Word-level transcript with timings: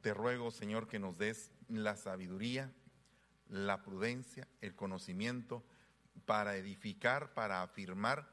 te 0.00 0.14
ruego, 0.14 0.50
Señor, 0.50 0.88
que 0.88 0.98
nos 0.98 1.16
des 1.18 1.52
la 1.68 1.96
sabiduría, 1.96 2.72
la 3.48 3.82
prudencia, 3.82 4.46
el 4.60 4.74
conocimiento 4.74 5.64
para 6.24 6.56
edificar, 6.56 7.34
para 7.34 7.62
afirmar 7.62 8.28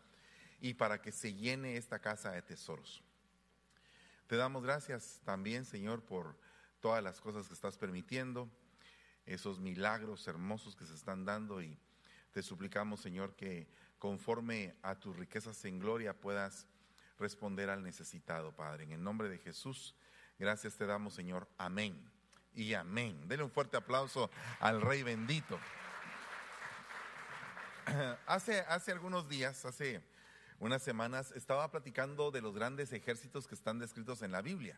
y 0.60 0.76
para 0.76 1.02
que 1.02 1.12
se 1.12 1.34
llene 1.34 1.78
esta 1.78 2.00
casa 2.00 2.32
de 2.32 2.42
tesoros. 2.42 3.04
Te 4.28 4.36
damos 4.36 4.64
gracias 4.64 5.22
también, 5.24 5.66
Señor, 5.66 6.04
por 6.04 6.38
todas 6.80 7.04
las 7.04 7.22
cosas 7.22 7.48
que 7.48 7.54
estás 7.54 7.78
permitiendo, 7.78 8.50
esos 9.26 9.60
milagros 9.60 10.28
hermosos 10.28 10.76
que 10.76 10.86
se 10.86 10.94
están 10.94 11.26
dando 11.26 11.62
y 11.62 11.78
te 12.32 12.42
suplicamos, 12.44 13.02
Señor, 13.02 13.36
que 13.36 13.68
conforme 14.00 14.76
a 14.84 14.96
tus 14.96 15.16
riquezas 15.18 15.64
en 15.66 15.80
gloria 15.80 16.14
puedas 16.14 16.68
responder 17.20 17.70
al 17.70 17.84
necesitado, 17.84 18.56
Padre. 18.56 18.84
En 18.84 18.92
el 18.92 19.04
nombre 19.04 19.28
de 19.28 19.40
Jesús, 19.40 19.96
gracias 20.40 20.76
te 20.78 20.86
damos, 20.86 21.14
Señor. 21.14 21.48
Amén. 21.58 22.10
Y 22.54 22.74
amén. 22.74 23.28
Dele 23.28 23.44
un 23.44 23.52
fuerte 23.52 23.78
aplauso 23.78 24.30
al 24.60 24.82
Rey 24.82 25.04
bendito. 25.04 25.60
Hace, 28.26 28.60
hace 28.68 28.92
algunos 28.92 29.30
días, 29.30 29.64
hace 29.64 30.04
unas 30.60 30.84
semanas, 30.84 31.32
estaba 31.32 31.72
platicando 31.72 32.32
de 32.32 32.42
los 32.42 32.54
grandes 32.54 32.92
ejércitos 32.92 33.48
que 33.48 33.56
están 33.56 33.80
descritos 33.80 34.22
en 34.24 34.34
la 34.34 34.42
Biblia. 34.42 34.78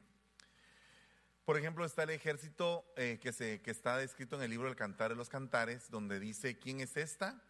Por 1.46 1.58
ejemplo, 1.58 1.84
está 1.86 2.04
el 2.04 2.12
ejército 2.12 2.86
eh, 2.96 3.18
que, 3.20 3.34
se, 3.34 3.62
que 3.64 3.72
está 3.72 3.98
descrito 3.98 4.36
en 4.36 4.44
el 4.44 4.52
libro 4.52 4.68
del 4.68 4.76
Cantar 4.76 5.10
de 5.10 5.16
los 5.16 5.30
Cantares, 5.30 5.90
donde 5.90 6.20
dice, 6.20 6.60
¿quién 6.60 6.80
es 6.80 6.96
esta? 6.96 7.42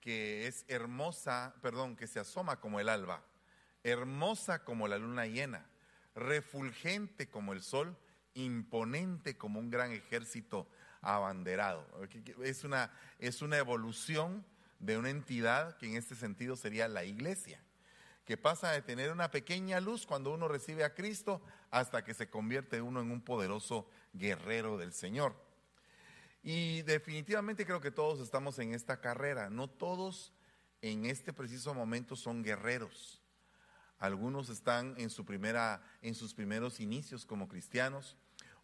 Que 0.00 0.46
es 0.46 0.64
hermosa, 0.68 1.54
perdón, 1.60 1.96
que 1.96 2.06
se 2.06 2.18
asoma 2.18 2.60
como 2.60 2.80
el 2.80 2.88
alba, 2.88 3.22
hermosa 3.82 4.64
como 4.64 4.88
la 4.88 4.96
luna 4.96 5.26
llena, 5.26 5.66
refulgente 6.16 7.28
como 7.28 7.52
el 7.52 7.62
sol, 7.62 7.96
imponente 8.34 9.36
como 9.36 9.60
un 9.60 9.70
gran 9.70 9.92
ejército 9.92 10.68
abanderado. 11.02 11.86
Es 12.42 12.64
una, 12.64 12.90
es 13.18 13.42
una 13.42 13.58
evolución 13.58 14.44
de 14.80 14.98
una 14.98 15.10
entidad 15.10 15.76
que 15.76 15.86
en 15.86 15.96
este 15.96 16.14
sentido 16.14 16.56
sería 16.56 16.88
la 16.88 17.04
iglesia, 17.04 17.62
que 18.24 18.36
pasa 18.36 18.72
de 18.72 18.82
tener 18.82 19.12
una 19.12 19.30
pequeña 19.30 19.80
luz 19.80 20.06
cuando 20.06 20.32
uno 20.34 20.48
recibe 20.48 20.84
a 20.84 20.94
Cristo 20.94 21.40
hasta 21.70 22.02
que 22.02 22.14
se 22.14 22.28
convierte 22.28 22.82
uno 22.82 23.00
en 23.00 23.10
un 23.10 23.20
poderoso 23.20 23.88
guerrero 24.12 24.76
del 24.78 24.92
Señor. 24.92 25.34
Y 26.42 26.82
definitivamente 26.82 27.66
creo 27.66 27.80
que 27.80 27.90
todos 27.90 28.20
estamos 28.20 28.58
en 28.58 28.72
esta 28.72 29.00
carrera, 29.00 29.50
no 29.50 29.68
todos 29.68 30.32
en 30.80 31.06
este 31.06 31.32
preciso 31.32 31.74
momento 31.74 32.16
son 32.16 32.42
guerreros. 32.42 33.22
Algunos 33.98 34.48
están 34.48 34.94
en, 34.98 35.10
su 35.10 35.24
primera, 35.24 35.82
en 36.02 36.14
sus 36.14 36.34
primeros 36.34 36.80
inicios 36.80 37.24
como 37.24 37.48
cristianos, 37.48 38.16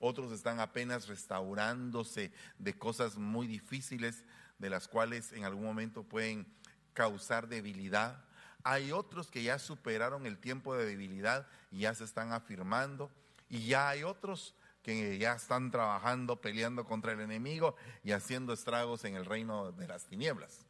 otros 0.05 0.33
están 0.33 0.59
apenas 0.59 1.07
restaurándose 1.07 2.33
de 2.59 2.77
cosas 2.77 3.17
muy 3.17 3.47
difíciles 3.47 4.25
de 4.59 4.69
las 4.69 4.89
cuales 4.89 5.33
en 5.33 5.45
algún 5.45 5.65
momento 5.65 6.03
pueden 6.03 6.45
causar 6.93 7.47
debilidad. 7.47 8.25
Hay 8.65 8.91
otros 8.91 9.31
que 9.31 9.45
ya 9.45 9.61
superaron 9.61 10.27
el 10.27 10.39
tiempo 10.39 10.75
de 10.75 10.87
debilidad 10.87 11.47
y 11.71 11.81
ya 11.81 11.95
se 11.95 12.03
están 12.03 12.33
afirmando. 12.33 13.13
Y 13.49 13.67
ya 13.67 13.91
hay 13.91 14.03
otros 14.03 14.57
que 14.83 15.19
ya 15.19 15.35
están 15.35 15.71
trabajando, 15.71 16.41
peleando 16.41 16.85
contra 16.85 17.13
el 17.13 17.21
enemigo 17.21 17.77
y 18.03 18.11
haciendo 18.11 18.53
estragos 18.53 19.05
en 19.05 19.15
el 19.15 19.25
reino 19.25 19.71
de 19.71 19.87
las 19.87 20.07
tinieblas. 20.07 20.67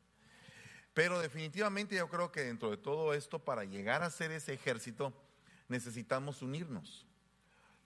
Pero 0.94 1.20
definitivamente 1.20 1.96
yo 1.96 2.08
creo 2.08 2.30
que 2.30 2.42
dentro 2.42 2.70
de 2.70 2.76
todo 2.76 3.14
esto, 3.14 3.38
para 3.38 3.64
llegar 3.64 4.02
a 4.02 4.10
ser 4.10 4.30
ese 4.30 4.52
ejército, 4.52 5.12
necesitamos 5.68 6.42
unirnos. 6.42 7.06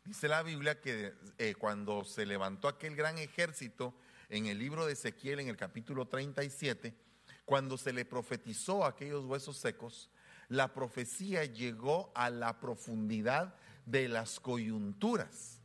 Dice 0.05 0.29
la 0.29 0.43
Biblia 0.43 0.81
que 0.81 1.15
eh, 1.39 1.55
cuando 1.57 2.05
se 2.05 2.27
levantó 2.27 2.69
aquel 2.69 2.97
gran 2.97 3.19
ejército 3.19 3.95
en 4.29 4.47
el 4.47 4.59
libro 4.59 4.87
de 4.87 4.93
Ezequiel, 4.93 5.41
en 5.41 5.49
el 5.49 5.57
capítulo 5.57 6.07
37, 6.07 6.95
cuando 7.45 7.79
se 7.79 7.93
le 7.93 8.05
profetizó 8.05 8.85
a 8.85 8.89
aquellos 8.89 9.25
huesos 9.25 9.57
secos, 9.57 10.11
la 10.49 10.73
profecía 10.73 11.45
llegó 11.45 12.13
a 12.15 12.31
la 12.31 12.61
profundidad 12.61 13.55
de 13.85 14.09
las 14.09 14.41
coyunturas, 14.41 15.61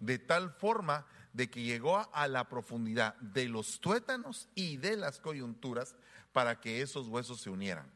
de 0.00 0.18
tal 0.18 0.50
forma 0.50 1.06
de 1.32 1.50
que 1.50 1.62
llegó 1.62 2.08
a 2.12 2.28
la 2.28 2.48
profundidad 2.48 3.16
de 3.16 3.48
los 3.48 3.80
tuétanos 3.80 4.48
y 4.54 4.76
de 4.76 4.96
las 4.96 5.18
coyunturas 5.18 5.96
para 6.34 6.60
que 6.60 6.82
esos 6.82 7.08
huesos 7.08 7.40
se 7.40 7.48
unieran. 7.48 7.90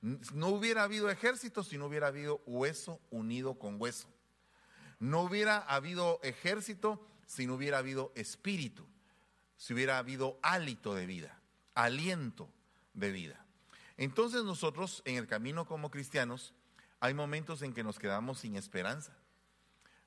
No 0.00 0.48
hubiera 0.48 0.82
habido 0.82 1.08
ejército 1.08 1.62
si 1.62 1.78
no 1.78 1.86
hubiera 1.86 2.08
habido 2.08 2.42
hueso 2.46 3.00
unido 3.10 3.60
con 3.60 3.80
hueso. 3.80 4.08
No 4.98 5.22
hubiera 5.22 5.58
habido 5.58 6.18
ejército 6.24 7.00
si 7.26 7.46
no 7.46 7.54
hubiera 7.54 7.78
habido 7.78 8.10
espíritu 8.16 8.84
si 9.58 9.74
hubiera 9.74 9.98
habido 9.98 10.38
hálito 10.40 10.94
de 10.94 11.04
vida, 11.04 11.38
aliento 11.74 12.48
de 12.94 13.10
vida. 13.10 13.44
Entonces 13.96 14.44
nosotros 14.44 15.02
en 15.04 15.16
el 15.16 15.26
camino 15.26 15.66
como 15.66 15.90
cristianos 15.90 16.54
hay 17.00 17.12
momentos 17.12 17.62
en 17.62 17.74
que 17.74 17.82
nos 17.82 17.98
quedamos 17.98 18.38
sin 18.38 18.56
esperanza. 18.56 19.12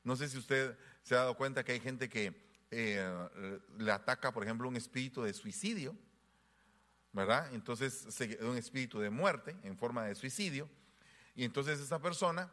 No 0.04 0.16
sé 0.16 0.30
si 0.30 0.38
usted 0.38 0.78
se 1.04 1.16
ha 1.16 1.20
dado 1.20 1.36
cuenta 1.36 1.64
que 1.64 1.74
hay 1.74 1.80
gente 1.82 2.10
que 2.10 2.34
eh, 2.72 3.60
le 3.78 3.92
ataca, 3.92 4.34
por 4.34 4.44
ejemplo, 4.44 4.68
un 4.70 4.78
espíritu 4.78 5.22
de 5.22 5.34
suicidio, 5.34 5.96
¿verdad? 7.14 7.54
Entonces, 7.54 8.08
un 8.42 8.58
espíritu 8.58 9.00
de 9.00 9.10
muerte 9.10 9.56
en 9.64 9.78
forma 9.78 10.06
de 10.06 10.16
suicidio. 10.16 10.70
Y 11.36 11.44
entonces 11.44 11.80
esa 11.80 12.00
persona, 12.00 12.52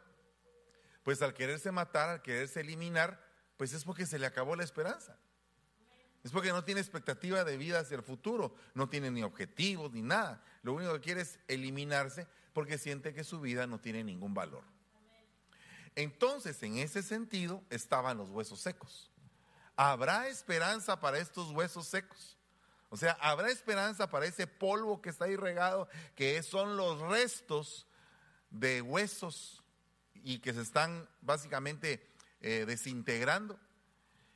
pues 1.03 1.21
al 1.21 1.33
quererse 1.33 1.71
matar, 1.71 2.09
al 2.09 2.21
quererse 2.21 2.61
eliminar, 2.61 3.23
pues 3.57 3.73
es 3.73 3.83
porque 3.83 4.05
se 4.05 4.19
le 4.19 4.25
acabó 4.25 4.55
la 4.55 4.63
esperanza. 4.63 5.17
Es 6.23 6.31
porque 6.31 6.51
no 6.51 6.63
tiene 6.63 6.81
expectativa 6.81 7.43
de 7.43 7.57
vida 7.57 7.79
hacia 7.79 7.95
el 7.95 8.03
futuro, 8.03 8.53
no 8.73 8.89
tiene 8.89 9.09
ni 9.09 9.23
objetivos 9.23 9.93
ni 9.93 10.01
nada. 10.01 10.43
Lo 10.63 10.73
único 10.73 10.93
que 10.93 10.99
quiere 10.99 11.21
es 11.21 11.39
eliminarse 11.47 12.27
porque 12.53 12.77
siente 12.77 13.13
que 13.13 13.23
su 13.23 13.39
vida 13.39 13.67
no 13.67 13.79
tiene 13.79 14.03
ningún 14.03 14.33
valor. 14.33 14.63
Entonces, 15.95 16.61
en 16.63 16.77
ese 16.77 17.03
sentido, 17.03 17.63
estaban 17.69 18.17
los 18.17 18.29
huesos 18.29 18.59
secos. 18.59 19.11
¿Habrá 19.75 20.27
esperanza 20.27 20.99
para 20.99 21.19
estos 21.19 21.51
huesos 21.51 21.87
secos? 21.87 22.38
O 22.89 22.97
sea, 22.97 23.17
¿habrá 23.21 23.49
esperanza 23.49 24.09
para 24.09 24.25
ese 24.25 24.47
polvo 24.47 25.01
que 25.01 25.09
está 25.09 25.25
ahí 25.25 25.35
regado, 25.35 25.87
que 26.15 26.41
son 26.43 26.75
los 26.75 26.99
restos 27.01 27.87
de 28.49 28.81
huesos 28.81 29.63
y 30.15 30.39
que 30.39 30.53
se 30.53 30.61
están 30.61 31.07
básicamente 31.21 32.07
eh, 32.41 32.65
desintegrando? 32.65 33.59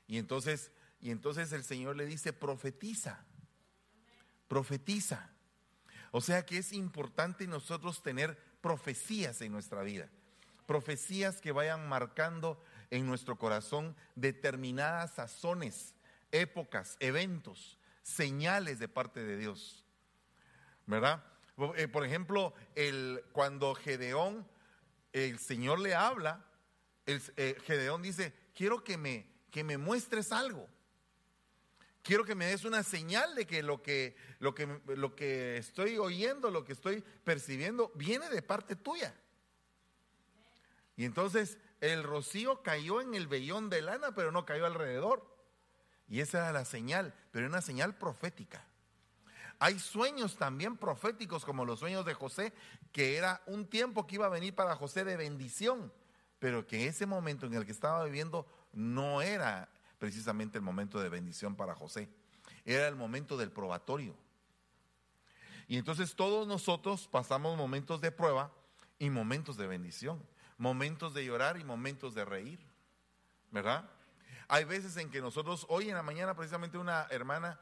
Y 0.07 0.17
entonces 0.17 0.71
y 1.03 1.11
entonces 1.11 1.51
el 1.51 1.65
Señor 1.65 1.97
le 1.97 2.05
dice, 2.05 2.31
profetiza, 2.31 3.25
profetiza. 4.47 5.29
O 6.11 6.21
sea 6.21 6.45
que 6.45 6.59
es 6.59 6.71
importante 6.71 7.45
nosotros 7.45 8.01
tener 8.01 8.37
profecías 8.61 9.41
en 9.41 9.51
nuestra 9.51 9.81
vida, 9.81 10.07
profecías 10.65 11.41
que 11.41 11.51
vayan 11.51 11.89
marcando 11.89 12.63
en 12.89 13.05
nuestro 13.05 13.37
corazón 13.37 13.97
determinadas 14.15 15.15
sazones, 15.15 15.93
épocas, 16.31 16.95
eventos, 17.01 17.77
señales 18.03 18.79
de 18.79 18.87
parte 18.87 19.23
de 19.23 19.37
Dios. 19.37 19.83
¿Verdad? 20.85 21.23
Eh, 21.75 21.87
por 21.87 22.05
ejemplo, 22.05 22.53
el, 22.75 23.23
cuando 23.31 23.73
Gedeón, 23.73 24.47
el 25.11 25.39
Señor 25.39 25.79
le 25.79 25.95
habla, 25.95 26.45
el, 27.05 27.21
eh, 27.37 27.57
Gedeón 27.65 28.01
dice, 28.01 28.33
quiero 28.53 28.83
que 28.83 28.97
me, 28.97 29.27
que 29.49 29.63
me 29.63 29.77
muestres 29.77 30.31
algo. 30.31 30.69
Quiero 32.01 32.25
que 32.25 32.35
me 32.35 32.47
des 32.47 32.65
una 32.65 32.83
señal 32.83 33.33
de 33.33 33.47
que 33.47 33.63
lo 33.63 33.81
que, 33.81 34.17
lo 34.39 34.53
que 34.53 34.67
lo 34.87 35.15
que 35.15 35.55
estoy 35.55 35.97
oyendo, 35.97 36.51
lo 36.51 36.65
que 36.65 36.73
estoy 36.73 37.01
percibiendo, 37.23 37.93
viene 37.95 38.29
de 38.29 38.41
parte 38.41 38.75
tuya. 38.75 39.15
Y 40.97 41.05
entonces 41.05 41.57
el 41.79 42.03
rocío 42.03 42.61
cayó 42.61 42.99
en 42.99 43.15
el 43.15 43.27
vellón 43.27 43.69
de 43.69 43.81
lana, 43.81 44.13
pero 44.13 44.33
no 44.33 44.45
cayó 44.45 44.65
alrededor. 44.65 45.32
Y 46.07 46.19
esa 46.19 46.39
era 46.39 46.51
la 46.51 46.65
señal, 46.65 47.13
pero 47.31 47.47
una 47.47 47.61
señal 47.61 47.95
profética. 47.95 48.65
Hay 49.59 49.79
sueños 49.79 50.35
también 50.35 50.77
proféticos, 50.77 51.45
como 51.45 51.65
los 51.65 51.79
sueños 51.79 52.05
de 52.05 52.13
José, 52.13 52.53
que 52.91 53.15
era 53.17 53.41
un 53.45 53.65
tiempo 53.65 54.05
que 54.05 54.15
iba 54.15 54.25
a 54.25 54.29
venir 54.29 54.53
para 54.53 54.75
José 54.75 55.05
de 55.05 55.15
bendición, 55.15 55.91
pero 56.39 56.67
que 56.67 56.88
ese 56.88 57.05
momento 57.05 57.45
en 57.45 57.53
el 57.53 57.65
que 57.65 57.71
estaba 57.71 58.03
viviendo 58.03 58.45
no 58.73 59.21
era 59.21 59.69
precisamente 60.00 60.57
el 60.57 60.63
momento 60.63 61.00
de 61.00 61.07
bendición 61.07 61.55
para 61.55 61.75
José. 61.75 62.09
Era 62.65 62.88
el 62.88 62.95
momento 62.95 63.38
del 63.38 63.51
probatorio. 63.51 64.15
Y 65.67 65.77
entonces 65.77 66.15
todos 66.15 66.45
nosotros 66.45 67.07
pasamos 67.07 67.57
momentos 67.57 68.01
de 68.01 68.11
prueba 68.11 68.51
y 68.99 69.09
momentos 69.09 69.56
de 69.56 69.67
bendición, 69.67 70.21
momentos 70.57 71.13
de 71.13 71.25
llorar 71.25 71.57
y 71.57 71.63
momentos 71.63 72.13
de 72.13 72.25
reír, 72.25 72.59
¿verdad? 73.51 73.89
Hay 74.53 74.65
veces 74.65 74.95
en 74.97 75.09
que 75.09 75.19
nosotros, 75.19 75.65
hoy 75.67 75.89
en 75.89 75.95
la 75.95 76.03
mañana 76.03 76.35
precisamente 76.35 76.77
una 76.77 77.07
hermana 77.09 77.59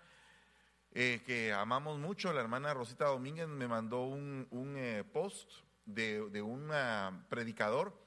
eh, 0.92 1.24
que 1.26 1.54
amamos 1.54 1.98
mucho, 1.98 2.34
la 2.34 2.42
hermana 2.42 2.74
Rosita 2.74 3.06
Domínguez, 3.06 3.48
me 3.48 3.66
mandó 3.66 4.02
un, 4.02 4.46
eh, 4.76 5.06
post 5.06 5.50
de, 5.86 6.20
un 6.42 6.70
predicador 7.30 7.98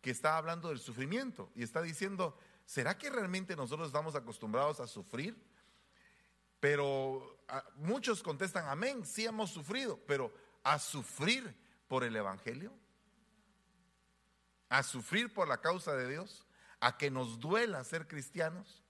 que 0.00 0.10
está 0.10 0.38
hablando 0.38 0.70
del 0.70 0.80
sufrimiento 0.80 1.52
y 1.54 1.62
está 1.62 1.82
diciendo, 1.82 2.36
¿será 2.66 2.98
que 2.98 3.10
realmente 3.10 3.54
nosotros 3.54 3.86
estamos 3.86 4.16
acostumbrados 4.16 4.80
a 4.80 4.88
sufrir? 4.88 5.40
Pero 6.58 7.44
ah, 7.46 7.62
muchos 7.76 8.24
contestan, 8.24 8.66
amén, 8.66 9.06
sí 9.06 9.24
hemos 9.24 9.50
sufrido, 9.50 10.00
pero 10.04 10.34
a 10.64 10.80
sufrir 10.80 11.56
por 11.86 12.02
el 12.02 12.16
Evangelio, 12.16 12.72
a 14.68 14.82
sufrir 14.82 15.32
por 15.32 15.46
la 15.46 15.58
causa 15.58 15.94
de 15.94 16.08
Dios, 16.08 16.44
a 16.82 16.98
que 16.98 17.12
nos 17.12 17.38
duela 17.38 17.84
ser 17.84 18.08
cristianos. 18.08 18.82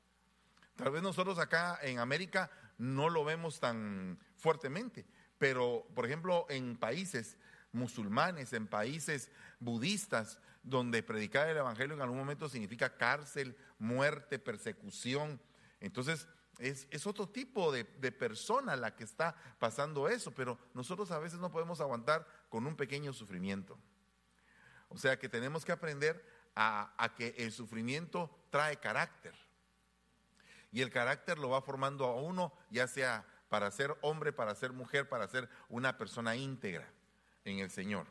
Tal 0.77 0.91
vez 0.91 1.03
nosotros 1.03 1.39
acá 1.39 1.79
en 1.83 1.99
América 1.99 2.51
no 2.79 3.11
lo 3.11 3.23
vemos 3.23 3.61
tan 3.61 4.19
fuertemente, 4.39 5.05
pero 5.37 5.87
por 5.95 6.07
ejemplo 6.07 6.47
en 6.49 6.79
países 6.79 7.37
musulmanes, 7.71 8.55
en 8.55 8.67
países 8.67 9.31
budistas, 9.61 10.41
donde 10.63 11.03
predicar 11.03 11.49
el 11.49 11.59
Evangelio 11.59 11.95
en 11.95 12.01
algún 12.01 12.17
momento 12.17 12.49
significa 12.49 12.97
cárcel, 12.97 13.57
muerte, 13.79 14.39
persecución. 14.39 15.39
Entonces, 15.81 16.29
es, 16.59 17.07
otro 17.07 17.29
tipo 17.29 17.73
de, 17.73 17.85
persona 17.85 18.75
la 18.75 18.95
que 18.95 19.05
está 19.05 19.35
pasando 19.59 20.09
eso, 20.09 20.31
pero 20.33 20.59
nosotros 20.73 21.11
a 21.11 21.19
veces 21.19 21.41
no 21.41 21.51
podemos 21.51 21.81
aguantar 21.81 22.27
con 22.49 22.67
un 22.67 22.77
pequeño 22.77 23.13
sufrimiento. 23.13 23.79
O 24.89 24.97
sea 24.97 25.19
que 25.19 25.29
tenemos 25.29 25.65
que 25.65 25.73
aprender 25.73 26.25
a, 26.55 27.13
que 27.17 27.35
el 27.39 27.53
sufrimiento 27.53 28.31
trae 28.51 28.79
carácter. 28.79 29.35
Y 30.71 30.81
el 30.81 30.91
carácter 30.91 31.39
lo 31.39 31.51
va 31.51 31.63
formando 31.63 32.07
a 32.07 32.17
uno, 32.17 32.53
ya 32.71 32.87
sea 32.87 33.27
para 33.49 33.71
ser 33.71 33.97
hombre, 34.01 34.33
para 34.33 34.55
ser 34.55 34.73
mujer, 34.73 35.09
para 35.09 35.29
ser 35.29 35.49
una 35.69 35.99
persona 35.99 36.37
íntegra 36.37 36.91
en 37.45 37.59
el 37.59 37.71
Señor. 37.71 38.07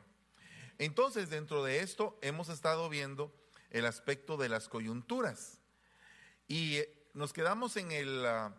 Entonces, 0.78 1.30
dentro 1.30 1.64
de 1.64 1.80
esto 1.80 2.18
hemos 2.22 2.50
estado 2.50 2.90
viendo 2.90 3.34
el 3.72 3.86
aspecto 3.86 4.38
de 4.38 4.50
las 4.50 4.68
coyunturas. 4.68 5.60
Y 6.48 6.78
eh, 6.78 7.08
nos 7.14 7.34
quedamos 7.34 7.78
en 7.78 7.92
el, 7.92 8.26
ah, 8.26 8.54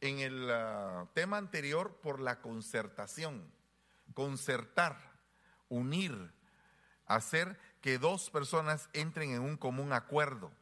en 0.00 0.18
el 0.18 0.50
ah, 0.50 1.08
tema 1.14 1.36
anterior 1.36 2.00
por 2.02 2.20
la 2.20 2.40
concertación. 2.40 3.52
Concertar, 4.14 5.12
unir, 5.68 6.32
hacer 7.06 7.58
que 7.88 7.98
dos 7.98 8.28
personas 8.28 8.90
entren 8.92 9.30
en 9.30 9.40
un 9.40 9.56
común 9.56 9.94
acuerdo. 9.94 10.52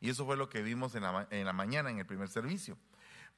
Y 0.00 0.10
eso 0.10 0.26
fue 0.26 0.36
lo 0.36 0.48
que 0.48 0.60
vimos 0.60 0.96
en 0.96 1.04
la, 1.04 1.52
mañana, 1.52 1.88
en 1.88 2.00
el 2.00 2.04
primer 2.04 2.28
servicio. 2.28 2.76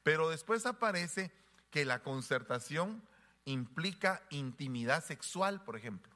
Pero 0.02 0.30
después 0.30 0.64
aparece 0.64 1.30
que 1.70 1.84
la 1.84 2.02
concertación 2.02 3.06
implica 3.44 4.22
intimidad 4.30 5.04
sexual, 5.04 5.62
por 5.64 5.76
ejemplo. 5.76 6.10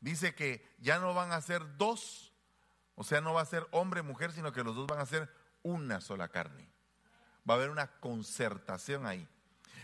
Dice 0.00 0.34
que 0.34 0.68
ya 0.80 0.98
no 0.98 1.14
van 1.14 1.32
a 1.32 1.40
ser 1.40 1.78
dos, 1.78 2.34
o 2.94 3.02
sea, 3.02 3.22
no 3.22 3.32
va 3.32 3.40
a 3.40 3.46
ser 3.46 3.66
hombre, 3.70 4.02
mujer, 4.02 4.32
sino 4.32 4.52
que 4.52 4.62
los 4.62 4.76
dos 4.76 4.86
van 4.86 5.00
a 5.00 5.06
ser 5.06 5.34
una 5.62 6.02
sola 6.02 6.28
carne. 6.28 6.68
Va 7.48 7.54
a 7.54 7.56
haber 7.56 7.70
una 7.70 7.90
concertación 8.00 9.06
ahí. 9.06 9.26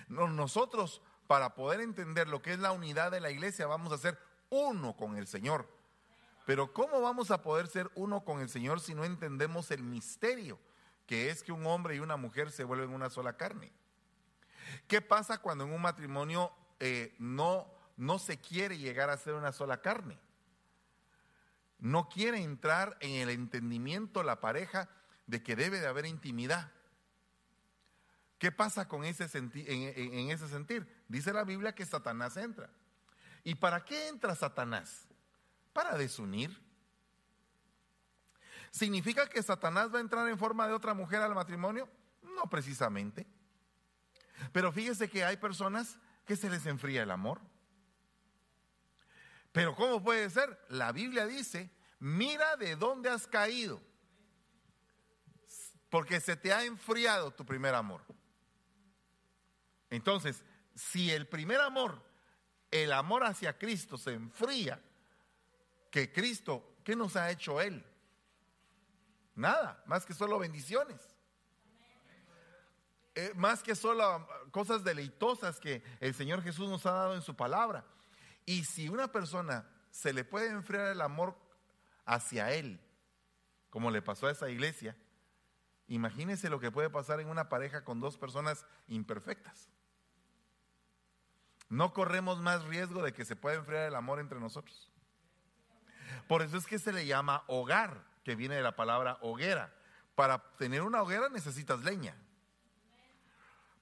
Nosotros, 0.08 1.00
para 1.26 1.54
poder 1.54 1.80
entender 1.80 2.28
lo 2.28 2.42
que 2.42 2.52
es 2.52 2.58
la 2.58 2.72
unidad 2.72 3.10
de 3.10 3.20
la 3.20 3.30
iglesia, 3.30 3.66
vamos 3.66 3.94
a 3.94 3.96
ser 3.96 4.27
uno 4.50 4.96
con 4.96 5.16
el 5.16 5.26
Señor. 5.26 5.68
Pero 6.46 6.72
¿cómo 6.72 7.00
vamos 7.00 7.30
a 7.30 7.42
poder 7.42 7.66
ser 7.66 7.90
uno 7.94 8.24
con 8.24 8.40
el 8.40 8.48
Señor 8.48 8.80
si 8.80 8.94
no 8.94 9.04
entendemos 9.04 9.70
el 9.70 9.82
misterio, 9.82 10.58
que 11.06 11.28
es 11.28 11.42
que 11.42 11.52
un 11.52 11.66
hombre 11.66 11.96
y 11.96 11.98
una 11.98 12.16
mujer 12.16 12.50
se 12.50 12.64
vuelven 12.64 12.90
una 12.90 13.10
sola 13.10 13.36
carne? 13.36 13.70
¿Qué 14.86 15.02
pasa 15.02 15.38
cuando 15.38 15.64
en 15.64 15.72
un 15.72 15.82
matrimonio 15.82 16.50
eh, 16.80 17.14
no, 17.18 17.70
no 17.96 18.18
se 18.18 18.38
quiere 18.38 18.78
llegar 18.78 19.10
a 19.10 19.18
ser 19.18 19.34
una 19.34 19.52
sola 19.52 19.82
carne? 19.82 20.18
No 21.78 22.08
quiere 22.08 22.38
entrar 22.38 22.96
en 23.00 23.16
el 23.16 23.28
entendimiento 23.28 24.22
la 24.22 24.40
pareja 24.40 24.88
de 25.26 25.42
que 25.42 25.54
debe 25.54 25.80
de 25.80 25.86
haber 25.86 26.06
intimidad. 26.06 26.72
¿Qué 28.38 28.52
pasa 28.52 28.88
con 28.88 29.04
ese 29.04 29.28
en, 29.36 29.52
en 29.54 30.30
ese 30.30 30.48
sentir? 30.48 30.88
Dice 31.08 31.32
la 31.32 31.44
Biblia 31.44 31.74
que 31.74 31.84
Satanás 31.84 32.36
entra. 32.36 32.70
¿Y 33.48 33.54
para 33.54 33.82
qué 33.82 34.08
entra 34.08 34.34
Satanás? 34.34 35.08
Para 35.72 35.96
desunir. 35.96 36.54
¿Significa 38.70 39.26
que 39.26 39.42
Satanás 39.42 39.88
va 39.90 39.96
a 39.96 40.02
entrar 40.02 40.28
en 40.28 40.36
forma 40.36 40.68
de 40.68 40.74
otra 40.74 40.92
mujer 40.92 41.22
al 41.22 41.34
matrimonio? 41.34 41.88
No 42.20 42.50
precisamente. 42.50 43.26
Pero 44.52 44.70
fíjese 44.70 45.08
que 45.08 45.24
hay 45.24 45.38
personas 45.38 45.96
que 46.26 46.36
se 46.36 46.50
les 46.50 46.66
enfría 46.66 47.04
el 47.04 47.10
amor. 47.10 47.40
Pero 49.50 49.74
¿cómo 49.74 50.04
puede 50.04 50.28
ser? 50.28 50.62
La 50.68 50.92
Biblia 50.92 51.24
dice, 51.24 51.70
mira 52.00 52.54
de 52.56 52.76
dónde 52.76 53.08
has 53.08 53.26
caído, 53.26 53.80
porque 55.88 56.20
se 56.20 56.36
te 56.36 56.52
ha 56.52 56.66
enfriado 56.66 57.30
tu 57.30 57.46
primer 57.46 57.74
amor. 57.74 58.02
Entonces, 59.88 60.44
si 60.74 61.10
el 61.10 61.26
primer 61.26 61.62
amor, 61.62 62.07
el 62.70 62.92
amor 62.92 63.24
hacia 63.24 63.58
Cristo 63.58 63.96
se 63.96 64.12
enfría, 64.12 64.80
que 65.90 66.12
Cristo, 66.12 66.76
¿qué 66.84 66.94
nos 66.94 67.16
ha 67.16 67.30
hecho 67.30 67.60
Él? 67.60 67.84
Nada, 69.34 69.82
más 69.86 70.04
que 70.04 70.14
solo 70.14 70.38
bendiciones. 70.38 71.00
Eh, 73.14 73.32
más 73.34 73.62
que 73.62 73.74
solo 73.74 74.28
cosas 74.52 74.84
deleitosas 74.84 75.58
que 75.58 75.82
el 76.00 76.14
Señor 76.14 76.42
Jesús 76.42 76.68
nos 76.68 76.86
ha 76.86 76.92
dado 76.92 77.14
en 77.14 77.22
su 77.22 77.34
palabra. 77.34 77.84
Y 78.46 78.64
si 78.64 78.88
una 78.88 79.10
persona 79.10 79.68
se 79.90 80.12
le 80.12 80.24
puede 80.24 80.48
enfriar 80.50 80.88
el 80.88 81.00
amor 81.00 81.36
hacia 82.04 82.52
Él, 82.52 82.80
como 83.70 83.90
le 83.90 84.02
pasó 84.02 84.26
a 84.26 84.30
esa 84.30 84.48
iglesia, 84.50 84.96
imagínese 85.88 86.48
lo 86.48 86.60
que 86.60 86.70
puede 86.70 86.90
pasar 86.90 87.20
en 87.20 87.28
una 87.28 87.48
pareja 87.48 87.84
con 87.84 88.00
dos 88.00 88.16
personas 88.16 88.64
imperfectas. 88.86 89.68
No 91.68 91.92
corremos 91.92 92.40
más 92.40 92.64
riesgo 92.64 93.02
de 93.02 93.12
que 93.12 93.24
se 93.24 93.36
pueda 93.36 93.56
enfriar 93.56 93.86
el 93.86 93.94
amor 93.94 94.20
entre 94.20 94.40
nosotros. 94.40 94.90
Por 96.26 96.42
eso 96.42 96.56
es 96.56 96.66
que 96.66 96.78
se 96.78 96.92
le 96.92 97.06
llama 97.06 97.44
hogar, 97.46 98.02
que 98.24 98.34
viene 98.34 98.56
de 98.56 98.62
la 98.62 98.76
palabra 98.76 99.18
hoguera. 99.20 99.74
Para 100.14 100.38
tener 100.56 100.82
una 100.82 101.02
hoguera 101.02 101.28
necesitas 101.28 101.80
leña 101.80 102.14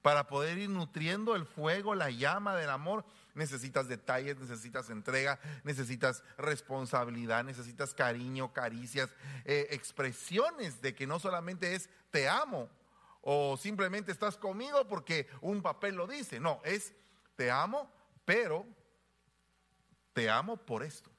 para 0.07 0.25
poder 0.27 0.57
ir 0.57 0.69
nutriendo 0.69 1.35
el 1.35 1.45
fuego, 1.45 1.93
la 1.93 2.09
llama 2.09 2.55
del 2.55 2.69
amor, 2.69 3.03
necesitas 3.33 3.89
detalles, 3.89 4.37
necesitas 4.37 4.89
entrega, 4.89 5.37
necesitas 5.65 6.23
responsabilidad, 6.37 7.43
necesitas 7.43 7.93
cariño, 7.93 8.53
caricias, 8.53 9.09
eh, 9.43 9.67
expresiones 9.71 10.81
de 10.81 10.95
que 10.95 11.07
no 11.07 11.19
solamente 11.19 11.75
es 11.75 11.89
te 12.09 12.29
amo 12.29 12.69
o 13.19 13.57
simplemente 13.57 14.13
estás 14.13 14.37
conmigo 14.37 14.87
porque 14.87 15.27
un 15.41 15.61
papel 15.61 15.95
lo 15.95 16.07
dice, 16.07 16.39
no, 16.39 16.61
es 16.63 16.93
te 17.37 17.51
amo, 17.51 17.89
pero 18.25 18.65
te 20.11 20.29
amo 20.29 20.57
por 20.57 20.83
esto. 20.83 21.11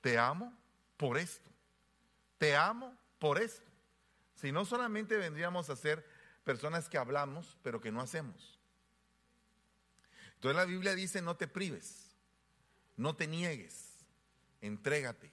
Te 0.00 0.16
amo 0.16 0.56
por 0.96 1.18
esto. 1.18 1.50
Te 2.38 2.56
amo 2.56 2.96
por 3.18 3.38
esto. 3.42 3.68
Si 4.36 4.52
no 4.52 4.64
solamente 4.64 5.16
vendríamos 5.16 5.68
a 5.68 5.76
ser 5.76 6.06
personas 6.44 6.88
que 6.88 6.98
hablamos, 6.98 7.58
pero 7.62 7.80
que 7.80 7.90
no 7.90 8.00
hacemos. 8.00 8.60
Entonces 10.34 10.56
la 10.56 10.64
Biblia 10.64 10.94
dice, 10.94 11.20
no 11.20 11.36
te 11.36 11.48
prives, 11.48 12.14
no 12.96 13.16
te 13.16 13.26
niegues, 13.26 14.06
entrégate, 14.60 15.32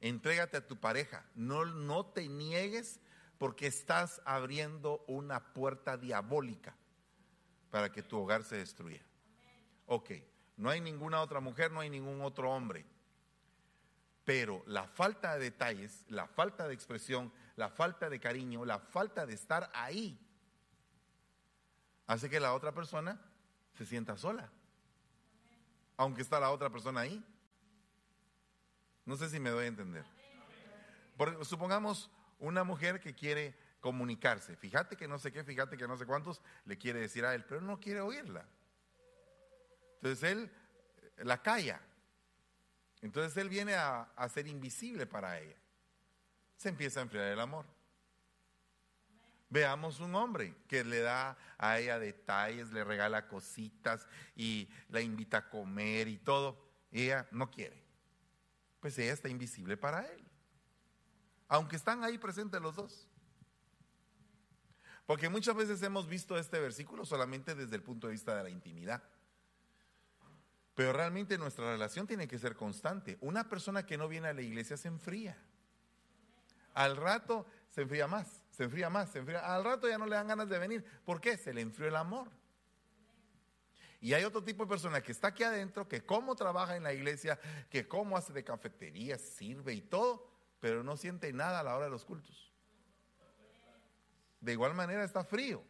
entrégate 0.00 0.56
a 0.58 0.66
tu 0.66 0.78
pareja, 0.78 1.26
no, 1.34 1.66
no 1.66 2.06
te 2.06 2.28
niegues 2.28 3.00
porque 3.36 3.66
estás 3.66 4.22
abriendo 4.24 5.04
una 5.08 5.52
puerta 5.52 5.98
diabólica 5.98 6.74
para 7.74 7.90
que 7.90 8.04
tu 8.04 8.16
hogar 8.16 8.44
se 8.44 8.56
destruya. 8.56 9.02
Ok, 9.86 10.12
no 10.56 10.70
hay 10.70 10.80
ninguna 10.80 11.20
otra 11.20 11.40
mujer, 11.40 11.72
no 11.72 11.80
hay 11.80 11.90
ningún 11.90 12.20
otro 12.20 12.52
hombre. 12.52 12.86
Pero 14.24 14.62
la 14.68 14.86
falta 14.86 15.34
de 15.34 15.40
detalles, 15.40 16.04
la 16.06 16.28
falta 16.28 16.68
de 16.68 16.74
expresión, 16.74 17.32
la 17.56 17.68
falta 17.68 18.08
de 18.08 18.20
cariño, 18.20 18.64
la 18.64 18.78
falta 18.78 19.26
de 19.26 19.34
estar 19.34 19.72
ahí 19.74 20.16
hace 22.06 22.30
que 22.30 22.38
la 22.38 22.54
otra 22.54 22.70
persona 22.70 23.20
se 23.76 23.84
sienta 23.84 24.16
sola. 24.16 24.52
Aunque 25.96 26.22
está 26.22 26.38
la 26.38 26.52
otra 26.52 26.70
persona 26.70 27.00
ahí. 27.00 27.24
No 29.04 29.16
sé 29.16 29.28
si 29.28 29.40
me 29.40 29.50
doy 29.50 29.64
a 29.64 29.66
entender. 29.66 30.04
supongamos 31.42 32.08
una 32.38 32.62
mujer 32.62 33.00
que 33.00 33.16
quiere 33.16 33.63
comunicarse. 33.84 34.56
Fíjate 34.56 34.96
que 34.96 35.06
no 35.06 35.18
sé 35.18 35.30
qué, 35.30 35.44
fíjate 35.44 35.76
que 35.76 35.86
no 35.86 35.98
sé 35.98 36.06
cuántos 36.06 36.40
le 36.64 36.78
quiere 36.78 37.00
decir 37.00 37.22
a 37.26 37.34
él, 37.34 37.44
pero 37.44 37.60
no 37.60 37.78
quiere 37.78 38.00
oírla. 38.00 38.48
Entonces 39.96 40.22
él 40.30 40.50
la 41.18 41.42
calla. 41.42 41.82
Entonces 43.02 43.36
él 43.36 43.50
viene 43.50 43.74
a, 43.74 44.04
a 44.16 44.28
ser 44.30 44.46
invisible 44.46 45.04
para 45.04 45.38
ella. 45.38 45.58
Se 46.56 46.70
empieza 46.70 47.00
a 47.00 47.02
enfriar 47.02 47.26
el 47.26 47.38
amor. 47.38 47.66
Veamos 49.50 50.00
un 50.00 50.14
hombre 50.14 50.54
que 50.66 50.82
le 50.82 51.00
da 51.00 51.36
a 51.58 51.78
ella 51.78 51.98
detalles, 51.98 52.70
le 52.70 52.84
regala 52.84 53.28
cositas 53.28 54.08
y 54.34 54.66
la 54.88 55.02
invita 55.02 55.36
a 55.36 55.50
comer 55.50 56.08
y 56.08 56.16
todo. 56.16 56.58
ella 56.90 57.28
no 57.32 57.50
quiere. 57.50 57.84
Pues 58.80 58.98
ella 58.98 59.12
está 59.12 59.28
invisible 59.28 59.76
para 59.76 60.06
él. 60.06 60.24
aunque 61.48 61.76
están 61.76 62.02
ahí 62.02 62.16
presentes 62.16 62.62
los 62.62 62.76
dos. 62.76 63.10
Porque 65.06 65.28
muchas 65.28 65.54
veces 65.54 65.82
hemos 65.82 66.08
visto 66.08 66.38
este 66.38 66.58
versículo 66.58 67.04
solamente 67.04 67.54
desde 67.54 67.76
el 67.76 67.82
punto 67.82 68.06
de 68.06 68.12
vista 68.12 68.34
de 68.36 68.42
la 68.42 68.50
intimidad. 68.50 69.02
Pero 70.74 70.92
realmente 70.92 71.38
nuestra 71.38 71.70
relación 71.70 72.06
tiene 72.06 72.26
que 72.26 72.38
ser 72.38 72.56
constante. 72.56 73.18
Una 73.20 73.48
persona 73.48 73.86
que 73.86 73.98
no 73.98 74.08
viene 74.08 74.28
a 74.28 74.32
la 74.32 74.42
iglesia 74.42 74.76
se 74.76 74.88
enfría. 74.88 75.36
Al 76.72 76.96
rato 76.96 77.46
se 77.70 77.82
enfría 77.82 78.08
más, 78.08 78.42
se 78.50 78.64
enfría 78.64 78.90
más, 78.90 79.10
se 79.10 79.20
enfría. 79.20 79.40
Al 79.54 79.62
rato 79.62 79.88
ya 79.88 79.98
no 79.98 80.06
le 80.06 80.16
dan 80.16 80.26
ganas 80.26 80.48
de 80.48 80.58
venir. 80.58 80.84
¿Por 81.04 81.20
qué? 81.20 81.36
Se 81.36 81.54
le 81.54 81.60
enfrió 81.60 81.88
el 81.88 81.96
amor. 81.96 82.28
Y 84.00 84.12
hay 84.12 84.24
otro 84.24 84.42
tipo 84.42 84.64
de 84.64 84.68
persona 84.68 85.00
que 85.02 85.12
está 85.12 85.28
aquí 85.28 85.44
adentro, 85.44 85.88
que 85.88 86.04
como 86.04 86.34
trabaja 86.34 86.76
en 86.76 86.82
la 86.82 86.92
iglesia, 86.92 87.38
que 87.70 87.88
como 87.88 88.16
hace 88.16 88.32
de 88.32 88.44
cafetería, 88.44 89.16
sirve 89.16 89.72
y 89.72 89.80
todo, 89.80 90.28
pero 90.60 90.82
no 90.82 90.96
siente 90.96 91.32
nada 91.32 91.60
a 91.60 91.62
la 91.62 91.76
hora 91.76 91.86
de 91.86 91.90
los 91.90 92.04
cultos. 92.04 92.53
De 94.44 94.52
igual 94.52 94.74
manera 94.74 95.02
está 95.04 95.24
frío. 95.24 95.64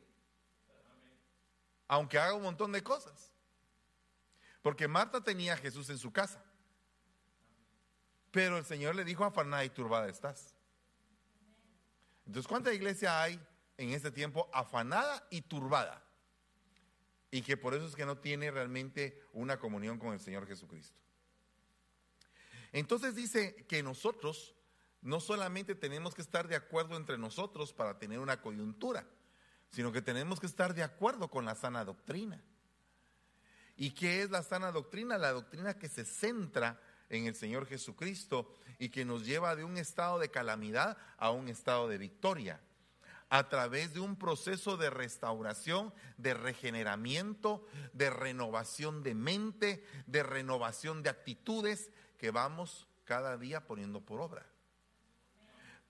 Aunque 1.87 2.19
haga 2.19 2.35
un 2.35 2.43
montón 2.43 2.73
de 2.73 2.83
cosas. 2.83 3.33
Porque 4.62 4.88
Marta 4.88 5.23
tenía 5.23 5.54
a 5.54 5.57
Jesús 5.57 5.90
en 5.90 5.99
su 5.99 6.12
casa. 6.12 6.43
Pero 8.33 8.59
el 8.59 8.64
Señor 8.64 8.97
le 8.97 9.04
dijo, 9.04 9.25
afanada 9.25 9.64
y 9.64 9.71
turbada 9.71 10.09
estás. 10.09 10.57
Entonces, 12.26 12.49
¿cuánta 12.49 12.75
iglesia 12.75 13.23
hay 13.23 13.40
en 13.76 13.90
este 13.90 14.11
tiempo 14.11 14.50
afanada 14.52 15.25
y 15.31 15.43
turbada? 15.43 16.02
Y 17.31 17.43
que 17.43 17.57
por 17.57 17.75
eso 17.75 17.87
es 17.87 17.95
que 17.95 18.07
no 18.07 18.19
tiene 18.19 18.50
realmente 18.50 19.23
una 19.33 19.61
comunión 19.61 20.00
con 20.00 20.14
el 20.14 20.21
Señor 20.21 20.49
Jesucristo. 20.49 20.99
Entonces 22.73 23.14
dice 23.14 23.54
que 23.69 23.85
nosotros 23.85 24.57
no 25.04 25.20
solamente 25.20 25.75
tenemos 25.75 26.14
que 26.14 26.23
estar 26.23 26.49
de 26.49 26.56
acuerdo 26.56 26.96
entre 26.96 27.18
nosotros 27.18 27.75
para 27.75 27.99
tener 27.99 28.18
una 28.18 28.40
coyuntura, 28.40 29.06
sino 29.70 29.92
que 29.92 30.00
tenemos 30.00 30.40
que 30.40 30.46
estar 30.46 30.75
de 30.75 30.82
acuerdo 30.82 31.28
con 31.28 31.44
la 31.44 31.54
sana 31.54 31.84
doctrina. 31.84 32.42
¿Y 33.76 33.90
qué 33.90 34.23
es 34.23 34.30
la 34.30 34.42
sana 34.42 34.73
doctrina? 34.73 35.18
La 35.18 35.32
doctrina 35.32 35.78
que 35.78 35.90
se 35.90 36.06
centra 36.06 36.80
en 37.11 37.26
el 37.26 37.34
Señor 37.34 37.66
Jesucristo 37.66 38.50
y 38.78 38.88
que 38.88 39.04
nos 39.04 39.26
lleva 39.26 39.54
de 39.54 39.64
un 39.64 39.76
estado 39.76 40.18
de 40.18 40.30
calamidad 40.30 40.96
a 41.18 41.30
un 41.30 41.49
estado 41.49 41.87
de 41.87 41.99
victoria, 41.99 42.62
a 43.28 43.50
través 43.50 43.92
de 43.92 44.00
un 44.00 44.16
proceso 44.16 44.78
de 44.78 44.88
restauración, 44.88 45.92
de 46.16 46.32
regeneramiento, 46.32 47.66
de 47.92 48.08
renovación 48.08 49.02
de 49.02 49.14
mente, 49.14 49.84
de 50.06 50.23
renovación 50.23 51.02
de 51.02 51.11
actitudes 51.11 51.90
que 52.16 52.30
vamos 52.30 52.88
cada 53.04 53.37
día 53.37 53.66
poniendo 53.66 54.00
por 54.00 54.23
obra. 54.23 54.53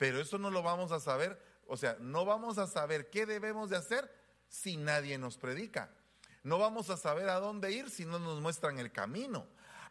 Pero 0.05 0.21
eso 0.21 0.37
no 0.37 0.51
lo 0.51 0.63
vamos 0.63 0.93
a 0.93 1.01
saber, 1.01 1.41
o 1.67 1.79
sea, 1.79 1.97
no 1.99 2.27
vamos 2.27 2.59
a 2.59 2.67
saber 2.67 3.09
qué 3.09 3.25
debemos 3.25 3.71
de 3.71 3.79
hacer 3.79 4.15
si 4.51 4.77
nadie 4.77 5.17
nos 5.17 5.39
predica. 5.39 5.97
No 6.43 6.59
vamos 6.59 6.91
a 6.91 6.99
saber 6.99 7.31
a 7.31 7.41
dónde 7.41 7.73
ir 7.73 7.89
si 7.89 8.05
no 8.05 8.19
nos 8.19 8.39
muestran 8.43 8.79
el 8.79 8.93
camino. 8.93 9.47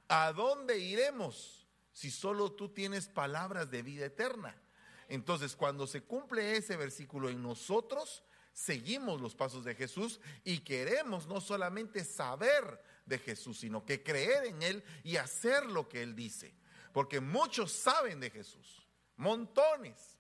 ¿A 0.08 0.32
dónde 0.32 0.78
iremos 0.78 1.66
si 1.94 2.12
solo 2.12 2.52
tú 2.52 2.70
tienes 2.70 3.08
palabras 3.08 3.72
de 3.72 3.82
vida 3.82 4.06
eterna? 4.06 4.56
Entonces, 5.10 5.56
cuando 5.56 5.88
se 5.88 6.04
cumple 6.04 6.58
ese 6.58 6.78
versículo 6.78 7.28
en 7.32 7.42
nosotros, 7.42 8.24
seguimos 8.54 9.20
los 9.20 9.34
pasos 9.34 9.66
de 9.66 9.74
Jesús 9.74 10.20
y 10.44 10.60
queremos 10.60 11.26
no 11.26 11.42
solamente 11.42 12.06
saber 12.06 12.80
de 13.08 13.18
Jesús, 13.18 13.62
sino 13.62 13.84
que 13.84 14.04
creer 14.04 14.46
en 14.46 14.62
Él 14.62 14.84
y 15.04 15.16
hacer 15.16 15.66
lo 15.66 15.90
que 15.90 16.04
Él 16.04 16.16
dice. 16.16 16.54
Porque 16.92 17.20
muchos 17.20 17.72
saben 17.72 18.20
de 18.20 18.30
Jesús, 18.30 18.83
montones. 19.18 20.18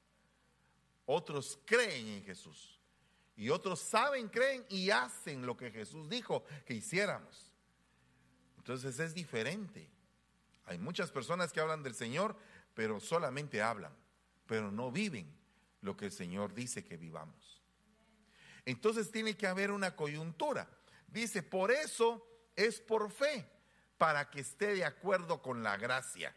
Otros 1.05 1.59
creen 1.65 2.07
en 2.07 2.23
Jesús. 2.23 2.79
Y 3.35 3.49
otros 3.49 3.79
saben, 3.79 4.29
creen 4.29 4.65
y 4.69 4.91
hacen 4.91 5.45
lo 5.45 5.57
que 5.57 5.71
Jesús 5.71 6.09
dijo 6.09 6.43
que 6.65 6.75
hiciéramos. 6.75 7.51
Entonces 8.57 8.99
es 8.99 9.13
diferente. 9.13 9.89
Hay 10.65 10.77
muchas 10.77 11.11
personas 11.11 11.51
que 11.51 11.59
hablan 11.59 11.83
del 11.83 11.95
Señor, 11.95 12.37
pero 12.73 12.99
solamente 12.99 13.61
hablan, 13.61 13.93
pero 14.45 14.71
no 14.71 14.91
viven 14.91 15.35
lo 15.81 15.97
que 15.97 16.05
el 16.05 16.11
Señor 16.11 16.53
dice 16.53 16.83
que 16.85 16.95
vivamos. 16.95 17.61
Entonces 18.65 19.11
tiene 19.11 19.35
que 19.35 19.47
haber 19.47 19.71
una 19.71 19.95
coyuntura. 19.95 20.69
Dice, 21.07 21.43
por 21.43 21.71
eso 21.71 22.25
es 22.55 22.79
por 22.79 23.11
fe, 23.11 23.45
para 23.97 24.29
que 24.29 24.41
esté 24.41 24.75
de 24.75 24.85
acuerdo 24.85 25.41
con 25.41 25.63
la 25.63 25.75
gracia, 25.75 26.35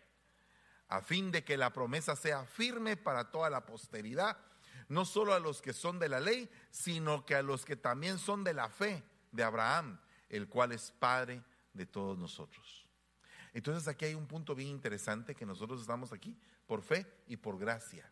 a 0.88 1.00
fin 1.00 1.30
de 1.30 1.44
que 1.44 1.56
la 1.56 1.72
promesa 1.72 2.16
sea 2.16 2.44
firme 2.44 2.96
para 2.96 3.30
toda 3.30 3.50
la 3.50 3.66
posteridad 3.66 4.36
no 4.88 5.04
solo 5.04 5.34
a 5.34 5.40
los 5.40 5.62
que 5.62 5.72
son 5.72 5.98
de 5.98 6.08
la 6.08 6.20
ley, 6.20 6.48
sino 6.70 7.24
que 7.24 7.34
a 7.34 7.42
los 7.42 7.64
que 7.64 7.76
también 7.76 8.18
son 8.18 8.44
de 8.44 8.54
la 8.54 8.68
fe 8.68 9.02
de 9.32 9.42
Abraham, 9.42 9.98
el 10.28 10.48
cual 10.48 10.72
es 10.72 10.92
Padre 10.92 11.42
de 11.72 11.86
todos 11.86 12.18
nosotros. 12.18 12.86
Entonces 13.52 13.88
aquí 13.88 14.04
hay 14.04 14.14
un 14.14 14.26
punto 14.26 14.54
bien 14.54 14.68
interesante 14.68 15.34
que 15.34 15.46
nosotros 15.46 15.80
estamos 15.80 16.12
aquí 16.12 16.36
por 16.66 16.82
fe 16.82 17.06
y 17.26 17.36
por 17.36 17.58
gracia. 17.58 18.10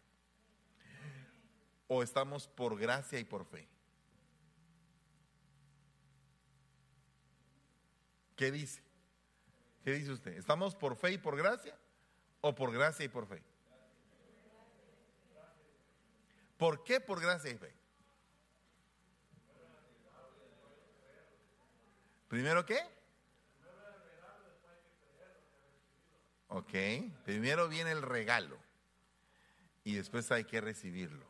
O 1.87 2.03
estamos 2.03 2.49
por 2.49 2.79
gracia 2.79 3.19
y 3.19 3.25
por 3.25 3.45
fe. 3.45 3.69
¿Qué 8.37 8.51
dice? 8.51 8.83
¿Qué 9.85 9.93
dice 9.93 10.13
usted? 10.13 10.33
¿Estamos 10.33 10.75
por 10.75 10.97
fe 10.97 11.13
y 11.13 11.19
por 11.19 11.37
gracia? 11.37 11.79
¿O 12.47 12.55
por 12.55 12.71
gracia 12.71 13.07
y 13.07 13.09
por 13.09 13.27
fe? 13.27 13.43
¿Por 16.59 16.85
qué? 16.85 17.01
Por 17.01 17.19
gracia 17.19 17.51
y 17.51 17.57
fe. 17.57 17.75
¿Primero 22.29 22.67
qué? 22.67 22.83
Ok, 26.49 26.75
primero 27.25 27.67
viene 27.67 27.93
el 27.93 28.03
regalo 28.03 28.59
y 29.83 29.95
después 29.95 30.31
hay 30.31 30.45
que 30.45 30.61
recibirlo. 30.61 31.25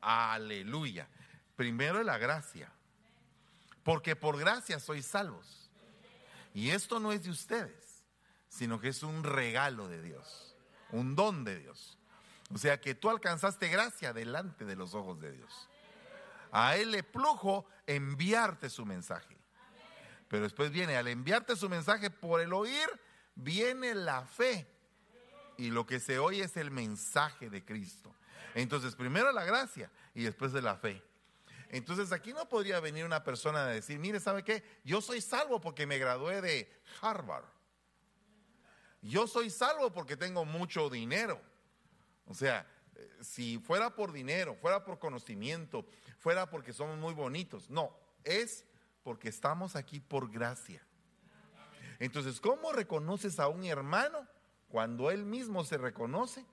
Aleluya. 0.00 1.08
Primero 1.56 2.00
la 2.04 2.18
gracia. 2.18 2.70
Porque 3.82 4.14
por 4.14 4.38
gracia 4.38 4.78
sois 4.78 5.04
salvos. 5.04 5.68
Y 6.54 6.70
esto 6.70 7.00
no 7.00 7.10
es 7.10 7.24
de 7.24 7.30
ustedes, 7.30 7.83
sino 8.54 8.80
que 8.80 8.88
es 8.88 9.02
un 9.02 9.24
regalo 9.24 9.88
de 9.88 10.00
Dios, 10.00 10.54
un 10.92 11.16
don 11.16 11.42
de 11.42 11.58
Dios. 11.58 11.98
O 12.54 12.58
sea 12.58 12.80
que 12.80 12.94
tú 12.94 13.10
alcanzaste 13.10 13.68
gracia 13.68 14.12
delante 14.12 14.64
de 14.64 14.76
los 14.76 14.94
ojos 14.94 15.18
de 15.20 15.32
Dios. 15.32 15.68
A 16.52 16.76
Él 16.76 16.92
le 16.92 17.02
plujo 17.02 17.66
enviarte 17.84 18.70
su 18.70 18.86
mensaje. 18.86 19.36
Pero 20.28 20.44
después 20.44 20.70
viene, 20.70 20.96
al 20.96 21.08
enviarte 21.08 21.56
su 21.56 21.68
mensaje 21.68 22.10
por 22.10 22.40
el 22.40 22.52
oír, 22.52 22.88
viene 23.34 23.92
la 23.92 24.24
fe. 24.24 24.68
Y 25.58 25.70
lo 25.70 25.84
que 25.84 25.98
se 25.98 26.20
oye 26.20 26.44
es 26.44 26.56
el 26.56 26.70
mensaje 26.70 27.50
de 27.50 27.64
Cristo. 27.64 28.14
Entonces, 28.54 28.94
primero 28.94 29.32
la 29.32 29.44
gracia 29.44 29.90
y 30.14 30.22
después 30.22 30.52
de 30.52 30.62
la 30.62 30.76
fe. 30.76 31.02
Entonces 31.70 32.12
aquí 32.12 32.32
no 32.32 32.48
podría 32.48 32.78
venir 32.78 33.04
una 33.04 33.24
persona 33.24 33.64
a 33.64 33.66
decir, 33.66 33.98
mire, 33.98 34.20
¿sabe 34.20 34.44
qué? 34.44 34.62
Yo 34.84 35.00
soy 35.00 35.20
salvo 35.20 35.60
porque 35.60 35.88
me 35.88 35.98
gradué 35.98 36.40
de 36.40 36.72
Harvard. 37.00 37.53
Yo 39.04 39.26
soy 39.26 39.50
salvo 39.50 39.92
porque 39.92 40.16
tengo 40.16 40.46
mucho 40.46 40.88
dinero. 40.88 41.38
O 42.26 42.32
sea, 42.32 42.66
eh, 42.94 43.18
si 43.20 43.58
fuera 43.58 43.94
por 43.94 44.12
dinero, 44.12 44.54
fuera 44.54 44.82
por 44.82 44.98
conocimiento, 44.98 45.86
fuera 46.18 46.48
porque 46.48 46.72
somos 46.72 46.96
muy 46.96 47.12
bonitos, 47.12 47.68
no, 47.68 47.94
es 48.24 48.64
porque 49.02 49.28
estamos 49.28 49.76
aquí 49.76 50.00
por 50.00 50.30
gracia. 50.30 50.82
Entonces, 51.98 52.40
¿cómo 52.40 52.72
reconoces 52.72 53.38
a 53.38 53.48
un 53.48 53.64
hermano 53.64 54.26
cuando 54.68 55.10
él 55.10 55.26
mismo 55.26 55.64
se 55.64 55.76
reconoce 55.76 56.44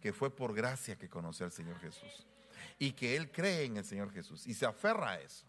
que 0.00 0.14
fue 0.14 0.34
por 0.34 0.54
gracia 0.54 0.96
que 0.96 1.10
conoció 1.10 1.44
al 1.44 1.52
Señor 1.52 1.78
Jesús? 1.80 2.26
Y 2.78 2.92
que 2.92 3.14
él 3.14 3.30
cree 3.30 3.64
en 3.64 3.76
el 3.76 3.84
Señor 3.84 4.10
Jesús 4.10 4.46
y 4.46 4.54
se 4.54 4.64
aferra 4.64 5.10
a 5.10 5.20
eso. 5.20 5.44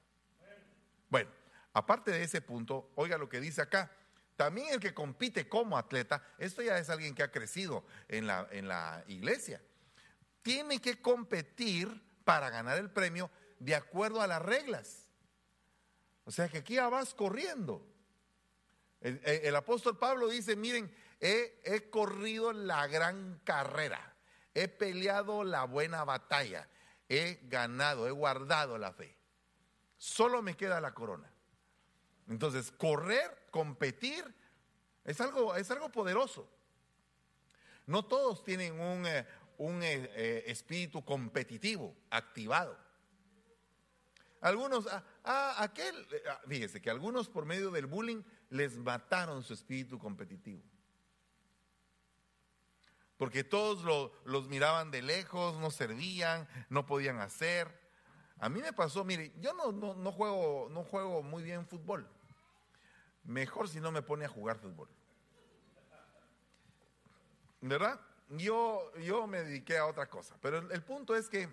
Bueno, 1.09 1.31
aparte 1.71 2.11
de 2.11 2.23
ese 2.23 2.41
punto, 2.41 2.91
oiga 2.95 3.17
lo 3.17 3.29
que 3.29 3.39
dice 3.39 3.61
acá. 3.61 3.89
También 4.41 4.69
el 4.69 4.79
que 4.79 4.91
compite 4.91 5.47
como 5.47 5.77
atleta, 5.77 6.19
esto 6.39 6.63
ya 6.63 6.75
es 6.79 6.89
alguien 6.89 7.13
que 7.13 7.21
ha 7.21 7.31
crecido 7.31 7.85
en 8.07 8.25
la, 8.25 8.47
en 8.49 8.67
la 8.67 9.03
iglesia, 9.07 9.61
tiene 10.41 10.81
que 10.81 10.99
competir 10.99 12.01
para 12.23 12.49
ganar 12.49 12.79
el 12.79 12.89
premio 12.89 13.29
de 13.59 13.75
acuerdo 13.75 14.19
a 14.19 14.25
las 14.25 14.41
reglas. 14.41 15.07
O 16.23 16.31
sea 16.31 16.49
que 16.49 16.57
aquí 16.57 16.73
ya 16.73 16.89
vas 16.89 17.13
corriendo. 17.13 17.87
El, 18.99 19.55
apóstol 19.55 19.99
Pablo 19.99 20.27
dice, 20.27 20.55
miren, 20.55 20.91
he, 21.19 21.61
he 21.63 21.91
corrido 21.91 22.51
la 22.51 22.87
gran 22.87 23.39
carrera, 23.43 24.15
he 24.55 24.67
peleado 24.67 25.43
la 25.43 25.65
buena 25.65 26.03
batalla, 26.03 26.67
he 27.09 27.41
ganado, 27.43 28.07
he 28.07 28.11
guardado 28.11 28.79
la 28.79 28.91
fe. 28.91 29.15
Solo 29.97 30.41
me 30.41 30.57
queda 30.57 30.81
la 30.81 30.95
corona. 30.95 31.31
Entonces, 32.27 32.71
correr, 32.71 33.40
competir, 33.51 34.23
es 35.03 35.21
algo, 35.21 35.55
es 35.55 35.69
algo 35.69 35.91
poderoso. 35.91 36.49
No 37.85 38.05
todos 38.05 38.43
tienen 38.43 38.79
un, 38.79 39.05
eh, 39.05 39.27
un 39.57 39.83
eh, 39.83 40.09
eh, 40.15 40.43
espíritu 40.47 41.03
competitivo 41.03 41.95
activado. 42.09 42.77
Algunos, 44.39 44.87
ah, 44.87 45.03
ah 45.23 45.55
aquel, 45.59 45.95
ah, 46.27 46.41
fíjese 46.47 46.81
que 46.81 46.89
algunos 46.89 47.29
por 47.29 47.45
medio 47.45 47.69
del 47.69 47.85
bullying 47.85 48.23
les 48.49 48.77
mataron 48.77 49.43
su 49.43 49.53
espíritu 49.53 49.99
competitivo. 49.99 50.63
Porque 53.17 53.43
todos 53.43 54.11
los 54.25 54.47
miraban 54.47 54.89
de 54.89 55.03
lejos, 55.03 55.59
no 55.59 55.69
servían, 55.69 56.47
no 56.69 56.87
podían 56.87 57.19
hacer. 57.19 57.79
A 58.39 58.49
mí 58.49 58.61
me 58.61 58.73
pasó, 58.73 59.03
mire, 59.03 59.31
yo 59.39 59.53
no, 59.53 59.71
no, 59.71 59.93
no, 59.93 60.11
juego, 60.11 60.69
no 60.71 60.83
juego 60.83 61.21
muy 61.21 61.43
bien 61.43 61.67
fútbol. 61.67 62.09
Mejor 63.23 63.69
si 63.69 63.79
no 63.79 63.91
me 63.91 64.01
pone 64.01 64.25
a 64.25 64.29
jugar 64.29 64.57
fútbol. 64.57 64.89
¿Verdad? 67.61 67.99
Yo, 68.29 68.91
yo 68.95 69.27
me 69.27 69.43
dediqué 69.43 69.77
a 69.77 69.85
otra 69.85 70.09
cosa. 70.09 70.35
Pero 70.41 70.57
el, 70.71 70.83
punto 70.83 71.15
es 71.15 71.29
que 71.29 71.49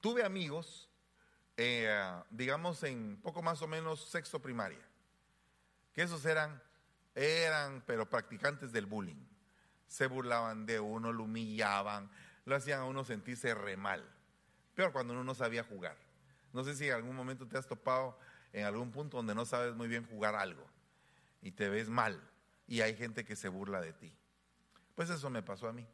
tuve 0.00 0.24
amigos, 0.24 0.90
eh, 1.56 2.22
digamos, 2.30 2.82
en 2.82 3.18
poco 3.22 3.42
más 3.42 3.62
o 3.62 3.68
menos 3.68 4.08
sexto 4.08 4.40
primaria, 4.40 4.84
que 5.94 6.02
esos 6.02 6.24
eran, 6.26 6.62
eran, 7.14 7.82
pero 7.86 8.08
practicantes 8.08 8.72
del 8.72 8.86
bullying. 8.86 9.24
Se 9.86 10.06
burlaban 10.08 10.66
de 10.66 10.80
uno, 10.80 11.12
lo 11.12 11.24
humillaban, 11.24 12.10
lo 12.44 12.56
hacían 12.56 12.80
a 12.80 12.84
uno 12.84 13.04
sentirse 13.04 13.54
re 13.54 13.76
mal. 13.76 14.04
Peor 14.74 14.92
cuando 14.92 15.14
uno 15.14 15.24
no 15.24 15.34
sabía 15.34 15.64
jugar. 15.64 15.96
No 16.52 16.64
sé 16.64 16.74
si 16.74 16.88
en 16.88 16.94
algún 16.94 17.16
momento 17.16 17.46
te 17.46 17.56
has 17.56 17.66
topado 17.66 18.18
en 18.56 18.64
algún 18.64 18.90
punto 18.90 19.18
donde 19.18 19.34
no 19.34 19.44
sabes 19.44 19.74
muy 19.74 19.86
bien 19.86 20.06
jugar 20.06 20.34
algo 20.34 20.66
y 21.42 21.52
te 21.52 21.68
ves 21.68 21.90
mal 21.90 22.18
y 22.66 22.80
hay 22.80 22.96
gente 22.96 23.22
que 23.22 23.36
se 23.36 23.50
burla 23.50 23.82
de 23.82 23.92
ti. 23.92 24.16
Pues 24.94 25.10
eso 25.10 25.28
me 25.28 25.42
pasó 25.42 25.68
a 25.68 25.74
mí 25.74 25.86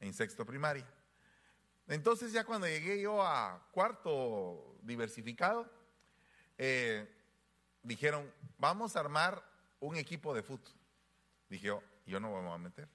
en 0.00 0.12
sexto 0.12 0.44
primaria. 0.44 0.86
Entonces 1.88 2.32
ya 2.32 2.44
cuando 2.44 2.66
llegué 2.66 3.00
yo 3.00 3.22
a 3.22 3.66
cuarto 3.72 4.76
diversificado, 4.82 5.66
eh, 6.58 7.08
dijeron, 7.82 8.30
vamos 8.58 8.94
a 8.94 9.00
armar 9.00 9.42
un 9.80 9.96
equipo 9.96 10.34
de 10.34 10.42
fútbol. 10.42 10.74
Dije 11.48 11.68
yo, 11.68 11.82
yo 12.04 12.20
no 12.20 12.28
me 12.28 12.42
voy 12.42 12.52
a 12.52 12.58
meter. 12.58 12.90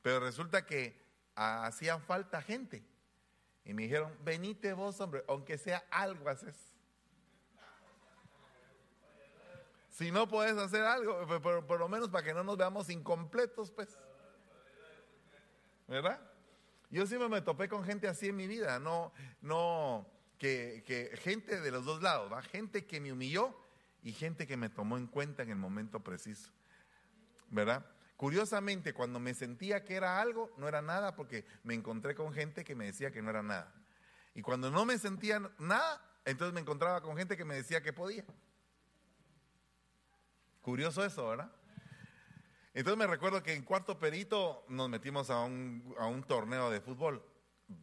Pero 0.00 0.20
resulta 0.20 0.64
que 0.64 0.96
hacían 1.34 2.02
falta 2.02 2.40
gente. 2.40 2.84
Y 3.64 3.74
me 3.74 3.82
dijeron, 3.82 4.16
venite 4.22 4.74
vos, 4.74 5.00
hombre, 5.00 5.24
aunque 5.26 5.58
sea 5.58 5.84
algo 5.90 6.28
haces. 6.28 6.67
Si 9.98 10.12
no 10.12 10.28
puedes 10.28 10.56
hacer 10.56 10.84
algo, 10.84 11.26
por, 11.42 11.80
lo 11.80 11.88
menos 11.88 12.08
para 12.08 12.24
que 12.24 12.32
no 12.32 12.44
nos 12.44 12.56
veamos 12.56 12.88
incompletos, 12.88 13.72
pues. 13.72 13.98
¿Verdad? 15.88 16.20
Yo 16.88 17.04
siempre 17.04 17.28
me 17.28 17.40
topé 17.40 17.68
con 17.68 17.82
gente 17.82 18.06
así 18.06 18.28
en 18.28 18.36
mi 18.36 18.46
vida, 18.46 18.78
no, 18.78 19.12
no, 19.40 20.06
que, 20.38 20.84
que 20.86 21.16
gente 21.16 21.60
de 21.60 21.72
los 21.72 21.84
dos 21.84 22.00
lados. 22.00 22.32
Gente 22.46 22.86
que 22.86 23.00
me 23.00 23.10
humilló 23.10 23.58
y 24.04 24.12
gente 24.12 24.46
que 24.46 24.56
me 24.56 24.68
tomó 24.68 24.96
en 24.98 25.08
cuenta 25.08 25.42
en 25.42 25.50
el 25.50 25.56
momento 25.56 25.98
preciso. 25.98 26.52
¿Verdad? 27.50 27.84
Curiosamente, 28.16 28.94
cuando 28.94 29.18
me 29.18 29.34
sentía 29.34 29.82
que 29.82 29.96
era 29.96 30.20
algo, 30.20 30.52
no 30.58 30.68
era 30.68 30.80
nada 30.80 31.16
porque 31.16 31.44
me 31.64 31.74
encontré 31.74 32.14
con 32.14 32.32
gente 32.32 32.62
que 32.62 32.76
me 32.76 32.84
decía 32.84 33.10
que 33.10 33.20
no 33.20 33.30
era 33.30 33.42
nada. 33.42 33.74
Y 34.36 34.42
cuando 34.42 34.70
no 34.70 34.84
me 34.84 34.96
sentía 34.96 35.40
nada, 35.58 36.00
entonces 36.24 36.54
me 36.54 36.60
encontraba 36.60 37.00
con 37.00 37.16
gente 37.16 37.36
que 37.36 37.44
me 37.44 37.56
decía 37.56 37.82
que 37.82 37.92
podía. 37.92 38.24
Curioso 40.68 41.02
eso, 41.02 41.26
¿verdad? 41.26 41.50
Entonces 42.74 42.98
me 42.98 43.06
recuerdo 43.06 43.42
que 43.42 43.54
en 43.54 43.62
cuarto 43.62 43.98
perito 43.98 44.66
nos 44.68 44.90
metimos 44.90 45.30
a 45.30 45.40
un, 45.40 45.94
a 45.98 46.04
un 46.04 46.22
torneo 46.22 46.68
de 46.68 46.82
fútbol. 46.82 47.24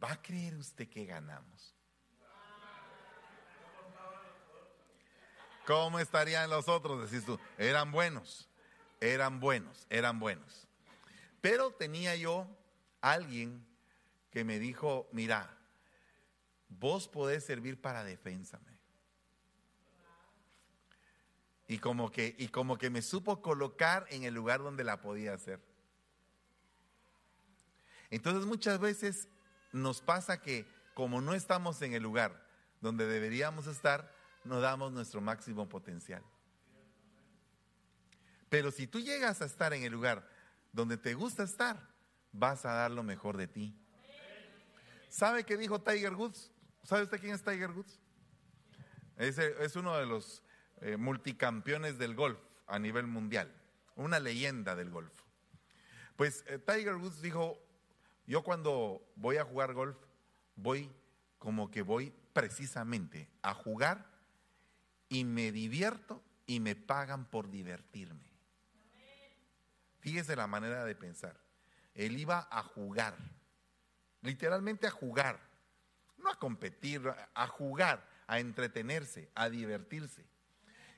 ¿Va 0.00 0.12
a 0.12 0.22
creer 0.22 0.54
usted 0.54 0.88
que 0.88 1.04
ganamos? 1.04 1.74
¿Cómo 5.66 5.98
estarían 5.98 6.48
los 6.48 6.68
otros? 6.68 7.10
Decís 7.10 7.26
tú, 7.26 7.40
eran 7.58 7.90
buenos, 7.90 8.48
eran 9.00 9.40
buenos, 9.40 9.84
eran 9.90 10.20
buenos. 10.20 10.68
Pero 11.40 11.72
tenía 11.72 12.14
yo 12.14 12.46
alguien 13.00 13.66
que 14.30 14.44
me 14.44 14.60
dijo, 14.60 15.08
mira, 15.10 15.58
vos 16.68 17.08
podés 17.08 17.44
servir 17.44 17.80
para 17.80 18.04
defensa. 18.04 18.60
Y 21.68 21.78
como 21.78 22.12
que, 22.12 22.34
y 22.38 22.48
como 22.48 22.78
que 22.78 22.90
me 22.90 23.02
supo 23.02 23.42
colocar 23.42 24.06
en 24.10 24.24
el 24.24 24.34
lugar 24.34 24.60
donde 24.60 24.84
la 24.84 25.00
podía 25.00 25.34
hacer. 25.34 25.60
Entonces 28.10 28.46
muchas 28.46 28.78
veces 28.78 29.28
nos 29.72 30.00
pasa 30.00 30.40
que 30.40 30.66
como 30.94 31.20
no 31.20 31.34
estamos 31.34 31.82
en 31.82 31.92
el 31.92 32.02
lugar 32.02 32.46
donde 32.80 33.06
deberíamos 33.06 33.66
estar, 33.66 34.14
no 34.44 34.60
damos 34.60 34.92
nuestro 34.92 35.20
máximo 35.20 35.68
potencial. 35.68 36.22
Pero 38.48 38.70
si 38.70 38.86
tú 38.86 39.00
llegas 39.00 39.42
a 39.42 39.44
estar 39.44 39.72
en 39.72 39.82
el 39.82 39.92
lugar 39.92 40.28
donde 40.72 40.96
te 40.96 41.14
gusta 41.14 41.42
estar, 41.42 41.80
vas 42.32 42.64
a 42.64 42.72
dar 42.72 42.90
lo 42.92 43.02
mejor 43.02 43.36
de 43.36 43.48
ti. 43.48 43.76
¿Sabe 45.08 45.44
qué 45.44 45.56
dijo 45.56 45.80
Tiger 45.80 46.14
Woods? 46.14 46.52
¿Sabe 46.84 47.02
usted 47.02 47.20
quién 47.20 47.34
es 47.34 47.42
Tiger 47.42 47.70
Woods? 47.70 47.98
Es, 49.16 49.38
es 49.38 49.74
uno 49.76 49.96
de 49.96 50.06
los 50.06 50.42
eh, 50.80 50.96
multicampeones 50.96 51.98
del 51.98 52.14
golf 52.14 52.38
a 52.66 52.78
nivel 52.78 53.06
mundial, 53.06 53.52
una 53.94 54.20
leyenda 54.20 54.76
del 54.76 54.90
golf. 54.90 55.12
Pues 56.16 56.44
eh, 56.48 56.58
Tiger 56.58 56.96
Woods 56.96 57.22
dijo, 57.22 57.58
yo 58.26 58.42
cuando 58.42 59.06
voy 59.16 59.36
a 59.36 59.44
jugar 59.44 59.74
golf, 59.74 59.96
voy 60.54 60.90
como 61.38 61.70
que 61.70 61.82
voy 61.82 62.12
precisamente 62.32 63.30
a 63.42 63.54
jugar 63.54 64.06
y 65.08 65.24
me 65.24 65.52
divierto 65.52 66.22
y 66.46 66.60
me 66.60 66.74
pagan 66.74 67.24
por 67.26 67.50
divertirme. 67.50 68.30
Fíjese 70.00 70.36
la 70.36 70.46
manera 70.46 70.84
de 70.84 70.94
pensar. 70.94 71.40
Él 71.94 72.18
iba 72.18 72.46
a 72.50 72.62
jugar, 72.62 73.16
literalmente 74.22 74.86
a 74.86 74.90
jugar, 74.90 75.40
no 76.18 76.30
a 76.30 76.38
competir, 76.38 77.02
a 77.34 77.46
jugar, 77.46 78.06
a 78.26 78.38
entretenerse, 78.38 79.30
a 79.34 79.48
divertirse. 79.48 80.26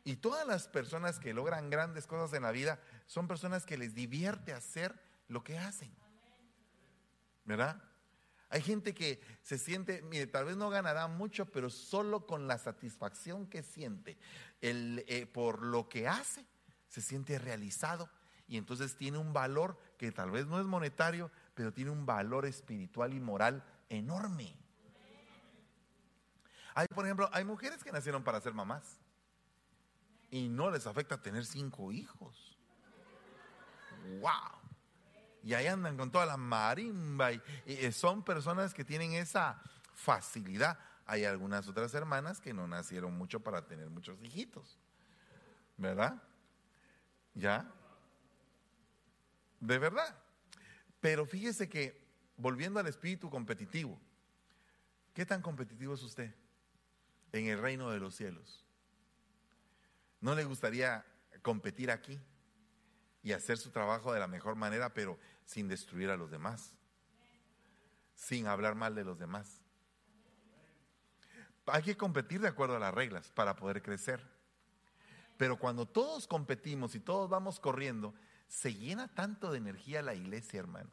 Y 0.09 0.17
todas 0.17 0.47
las 0.47 0.69
personas 0.69 1.19
que 1.19 1.35
logran 1.35 1.69
grandes 1.69 2.07
cosas 2.07 2.35
en 2.35 2.45
la 2.45 2.51
vida 2.51 2.81
son 3.05 3.29
personas 3.29 3.67
que 3.67 3.77
les 3.77 3.95
divierte 3.95 4.55
hacer 4.55 4.99
lo 5.29 5.45
que 5.45 5.59
hacen. 5.59 5.95
¿Verdad? 7.45 7.83
Hay 8.49 8.63
gente 8.63 8.95
que 8.95 9.21
se 9.43 9.59
siente, 9.59 10.01
mire, 10.01 10.27
tal 10.27 10.47
vez 10.47 10.57
no 10.57 10.71
ganará 10.71 11.09
mucho, 11.09 11.45
pero 11.53 11.69
solo 11.69 12.27
con 12.27 12.49
la 12.49 12.57
satisfacción 12.57 13.49
que 13.49 13.63
siente 13.63 14.17
el, 14.63 15.05
eh, 15.09 15.27
por 15.27 15.61
lo 15.61 15.91
que 15.91 16.09
hace, 16.09 16.47
se 16.89 17.03
siente 17.03 17.39
realizado 17.39 18.09
y 18.47 18.57
entonces 18.57 18.97
tiene 18.97 19.19
un 19.19 19.35
valor 19.35 19.79
que 19.99 20.11
tal 20.11 20.31
vez 20.31 20.47
no 20.47 20.59
es 20.59 20.65
monetario, 20.65 21.31
pero 21.53 21.75
tiene 21.75 21.91
un 21.91 22.07
valor 22.07 22.47
espiritual 22.47 23.13
y 23.13 23.21
moral 23.21 23.63
enorme. 23.91 24.57
Hay, 26.75 26.87
por 26.87 27.05
ejemplo, 27.05 27.29
hay 27.31 27.45
mujeres 27.45 27.85
que 27.85 27.93
nacieron 27.93 28.25
para 28.25 28.41
ser 28.41 28.55
mamás 28.55 29.03
y 30.31 30.49
no 30.49 30.71
les 30.71 30.87
afecta 30.87 31.21
tener 31.21 31.45
cinco 31.45 31.93
hijos. 31.93 32.57
¡Wow! 34.21 34.59
Y 35.43 35.55
ahí 35.55 35.67
andan 35.67 35.97
con 35.97 36.11
toda 36.11 36.27
la 36.27 36.37
marimba 36.37 37.33
y, 37.33 37.41
son 37.93 38.23
personas 38.23 38.75
que 38.75 38.85
tienen 38.85 39.13
esa 39.13 39.61
facilidad. 39.95 40.79
Hay 41.07 41.25
algunas 41.25 41.67
otras 41.69 41.95
hermanas 41.95 42.41
que 42.41 42.53
no 42.53 42.67
nacieron 42.67 43.17
mucho 43.17 43.41
para 43.41 43.67
tener 43.67 43.89
muchos 43.89 44.23
hijitos. 44.23 44.79
¿Verdad? 45.77 46.23
¿Ya? 47.35 47.73
De 49.61 49.79
verdad. 49.79 50.23
Pero 51.01 51.25
fíjese 51.25 51.69
que, 51.69 52.07
volviendo 52.37 52.81
al 52.81 52.87
espíritu 52.87 53.31
competitivo, 53.31 53.99
¿qué 55.15 55.25
tan 55.25 55.41
competitivo 55.41 55.95
es 55.95 56.03
usted 56.03 56.35
en 57.33 57.47
el 57.47 57.59
reino 57.59 57.91
de 57.91 58.01
los 58.01 58.15
cielos? 58.17 58.68
¿No 60.21 60.35
le 60.35 60.45
gustaría 60.45 61.05
competir 61.43 61.91
aquí 61.91 62.21
y 63.23 63.33
hacer 63.33 63.59
su 63.59 63.71
trabajo 63.71 64.13
de 64.13 64.21
la 64.21 64.27
mejor 64.27 64.57
manera, 64.57 64.93
pero 64.93 65.19
sin 65.45 65.69
destruir 65.69 66.11
a 66.11 66.17
los 66.17 66.31
demás? 66.31 66.77
Sin 68.15 68.47
hablar 68.47 68.75
mal 68.75 68.95
de 68.95 69.05
los 69.05 69.19
demás. 69.19 69.63
Hay 71.67 71.83
que 71.83 71.97
competir 71.97 72.41
de 72.41 72.49
acuerdo 72.49 72.77
a 72.77 72.81
las 72.81 72.95
reglas 72.95 73.31
para 73.31 73.55
poder 73.55 73.83
crecer. 73.83 74.21
Pero 75.37 75.59
cuando 75.59 75.87
todos 75.87 76.27
competimos 76.27 76.95
y 76.95 77.01
todos 77.01 77.31
vamos 77.31 77.61
corriendo, 77.61 78.15
se 78.49 78.75
llena 78.75 79.07
tanto 79.09 79.53
de 79.53 79.59
energía 79.59 80.03
la 80.03 80.15
iglesia, 80.15 80.59
hermano. 80.59 80.91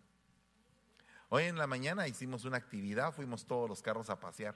Hoy 1.30 1.46
en 1.46 1.58
la 1.58 1.66
mañana 1.66 2.08
hicimos 2.08 2.46
una 2.46 2.58
actividad, 2.58 3.12
fuimos 3.12 3.48
todos 3.48 3.68
los 3.68 3.82
carros 3.82 4.10
a 4.10 4.20
pasear. 4.20 4.56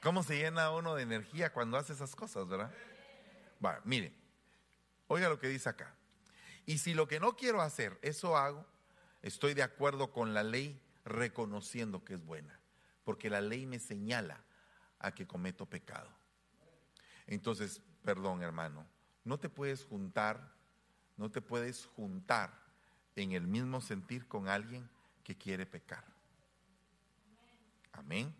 ¿Cómo 0.00 0.22
se 0.22 0.38
llena 0.38 0.70
uno 0.70 0.94
de 0.94 1.02
energía 1.02 1.52
cuando 1.52 1.76
hace 1.76 1.92
esas 1.92 2.16
cosas, 2.16 2.48
verdad? 2.48 2.72
Va, 3.64 3.80
mire, 3.84 4.14
oiga 5.08 5.28
lo 5.28 5.38
que 5.38 5.48
dice 5.48 5.68
acá. 5.68 5.94
Y 6.64 6.78
si 6.78 6.94
lo 6.94 7.06
que 7.06 7.20
no 7.20 7.36
quiero 7.36 7.60
hacer, 7.60 7.98
eso 8.00 8.36
hago, 8.36 8.64
estoy 9.22 9.54
de 9.54 9.62
acuerdo 9.62 10.10
con 10.10 10.32
la 10.32 10.42
ley 10.42 10.80
reconociendo 11.04 12.04
que 12.04 12.14
es 12.14 12.24
buena, 12.24 12.58
porque 13.04 13.28
la 13.28 13.40
ley 13.40 13.66
me 13.66 13.78
señala 13.78 14.42
a 14.98 15.12
que 15.12 15.26
cometo 15.26 15.66
pecado. 15.66 16.08
Entonces, 17.26 17.82
perdón 18.02 18.42
hermano, 18.42 18.86
no 19.24 19.38
te 19.38 19.48
puedes 19.48 19.84
juntar, 19.84 20.52
no 21.16 21.30
te 21.30 21.42
puedes 21.42 21.86
juntar 21.86 22.58
en 23.16 23.32
el 23.32 23.46
mismo 23.46 23.80
sentir 23.80 24.26
con 24.26 24.48
alguien 24.48 24.88
que 25.24 25.36
quiere 25.36 25.66
pecar. 25.66 26.04
Amén. 27.92 28.34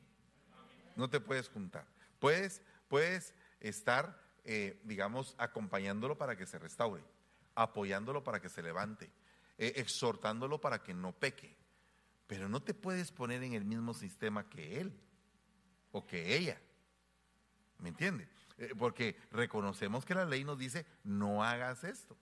No 0.96 1.09
te 1.09 1.20
puedes 1.20 1.48
juntar. 1.48 1.87
Puedes, 2.18 2.62
puedes 2.88 3.35
estar, 3.61 4.20
eh, 4.44 4.81
digamos, 4.85 5.35
acompañándolo 5.38 6.18
para 6.18 6.37
que 6.37 6.46
se 6.46 6.59
restaure, 6.59 7.03
apoyándolo 7.55 8.22
para 8.24 8.40
que 8.40 8.48
se 8.48 8.62
levante, 8.62 9.11
eh, 9.59 9.74
exhortándolo 9.76 10.61
para 10.61 10.83
que 10.83 10.94
no 10.94 11.12
peque. 11.12 11.57
Pero 12.26 12.48
no 12.48 12.62
te 12.62 12.74
puedes 12.74 13.11
poner 13.12 13.42
en 13.42 13.55
el 13.55 13.64
mismo 13.64 13.94
sistema 13.94 14.48
que 14.48 14.81
él 14.81 14.92
o 15.92 16.07
que 16.07 16.37
ella. 16.37 16.61
¿Me 17.79 17.88
entiende? 17.88 18.29
Eh, 18.59 18.74
porque 18.79 19.16
reconocemos 19.31 20.05
que 20.05 20.14
la 20.14 20.24
ley 20.24 20.44
nos 20.44 20.59
dice, 20.59 20.87
no 21.03 21.42
hagas 21.42 21.83
esto. 21.85 22.16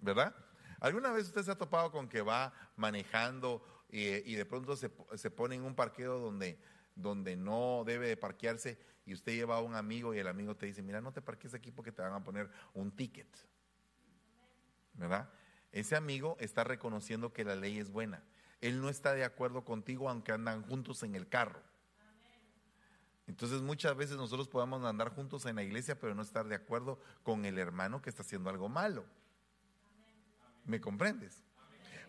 ¿Verdad? 0.00 0.34
¿Alguna 0.80 1.12
vez 1.12 1.26
usted 1.26 1.42
se 1.42 1.50
ha 1.50 1.58
topado 1.58 1.90
con 1.90 2.08
que 2.08 2.22
va 2.22 2.52
manejando 2.76 3.62
y, 3.90 4.34
de 4.34 4.44
pronto 4.44 4.76
se, 4.76 4.90
pone 5.30 5.54
en 5.54 5.64
un 5.64 5.74
parqueo 5.74 6.18
donde, 6.18 6.58
donde 6.98 7.36
no 7.36 7.84
debe 7.86 8.08
de 8.08 8.16
parquearse 8.16 8.78
y 9.06 9.14
usted 9.14 9.32
lleva 9.32 9.56
a 9.56 9.62
un 9.62 9.74
amigo 9.74 10.14
y 10.14 10.18
el 10.18 10.26
amigo 10.26 10.56
te 10.56 10.66
dice, 10.66 10.82
mira, 10.82 11.00
no 11.00 11.12
te 11.12 11.22
parques 11.22 11.54
aquí 11.54 11.70
porque 11.70 11.92
te 11.92 12.02
van 12.02 12.12
a 12.12 12.24
poner 12.24 12.50
un 12.74 12.90
ticket? 12.90 13.28
¿Verdad? 14.94 15.30
Ese 15.70 15.96
amigo 15.96 16.36
está 16.40 16.64
reconociendo 16.64 17.32
que 17.32 17.44
la 17.44 17.54
ley 17.54 17.78
es 17.78 17.90
buena. 17.90 18.22
Él 18.60 18.80
no 18.80 18.88
está 18.88 19.14
de 19.14 19.24
acuerdo 19.24 19.64
contigo 19.64 20.10
aunque 20.10 20.32
andan 20.32 20.62
juntos 20.64 21.02
en 21.04 21.14
el 21.14 21.28
carro. 21.28 21.62
Entonces 23.28 23.62
muchas 23.62 23.94
veces 23.94 24.16
nosotros 24.16 24.48
podemos 24.48 24.84
andar 24.84 25.10
juntos 25.14 25.46
en 25.46 25.56
la 25.56 25.62
iglesia, 25.62 26.00
pero 26.00 26.14
no 26.14 26.22
estar 26.22 26.48
de 26.48 26.56
acuerdo 26.56 26.98
con 27.22 27.44
el 27.44 27.58
hermano 27.58 28.02
que 28.02 28.10
está 28.10 28.22
haciendo 28.22 28.50
algo 28.50 28.68
malo. 28.68 29.04
¿Me 30.64 30.80
comprendes? 30.80 31.44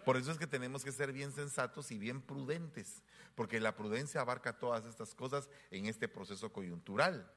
Por 0.10 0.18
eso 0.18 0.32
es 0.32 0.40
que 0.40 0.48
tenemos 0.48 0.84
que 0.84 0.92
ser 0.92 1.14
bien 1.14 1.32
sensatos 1.32 1.92
y 1.92 2.00
bien 2.00 2.20
prudentes, 2.20 3.04
porque 3.36 3.60
la 3.60 3.76
prudencia 3.76 4.22
abarca 4.22 4.58
todas 4.58 4.84
estas 4.86 5.14
cosas 5.14 5.52
en 5.70 5.86
este 5.86 6.08
proceso 6.08 6.52
coyuntural. 6.52 7.32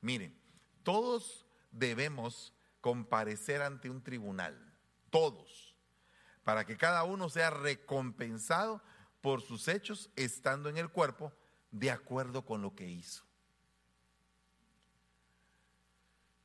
Miren, 0.00 0.40
todos 0.84 1.44
debemos 1.72 2.54
comparecer 2.80 3.60
ante 3.60 3.90
un 3.90 4.04
tribunal, 4.04 4.72
todos, 5.10 5.74
para 6.44 6.64
que 6.64 6.76
cada 6.76 7.02
uno 7.02 7.28
sea 7.28 7.50
recompensado 7.50 8.80
por 9.20 9.42
sus 9.42 9.66
hechos 9.66 10.08
estando 10.14 10.68
en 10.68 10.76
el 10.76 10.90
cuerpo 10.90 11.32
de 11.72 11.90
acuerdo 11.90 12.44
con 12.44 12.62
lo 12.62 12.76
que 12.76 12.88
hizo. 12.88 13.24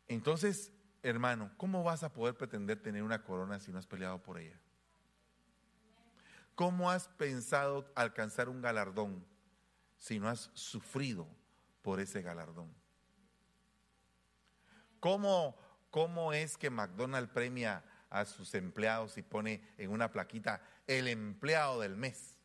Entonces, 0.07 0.71
hermano, 1.03 1.51
¿cómo 1.55 1.83
vas 1.83 2.01
a 2.01 2.11
poder 2.11 2.35
pretender 2.35 2.81
tener 2.81 3.03
una 3.03 3.23
corona 3.23 3.59
si 3.59 3.71
no 3.71 3.77
has 3.77 3.85
peleado 3.85 4.23
por 4.23 4.39
ella? 4.39 4.59
¿Cómo 6.61 6.91
has 6.91 7.07
pensado 7.07 7.91
alcanzar 7.95 8.47
un 8.47 8.61
galardón 8.61 9.25
si 9.97 10.19
no 10.19 10.29
has 10.29 10.51
sufrido 10.53 11.27
por 11.81 11.99
ese 11.99 12.21
galardón? 12.21 12.71
¿Cómo, 14.99 15.57
cómo 15.89 16.33
es 16.33 16.59
que 16.59 16.69
McDonald's 16.69 17.33
premia 17.33 17.83
a 18.11 18.25
sus 18.25 18.53
empleados 18.53 19.17
y 19.17 19.23
pone 19.23 19.73
en 19.79 19.89
una 19.89 20.11
plaquita 20.11 20.61
el 20.85 21.07
empleado 21.07 21.81
del 21.81 21.95
mes? 21.95 22.37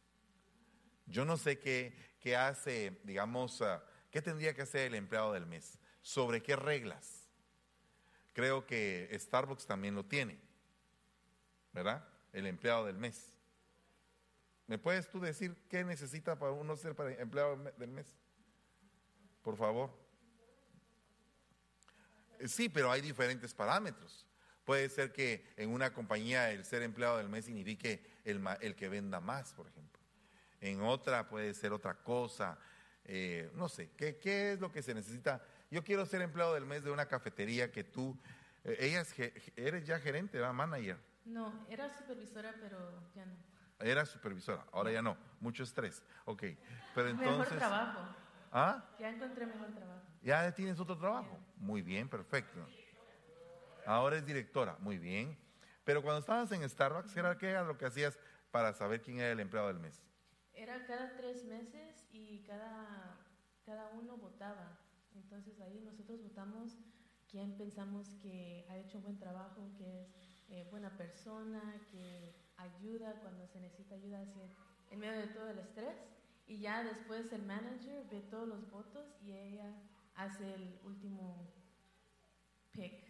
Yo 1.05 1.26
no 1.26 1.37
sé 1.37 1.59
qué, 1.59 2.16
¿qué 2.18 2.37
hace, 2.37 2.98
digamos, 3.05 3.61
ah, 3.61 3.85
qué 4.11 4.22
tendría 4.22 4.55
que 4.55 4.62
hacer 4.62 4.87
el 4.87 4.94
empleado 4.94 5.35
del 5.35 5.44
mes? 5.44 5.79
¿Sobre 6.00 6.42
qué 6.42 6.57
reglas? 6.57 7.29
Creo 8.33 8.64
que 8.64 9.11
Starbucks 9.12 9.66
también 9.66 9.94
lo 9.94 10.07
tiene, 10.07 10.40
¿verdad? 11.74 12.09
El 12.33 12.46
empleado 12.46 12.87
del 12.87 12.96
mes. 12.96 13.36
¿Me 14.66 14.79
puedes 14.79 15.09
tú 15.09 15.20
decir 15.20 15.57
qué 15.68 15.85
necesita 15.85 16.38
para 16.38 16.52
uno 16.52 16.76
ser 16.76 16.96
empleado 17.18 17.57
del 17.79 17.90
mes? 17.90 18.07
Por 19.42 19.57
favor. 19.57 19.90
Eh, 22.38 22.48
sí, 22.48 22.68
pero 22.68 22.90
hay 22.90 23.00
diferentes 23.00 23.55
parámetros. 23.55 24.26
Puede 24.64 24.88
ser 24.88 25.12
que 25.12 25.52
en 25.57 25.70
una 25.70 25.92
compañía 25.92 26.50
el 26.50 26.64
ser 26.64 26.83
empleado 26.83 27.18
del 27.18 27.29
mes 27.29 27.44
signifique 27.44 28.05
el, 28.24 28.44
el 28.61 28.74
que 28.74 28.88
venda 28.88 29.20
más, 29.20 29.55
por 29.55 29.68
ejemplo 29.68 29.96
en 30.61 30.83
otra 30.83 31.29
puede 31.29 31.55
ser 31.55 31.72
otra 31.72 31.94
cosa, 31.94 32.59
eh, 33.05 33.50
no 33.55 33.68
sé, 33.68 33.90
¿qué, 33.96 34.16
¿qué, 34.16 34.52
es 34.52 34.61
lo 34.61 34.72
que 34.72 34.83
se 34.83 34.94
necesita? 34.94 35.42
Yo 35.70 35.85
quiero 35.85 36.07
ser 36.07 36.22
empleado 36.22 36.55
del 36.55 36.66
mes 36.66 36.85
de 36.85 36.90
una 36.90 37.07
cafetería 37.07 37.70
que 37.70 37.85
tú, 37.85 38.18
eh, 38.64 38.76
ella 38.81 39.05
eres 39.57 39.87
ya 39.87 39.98
gerente, 39.98 40.40
¿va? 40.40 40.52
Manager. 40.52 40.98
No, 41.24 41.66
era 41.68 41.88
supervisora, 41.90 42.55
pero 42.61 43.11
ya 43.14 43.26
no. 43.26 43.35
Era 43.79 44.07
supervisora, 44.07 44.65
ahora 44.73 44.91
ya 44.91 45.03
no, 45.03 45.17
mucho 45.41 45.62
estrés, 45.62 46.03
ok. 46.25 46.45
Pero 46.95 47.09
entonces... 47.09 47.39
Mejor 47.39 47.59
trabajo. 47.59 48.01
¿Ah? 48.53 48.85
Ya 48.99 49.11
encontré 49.11 49.47
mejor 49.47 49.75
trabajo. 49.75 50.03
¿Ya 50.23 50.55
tienes 50.55 50.81
otro 50.81 50.97
trabajo? 50.97 51.39
Muy 51.57 51.83
bien, 51.83 52.09
perfecto. 52.09 52.67
Ahora 53.85 54.17
es 54.17 54.25
directora, 54.25 54.77
muy 54.81 54.99
bien. 54.99 55.39
Pero 55.85 56.03
cuando 56.03 56.21
estabas 56.21 56.51
en 56.53 56.69
Starbucks, 56.69 57.12
¿qué 57.39 57.51
era 57.51 57.62
lo 57.62 57.77
que 57.77 57.87
hacías 57.87 58.19
para 58.51 58.73
saber 58.73 59.03
quién 59.03 59.21
era 59.21 59.31
el 59.31 59.41
empleado 59.41 59.69
del 59.69 59.79
mes? 59.79 60.03
Era 60.55 60.85
cada 60.87 61.17
tres 61.17 61.45
meses 61.45 62.09
y 62.11 62.43
cada, 62.45 63.21
cada 63.65 63.91
uno 63.91 64.17
votaba. 64.17 64.81
Entonces 65.15 65.61
ahí 65.61 65.81
nosotros 65.85 66.23
votamos 66.23 66.79
quién 67.31 67.57
pensamos 67.57 68.09
que 68.23 68.67
ha 68.71 68.77
hecho 68.79 68.99
un 68.99 69.05
buen 69.05 69.19
trabajo, 69.19 69.71
que 69.77 70.03
es 70.03 70.09
eh, 70.49 70.67
buena 70.71 70.97
persona, 70.97 71.81
que 71.91 72.35
ayuda 72.57 73.14
cuando 73.21 73.47
se 73.47 73.61
necesita 73.61 73.95
ayuda 73.95 74.21
así, 74.21 74.40
en 74.90 74.99
medio 74.99 75.21
de 75.21 75.29
todo 75.29 75.51
el 75.51 75.59
estrés. 75.59 75.97
Y 76.47 76.59
ya 76.59 76.85
después 76.85 77.33
el 77.33 77.42
manager 77.42 78.07
ve 78.11 78.21
todos 78.31 78.47
los 78.47 78.71
votos 78.71 79.05
y 79.25 79.33
ella 79.33 79.75
hace 80.14 80.55
el 80.55 80.79
último 80.85 81.53
pick. 82.73 83.07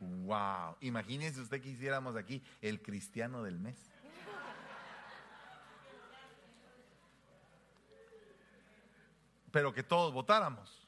Wow, 0.00 0.76
imagínese 0.80 1.40
usted 1.40 1.60
que 1.60 1.70
hiciéramos 1.70 2.16
aquí 2.16 2.42
el 2.62 2.80
cristiano 2.80 3.42
del 3.42 3.58
mes. 3.58 3.76
pero 9.56 9.72
que 9.72 9.82
todos 9.82 10.12
votáramos. 10.12 10.86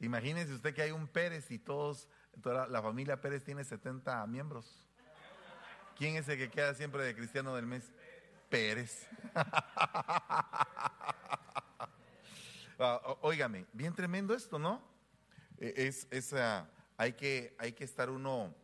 Imagínese 0.00 0.52
usted 0.52 0.74
que 0.74 0.82
hay 0.82 0.90
un 0.90 1.06
Pérez 1.06 1.52
y 1.52 1.58
todos, 1.60 2.08
toda 2.42 2.66
la 2.66 2.82
familia 2.82 3.20
Pérez 3.20 3.44
tiene 3.44 3.62
70 3.62 4.26
miembros. 4.26 4.87
¿Quién 5.98 6.14
es 6.14 6.28
el 6.28 6.38
que 6.38 6.48
queda 6.48 6.74
siempre 6.74 7.02
de 7.02 7.12
cristiano 7.12 7.56
del 7.56 7.66
mes? 7.66 7.90
Pérez. 8.48 9.06
Ah, 12.80 13.00
óigame, 13.22 13.66
bien 13.72 13.92
tremendo 13.92 14.32
esto, 14.32 14.56
¿no? 14.56 14.80
E, 15.58 15.88
es, 15.88 16.06
es 16.12 16.32
hay, 16.96 17.14
que, 17.14 17.56
hay 17.58 17.72
que 17.72 17.82
estar 17.82 18.08
uno 18.08 18.54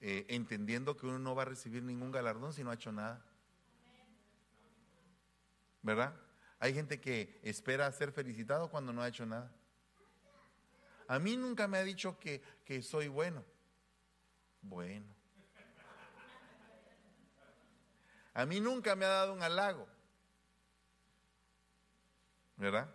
eh, 0.00 0.26
entendiendo 0.28 0.96
que 0.96 1.06
uno 1.06 1.20
no 1.20 1.36
va 1.36 1.42
a 1.42 1.44
recibir 1.44 1.84
ningún 1.84 2.10
galardón 2.10 2.52
si 2.52 2.64
no 2.64 2.72
ha 2.72 2.74
hecho 2.74 2.90
nada. 2.90 3.24
¿Verdad? 5.82 6.16
Hay 6.58 6.74
gente 6.74 7.00
que 7.00 7.38
espera 7.44 7.92
ser 7.92 8.10
felicitado 8.10 8.68
cuando 8.70 8.92
no 8.92 9.02
ha 9.02 9.08
hecho 9.08 9.24
nada. 9.24 9.54
A 11.06 11.20
mí 11.20 11.36
nunca 11.36 11.68
me 11.68 11.78
ha 11.78 11.84
dicho 11.84 12.18
que, 12.18 12.42
que 12.64 12.82
soy 12.82 13.06
bueno. 13.06 13.44
Bueno. 14.62 15.19
A 18.40 18.46
mí 18.46 18.58
nunca 18.58 18.96
me 18.96 19.04
ha 19.04 19.08
dado 19.08 19.34
un 19.34 19.42
halago. 19.42 19.86
¿Verdad? 22.56 22.88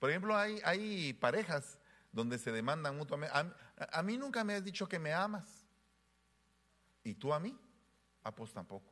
Por 0.00 0.10
ejemplo, 0.10 0.36
hay, 0.36 0.60
hay 0.64 1.12
parejas 1.12 1.78
donde 2.10 2.38
se 2.38 2.50
demandan 2.50 2.96
mutuamente. 2.96 3.32
A, 3.76 4.02
mí 4.02 4.18
nunca 4.18 4.42
me 4.42 4.54
has 4.54 4.64
dicho 4.64 4.88
que 4.88 4.98
me 4.98 5.12
amas. 5.12 5.64
¿Y 7.04 7.14
tú 7.14 7.32
a 7.32 7.38
mí? 7.38 7.56
Ah, 8.24 8.34
pues 8.34 8.52
tampoco. 8.52 8.90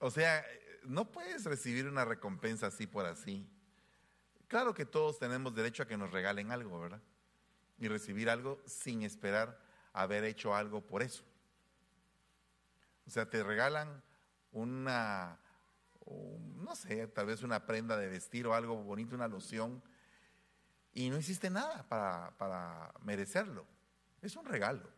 O 0.00 0.10
sea, 0.10 0.44
no 0.84 1.10
puedes 1.10 1.44
recibir 1.44 1.88
una 1.88 2.04
recompensa 2.04 2.66
así 2.66 2.86
por 2.86 3.06
así. 3.06 3.48
Claro 4.48 4.74
que 4.74 4.84
todos 4.84 5.18
tenemos 5.18 5.54
derecho 5.54 5.82
a 5.82 5.86
que 5.86 5.96
nos 5.96 6.10
regalen 6.10 6.52
algo, 6.52 6.78
¿verdad? 6.78 7.00
Y 7.78 7.88
recibir 7.88 8.28
algo 8.28 8.60
sin 8.66 9.02
esperar 9.02 9.69
haber 9.92 10.24
hecho 10.24 10.54
algo 10.54 10.80
por 10.80 11.02
eso. 11.02 11.24
O 13.06 13.10
sea, 13.10 13.28
te 13.28 13.42
regalan 13.42 14.02
una, 14.52 15.38
no 16.06 16.76
sé, 16.76 17.06
tal 17.08 17.26
vez 17.26 17.42
una 17.42 17.66
prenda 17.66 17.96
de 17.96 18.08
vestir 18.08 18.46
o 18.46 18.54
algo 18.54 18.76
bonito, 18.82 19.14
una 19.14 19.28
loción, 19.28 19.82
y 20.92 21.08
no 21.10 21.18
hiciste 21.18 21.50
nada 21.50 21.88
para, 21.88 22.36
para 22.36 22.92
merecerlo. 23.02 23.66
Es 24.20 24.36
un 24.36 24.44
regalo. 24.44 24.88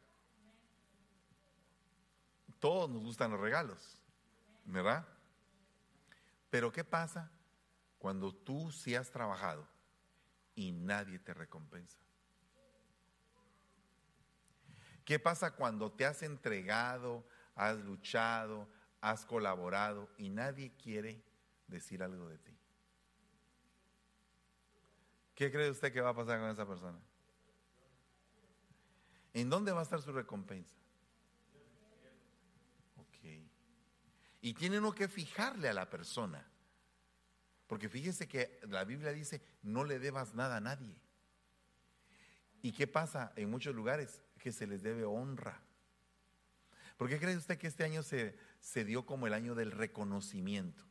Todos 2.59 2.91
nos 2.91 3.03
gustan 3.03 3.31
los 3.31 3.41
regalos, 3.41 3.97
¿verdad? 4.65 5.07
Pero 6.51 6.71
¿qué 6.71 6.85
pasa 6.85 7.31
cuando 7.99 8.35
tú 8.35 8.71
sí 8.71 8.95
has 8.95 9.11
trabajado 9.11 9.67
y 10.55 10.71
nadie 10.73 11.19
te 11.19 11.35
recompensa? 11.35 12.02
¿Qué 15.13 15.19
pasa 15.19 15.51
cuando 15.51 15.93
te 15.93 16.07
has 16.07 16.23
entregado, 16.23 17.23
has 17.55 17.77
luchado, 17.77 18.67
has 19.03 19.27
colaborado 19.27 20.09
y 20.17 20.31
nadie 20.31 20.73
quiere 20.83 21.23
decir 21.67 22.03
algo 22.03 22.31
de 22.31 22.39
ti? 22.39 22.57
¿Qué 25.35 25.53
cree 25.53 25.69
usted 25.69 25.93
que 25.93 26.01
va 26.01 26.09
a 26.09 26.17
pasar 26.17 26.41
con 26.41 26.49
esa 26.49 26.67
persona? 26.67 26.99
¿En 29.35 29.51
dónde 29.51 29.73
va 29.73 29.81
a 29.81 29.83
estar 29.83 30.01
su 30.01 30.13
recompensa? 30.13 30.79
Ok. 32.97 33.45
Y 34.41 34.55
tiene 34.55 34.79
uno 34.79 34.95
que 34.95 35.09
fijarle 35.09 35.69
a 35.69 35.75
la 35.75 35.91
persona. 35.91 36.43
Porque 37.67 37.91
fíjese 37.91 38.27
que 38.27 38.61
la 38.63 38.85
Biblia 38.85 39.13
dice, 39.13 39.43
no 39.61 39.85
le 39.85 39.99
debas 39.99 40.35
nada 40.35 40.57
a 40.57 40.61
nadie. 40.61 40.97
¿Y 42.63 42.73
qué 42.73 42.87
pasa 42.87 43.35
en 43.37 43.51
muchos 43.51 43.75
lugares? 43.75 44.23
Que 44.43 44.51
se 44.51 44.67
les 44.67 44.83
debe 44.83 45.05
honra. 45.05 45.63
¿Por 46.97 47.09
qué 47.09 47.21
cree 47.21 47.37
usted 47.37 47.59
que 47.59 47.69
este 47.69 47.85
año 47.85 48.03
se, 48.03 48.37
se 48.59 48.85
dio 48.85 49.07
como 49.07 49.29
el 49.29 49.35
año 49.35 49.55
del 49.55 49.71
reconocimiento? 49.71 50.83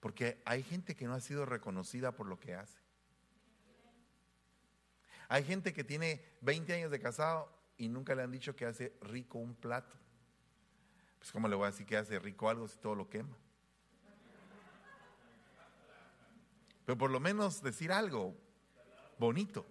Porque 0.00 0.42
hay 0.44 0.64
gente 0.64 0.96
que 0.96 1.06
no 1.06 1.14
ha 1.14 1.20
sido 1.20 1.46
reconocida 1.46 2.16
por 2.16 2.26
lo 2.26 2.40
que 2.40 2.56
hace. 2.56 2.80
Hay 5.28 5.44
gente 5.44 5.72
que 5.72 5.84
tiene 5.84 6.24
20 6.40 6.74
años 6.74 6.90
de 6.90 6.98
casado 6.98 7.48
y 7.78 7.88
nunca 7.88 8.16
le 8.16 8.22
han 8.22 8.32
dicho 8.32 8.56
que 8.56 8.66
hace 8.66 8.92
rico 9.02 9.38
un 9.38 9.54
plato. 9.54 9.96
Pues 11.18 11.30
¿cómo 11.30 11.46
le 11.46 11.54
voy 11.54 11.68
a 11.68 11.70
decir 11.70 11.86
que 11.86 11.96
hace 11.96 12.18
rico 12.18 12.48
algo 12.48 12.66
si 12.66 12.76
todo 12.78 12.96
lo 12.96 13.08
quema? 13.08 13.36
Pero 16.84 16.98
por 16.98 17.12
lo 17.12 17.20
menos 17.20 17.62
decir 17.62 17.92
algo 17.92 18.36
bonito. 19.18 19.64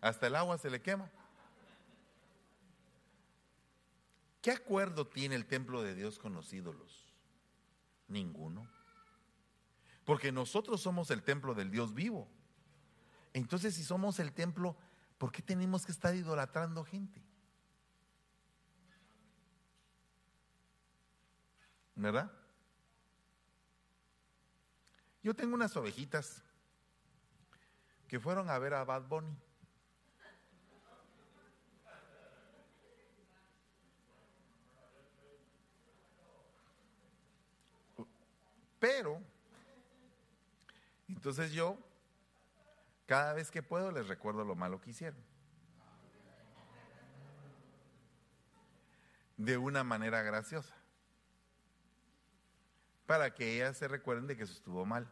Hasta 0.00 0.26
el 0.26 0.36
agua 0.36 0.58
se 0.58 0.70
le 0.70 0.80
quema. 0.80 1.10
¿Qué 4.40 4.50
acuerdo 4.50 5.06
tiene 5.06 5.34
el 5.34 5.46
templo 5.46 5.82
de 5.82 5.94
Dios 5.94 6.18
con 6.18 6.32
los 6.32 6.52
ídolos? 6.52 7.12
Ninguno. 8.08 8.66
Porque 10.04 10.32
nosotros 10.32 10.80
somos 10.80 11.10
el 11.10 11.22
templo 11.22 11.54
del 11.54 11.70
Dios 11.70 11.94
vivo. 11.94 12.26
Entonces, 13.32 13.74
si 13.74 13.84
somos 13.84 14.18
el 14.18 14.32
templo, 14.32 14.76
¿por 15.18 15.30
qué 15.30 15.42
tenemos 15.42 15.84
que 15.84 15.92
estar 15.92 16.14
idolatrando 16.14 16.84
gente? 16.84 17.22
¿Verdad? 21.94 22.32
Yo 25.22 25.34
tengo 25.34 25.54
unas 25.54 25.76
ovejitas 25.76 26.42
que 28.08 28.18
fueron 28.18 28.48
a 28.48 28.58
ver 28.58 28.72
a 28.72 28.84
Bad 28.84 29.02
Bunny. 29.06 29.36
Pero, 38.80 39.22
entonces 41.06 41.52
yo 41.52 41.78
cada 43.06 43.34
vez 43.34 43.50
que 43.50 43.62
puedo 43.62 43.92
les 43.92 44.08
recuerdo 44.08 44.44
lo 44.44 44.56
malo 44.56 44.80
que 44.80 44.90
hicieron. 44.90 45.20
De 49.36 49.56
una 49.58 49.84
manera 49.84 50.22
graciosa. 50.22 50.74
Para 53.06 53.34
que 53.34 53.56
ellas 53.56 53.76
se 53.76 53.88
recuerden 53.88 54.26
de 54.26 54.36
que 54.36 54.44
eso 54.44 54.52
estuvo 54.52 54.86
mal. 54.86 55.10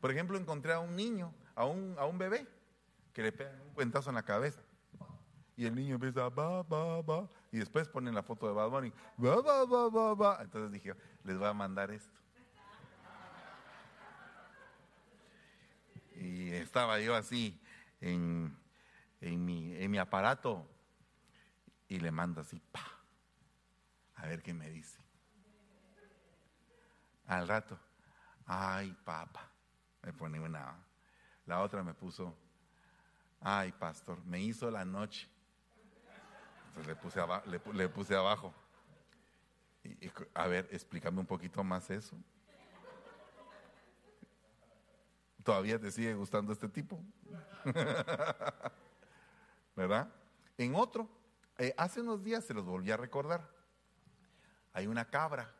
Por 0.00 0.10
ejemplo, 0.10 0.38
encontré 0.38 0.72
a 0.72 0.80
un 0.80 0.96
niño, 0.96 1.34
a 1.54 1.66
un, 1.66 1.94
a 1.98 2.06
un 2.06 2.18
bebé, 2.18 2.46
que 3.12 3.22
le 3.22 3.32
pegan 3.32 3.60
un 3.60 3.74
cuentazo 3.74 4.10
en 4.10 4.16
la 4.16 4.24
cabeza. 4.24 4.60
Y 5.56 5.66
el 5.66 5.74
niño 5.74 5.94
empieza, 5.94 6.28
va, 6.28 6.62
va, 6.62 7.02
va. 7.02 7.30
Y 7.52 7.58
después 7.58 7.88
ponen 7.88 8.14
la 8.14 8.22
foto 8.22 8.46
de 8.46 8.54
Bad 8.54 8.70
Bunny, 8.70 8.92
va, 9.22 9.40
va, 9.40 9.64
va, 9.64 9.88
va, 9.88 10.14
va. 10.14 10.38
Entonces 10.42 10.72
dije, 10.72 10.94
les 11.24 11.38
voy 11.38 11.48
a 11.48 11.52
mandar 11.52 11.90
esto. 11.90 12.18
Y 16.16 16.52
estaba 16.52 16.98
yo 17.00 17.14
así 17.14 17.60
en, 18.00 18.56
mi, 19.20 19.74
en 19.76 19.90
mi 19.90 19.98
aparato 19.98 20.68
y 21.88 22.00
le 22.00 22.10
mando 22.10 22.40
así, 22.40 22.60
pa, 22.72 22.84
a 24.14 24.26
ver 24.26 24.42
qué 24.42 24.54
me 24.54 24.70
dice. 24.70 24.98
Al 27.26 27.46
rato, 27.46 27.78
ay 28.46 28.96
papá, 29.04 29.50
me 30.02 30.12
pone 30.12 30.40
una, 30.40 30.76
la 31.44 31.60
otra 31.60 31.82
me 31.82 31.92
puso, 31.92 32.36
ay 33.40 33.72
pastor, 33.72 34.24
me 34.24 34.40
hizo 34.40 34.70
la 34.70 34.84
noche. 34.84 35.28
Entonces 36.68 36.86
le 36.86 36.96
puse, 36.96 37.20
abajo, 37.20 37.50
le, 37.50 37.88
puse 37.88 38.14
abajo. 38.14 38.54
a 40.34 40.46
ver, 40.46 40.68
explícame 40.70 41.20
un 41.20 41.26
poquito 41.26 41.64
más 41.64 41.90
eso 41.90 42.16
todavía 45.46 45.78
te 45.78 45.92
sigue 45.92 46.12
gustando 46.12 46.52
este 46.52 46.68
tipo. 46.68 47.00
¿Verdad? 49.76 50.12
En 50.58 50.74
otro, 50.74 51.08
eh, 51.56 51.72
hace 51.78 52.00
unos 52.00 52.24
días 52.24 52.44
se 52.44 52.52
los 52.52 52.64
volví 52.64 52.90
a 52.90 52.96
recordar. 52.96 53.48
Hay 54.72 54.88
una 54.88 55.04
cabra 55.04 55.54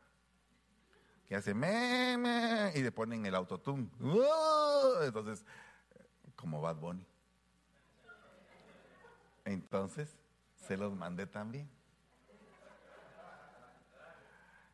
que 1.24 1.36
hace 1.36 1.54
me, 1.54 2.72
y 2.74 2.82
le 2.82 2.90
ponen 2.90 3.24
el 3.26 3.34
autotune. 3.36 3.88
¡Uh! 4.00 5.04
Entonces, 5.04 5.46
como 6.34 6.60
Bad 6.60 6.76
Bunny. 6.76 7.06
Entonces, 9.44 10.18
se 10.66 10.76
los 10.76 10.96
mandé 10.96 11.28
también. 11.28 11.70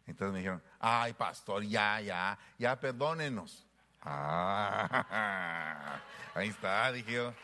Entonces 0.07 0.33
me 0.33 0.39
dijeron, 0.39 0.63
ay 0.81 1.13
pastor, 1.13 1.63
ya, 1.65 2.01
ya, 2.01 2.39
ya 2.59 2.81
perdónenos. 2.81 3.67
Ah, 4.05 6.03
ahí 6.35 6.49
está, 6.49 6.91
dije 6.93 7.13
yo. 7.13 7.35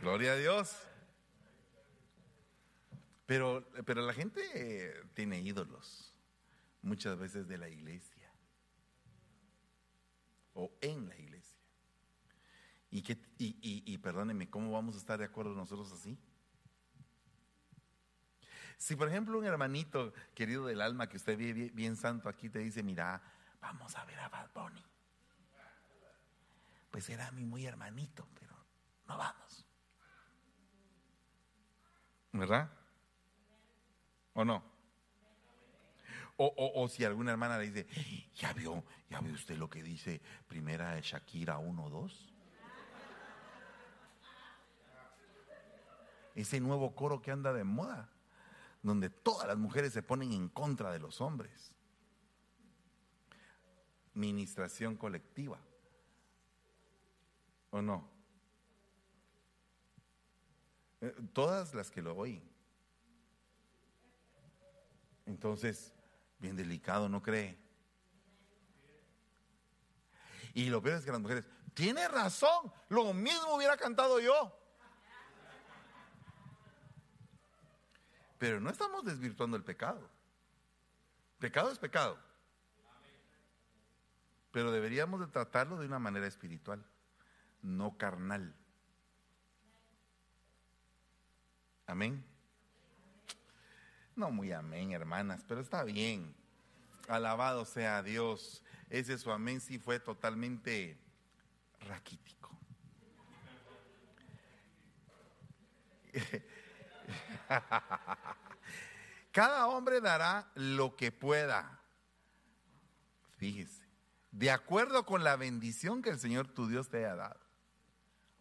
Gloria 0.00 0.32
a 0.32 0.36
Dios. 0.36 0.76
Pero, 3.26 3.66
pero 3.84 4.02
la 4.02 4.14
gente 4.14 5.02
tiene 5.14 5.40
ídolos, 5.40 6.14
muchas 6.82 7.18
veces 7.18 7.48
de 7.48 7.58
la 7.58 7.68
iglesia 7.68 8.32
o 10.54 10.72
en 10.80 11.08
la 11.08 11.16
iglesia. 11.18 11.58
Y, 12.90 13.02
que, 13.02 13.18
y, 13.38 13.82
y, 13.84 13.98
perdónenme, 13.98 14.48
¿cómo 14.48 14.72
vamos 14.72 14.94
a 14.94 14.98
estar 14.98 15.18
de 15.18 15.24
acuerdo 15.24 15.54
nosotros 15.54 15.92
así? 15.92 16.16
Si 18.78 18.94
por 18.94 19.08
ejemplo 19.08 19.38
un 19.38 19.44
hermanito 19.44 20.12
querido 20.34 20.66
del 20.66 20.80
alma 20.80 21.08
que 21.08 21.16
usted 21.16 21.36
ve 21.36 21.70
bien 21.74 21.96
santo 21.96 22.28
aquí 22.28 22.48
te 22.48 22.60
dice, 22.60 22.82
mira, 22.82 23.22
vamos 23.66 23.96
a 23.96 24.04
ver 24.04 24.18
a 24.20 24.28
Bad 24.28 24.50
Bunny. 24.54 24.84
Pues 26.90 27.08
era 27.10 27.30
mi 27.32 27.44
muy 27.44 27.66
hermanito, 27.66 28.28
pero 28.38 28.54
no 29.08 29.18
vamos. 29.18 29.66
¿Verdad? 32.32 32.70
¿O 34.34 34.44
no? 34.44 34.62
O, 36.38 36.72
o, 36.74 36.88
si 36.88 37.02
alguna 37.02 37.32
hermana 37.32 37.58
le 37.58 37.70
dice, 37.70 37.86
ya 38.34 38.52
vio, 38.52 38.84
ya 39.08 39.20
vio 39.20 39.32
usted 39.32 39.56
lo 39.56 39.70
que 39.70 39.82
dice 39.82 40.20
primera 40.46 40.94
de 40.94 41.00
Shakira 41.00 41.58
1 41.58 41.90
2. 41.90 42.34
Ese 46.34 46.60
nuevo 46.60 46.94
coro 46.94 47.22
que 47.22 47.30
anda 47.30 47.54
de 47.54 47.64
moda, 47.64 48.10
donde 48.82 49.08
todas 49.08 49.48
las 49.48 49.56
mujeres 49.56 49.94
se 49.94 50.02
ponen 50.02 50.32
en 50.32 50.50
contra 50.50 50.92
de 50.92 50.98
los 50.98 51.22
hombres 51.22 51.75
ministración 54.16 54.96
colectiva. 54.96 55.60
¿O 57.70 57.82
no? 57.82 58.08
Eh, 61.00 61.14
todas 61.32 61.74
las 61.74 61.90
que 61.90 62.02
lo 62.02 62.16
oyen. 62.16 62.42
Entonces, 65.26 65.92
bien 66.38 66.56
delicado, 66.56 67.08
¿no 67.08 67.22
cree? 67.22 67.58
Y 70.54 70.70
lo 70.70 70.82
peor 70.82 70.98
es 70.98 71.04
que 71.04 71.12
las 71.12 71.20
mujeres, 71.20 71.44
tiene 71.74 72.08
razón, 72.08 72.72
lo 72.88 73.12
mismo 73.12 73.54
hubiera 73.54 73.76
cantado 73.76 74.18
yo. 74.20 74.58
Pero 78.38 78.60
no 78.60 78.70
estamos 78.70 79.04
desvirtuando 79.04 79.56
el 79.56 79.64
pecado. 79.64 80.08
Pecado 81.38 81.70
es 81.70 81.78
pecado. 81.78 82.25
Pero 84.56 84.72
deberíamos 84.72 85.20
de 85.20 85.26
tratarlo 85.26 85.78
de 85.78 85.84
una 85.84 85.98
manera 85.98 86.26
espiritual, 86.26 86.82
no 87.60 87.98
carnal. 87.98 88.56
Amén. 91.86 92.24
No 94.14 94.30
muy 94.30 94.52
amén, 94.52 94.92
hermanas, 94.92 95.44
pero 95.46 95.60
está 95.60 95.84
bien. 95.84 96.34
Alabado 97.06 97.66
sea 97.66 98.02
Dios. 98.02 98.62
Ese 98.88 99.18
su 99.18 99.30
amén 99.30 99.60
sí 99.60 99.78
fue 99.78 100.00
totalmente 100.00 100.98
raquítico. 101.80 102.58
Cada 109.32 109.66
hombre 109.66 110.00
dará 110.00 110.50
lo 110.54 110.96
que 110.96 111.12
pueda. 111.12 111.78
Fíjese, 113.36 113.85
de 114.36 114.50
acuerdo 114.50 115.06
con 115.06 115.24
la 115.24 115.34
bendición 115.36 116.02
que 116.02 116.10
el 116.10 116.18
Señor 116.18 116.46
tu 116.46 116.68
Dios 116.68 116.90
te 116.90 116.98
haya 116.98 117.16
dado. 117.16 117.40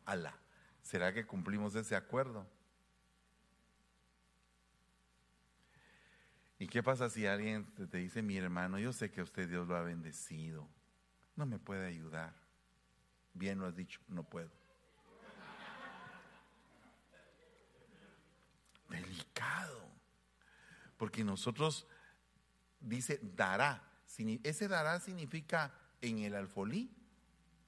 Alá, 0.03 0.37
¿será 0.81 1.13
que 1.13 1.25
cumplimos 1.25 1.73
ese 1.73 1.95
acuerdo? 1.95 2.45
¿Y 6.59 6.67
qué 6.67 6.83
pasa 6.83 7.09
si 7.09 7.25
alguien 7.25 7.73
te 7.89 7.97
dice, 7.97 8.21
mi 8.21 8.35
hermano, 8.35 8.77
yo 8.77 8.91
sé 8.91 9.09
que 9.09 9.21
usted 9.21 9.47
Dios 9.47 9.69
lo 9.69 9.77
ha 9.77 9.83
bendecido, 9.83 10.67
no 11.37 11.45
me 11.45 11.59
puede 11.59 11.87
ayudar? 11.87 12.33
Bien 13.33 13.57
lo 13.57 13.65
has 13.65 13.75
dicho, 13.75 14.01
no 14.09 14.23
puedo. 14.23 14.51
Delicado. 18.89 19.89
Porque 20.97 21.23
nosotros, 21.23 21.87
dice, 22.81 23.17
dará. 23.21 23.81
¿Ese 24.43 24.67
dará 24.67 24.99
significa 24.99 25.73
en 26.09 26.19
el 26.19 26.35
alfolí 26.35 26.91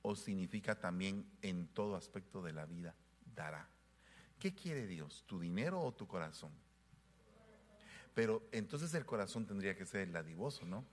o 0.02 0.16
significa 0.16 0.80
también 0.80 1.30
en 1.42 1.68
todo 1.68 1.96
aspecto 1.96 2.42
de 2.42 2.54
la 2.54 2.66
vida? 2.66 2.96
Dará. 3.36 3.68
¿Qué 4.40 4.54
quiere 4.54 4.88
Dios? 4.88 5.24
¿Tu 5.28 5.40
dinero 5.40 5.82
o 5.82 5.94
tu 5.94 6.08
corazón? 6.08 6.52
Pero 8.14 8.48
entonces 8.52 8.94
el 8.94 9.06
corazón 9.06 9.46
tendría 9.46 9.76
que 9.76 9.86
ser 9.86 10.02
el 10.02 10.12
dadivoso, 10.12 10.66
¿no? 10.66 10.86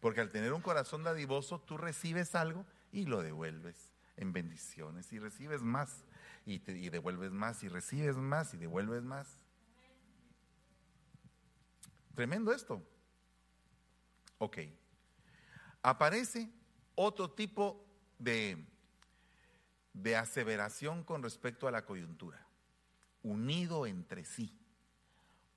Porque 0.00 0.20
al 0.20 0.30
tener 0.30 0.52
un 0.52 0.62
corazón 0.62 1.02
dadivoso, 1.02 1.60
tú 1.60 1.76
recibes 1.76 2.34
algo 2.34 2.64
y 2.92 3.06
lo 3.06 3.22
devuelves 3.22 3.92
en 4.16 4.32
bendiciones 4.32 5.12
y 5.12 5.18
recibes 5.18 5.62
más 5.62 6.04
y, 6.46 6.54
y 6.70 6.90
devuelves 6.90 7.32
más 7.32 7.62
y 7.62 7.68
recibes 7.68 8.16
más 8.16 8.54
y 8.54 8.56
devuelves 8.56 9.02
más. 9.02 9.44
Tremendo 12.14 12.52
esto. 12.52 12.82
Ok. 14.38 14.58
Aparece 15.88 16.50
otro 16.94 17.30
tipo 17.30 17.84
de, 18.18 18.66
de 19.92 20.16
aseveración 20.16 21.04
con 21.04 21.22
respecto 21.22 21.68
a 21.68 21.70
la 21.70 21.84
coyuntura. 21.84 22.46
Unido 23.22 23.86
entre 23.86 24.24
sí 24.24 24.58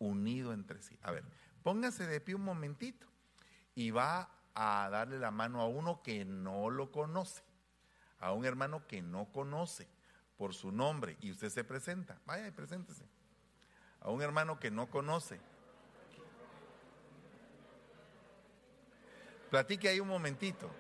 unido 0.02 0.52
entre 0.52 0.82
sí. 0.82 0.98
A 1.04 1.12
ver, 1.12 1.24
póngase 1.64 2.08
de 2.08 2.20
pie 2.20 2.36
un 2.36 2.44
momentito 2.44 3.08
y 3.76 3.92
va 3.92 4.30
a 4.56 4.90
darle 4.90 5.20
la 5.20 5.32
mano 5.32 5.62
a 5.62 5.68
uno 5.68 6.02
que 6.02 6.26
no 6.26 6.70
lo 6.70 6.92
conoce, 6.92 7.44
a 8.20 8.34
un 8.34 8.44
hermano 8.46 8.88
que 8.88 9.02
no 9.02 9.32
conoce 9.32 9.88
por 10.38 10.54
su 10.54 10.72
nombre 10.72 11.18
y 11.22 11.32
usted 11.32 11.50
se 11.50 11.64
presenta. 11.64 12.20
Vaya 12.26 12.48
y 12.48 12.52
preséntese. 12.52 13.06
A 14.02 14.10
un 14.10 14.22
hermano 14.24 14.60
que 14.60 14.72
no 14.72 14.90
conoce. 14.90 15.40
Platique 19.52 19.90
ahí 19.90 20.00
un 20.00 20.08
momentito. 20.08 20.72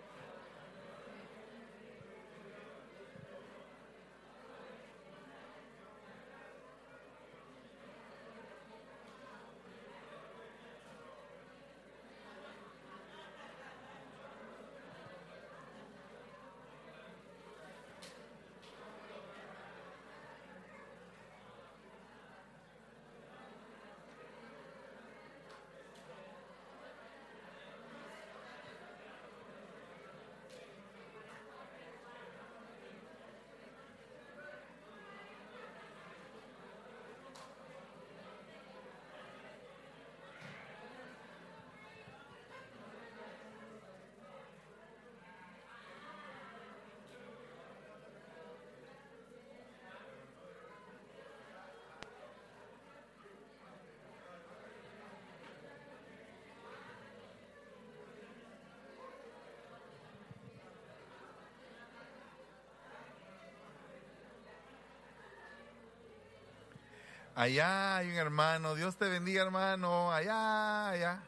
Allá 67.34 67.98
hay 67.98 68.10
un 68.10 68.15
hermano, 68.15 68.76
Dios 68.76 68.98
te 68.98 69.08
bendiga 69.08 69.44
hermano, 69.44 70.12
allá, 70.12 70.89
allá. 70.89 71.24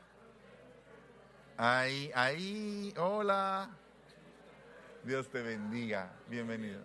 Ahí, 1.57 2.11
ahí, 2.13 2.93
hola. 2.97 3.69
Dios 5.03 5.29
te 5.29 5.41
bendiga, 5.41 6.11
bienvenido. 6.27 6.81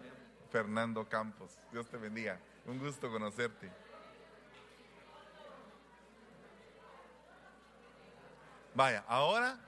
Fernando 0.50 1.08
Campos, 1.08 1.58
Dios 1.72 1.88
te 1.88 1.96
bendiga, 1.96 2.38
un 2.64 2.78
gusto 2.78 3.10
conocerte. 3.10 3.70
Vaya, 8.74 9.04
ahora, 9.08 9.58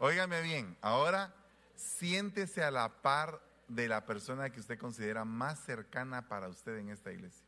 óigame 0.00 0.42
bien, 0.42 0.76
ahora 0.80 1.32
siéntese 1.76 2.64
a 2.64 2.72
la 2.72 2.88
par 2.88 3.40
de 3.68 3.86
la 3.86 4.04
persona 4.04 4.50
que 4.50 4.58
usted 4.58 4.78
considera 4.78 5.24
más 5.24 5.60
cercana 5.60 6.26
para 6.26 6.48
usted 6.48 6.78
en 6.78 6.90
esta 6.90 7.12
iglesia. 7.12 7.45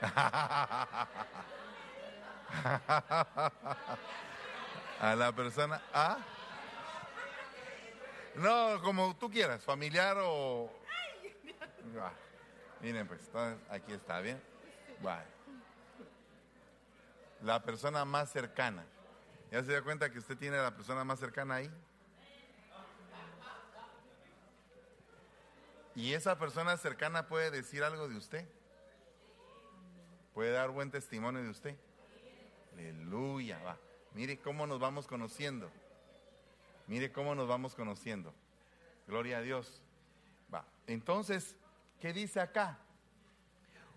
a 5.00 5.16
la 5.16 5.32
persona 5.32 5.82
¿ah? 5.92 6.18
No, 8.36 8.80
como 8.82 9.16
tú 9.16 9.30
quieras, 9.30 9.64
familiar 9.64 10.18
o... 10.20 10.70
miren, 12.82 13.06
pues, 13.06 13.22
aquí 13.70 13.94
está, 13.94 14.20
¿bien? 14.20 14.40
La 17.42 17.62
persona 17.62 18.04
más 18.04 18.30
cercana. 18.30 18.84
¿Ya 19.50 19.62
se 19.62 19.72
da 19.72 19.82
cuenta 19.82 20.10
que 20.10 20.18
usted 20.18 20.36
tiene 20.36 20.58
a 20.58 20.62
la 20.62 20.74
persona 20.74 21.02
más 21.04 21.18
cercana 21.18 21.56
ahí? 21.56 21.70
Y 25.94 26.12
esa 26.12 26.38
persona 26.38 26.76
cercana 26.76 27.26
puede 27.26 27.50
decir 27.50 27.82
algo 27.82 28.06
de 28.06 28.16
usted. 28.16 28.46
Puede 30.36 30.50
dar 30.50 30.68
buen 30.68 30.90
testimonio 30.90 31.42
de 31.42 31.48
usted. 31.48 31.74
Aleluya, 32.74 33.58
va. 33.60 33.78
Mire 34.12 34.38
cómo 34.38 34.66
nos 34.66 34.78
vamos 34.78 35.06
conociendo. 35.06 35.70
Mire 36.88 37.10
cómo 37.10 37.34
nos 37.34 37.48
vamos 37.48 37.74
conociendo. 37.74 38.34
Gloria 39.06 39.38
a 39.38 39.40
Dios. 39.40 39.80
Va. 40.52 40.66
Entonces, 40.86 41.56
¿qué 42.00 42.12
dice 42.12 42.38
acá? 42.38 42.76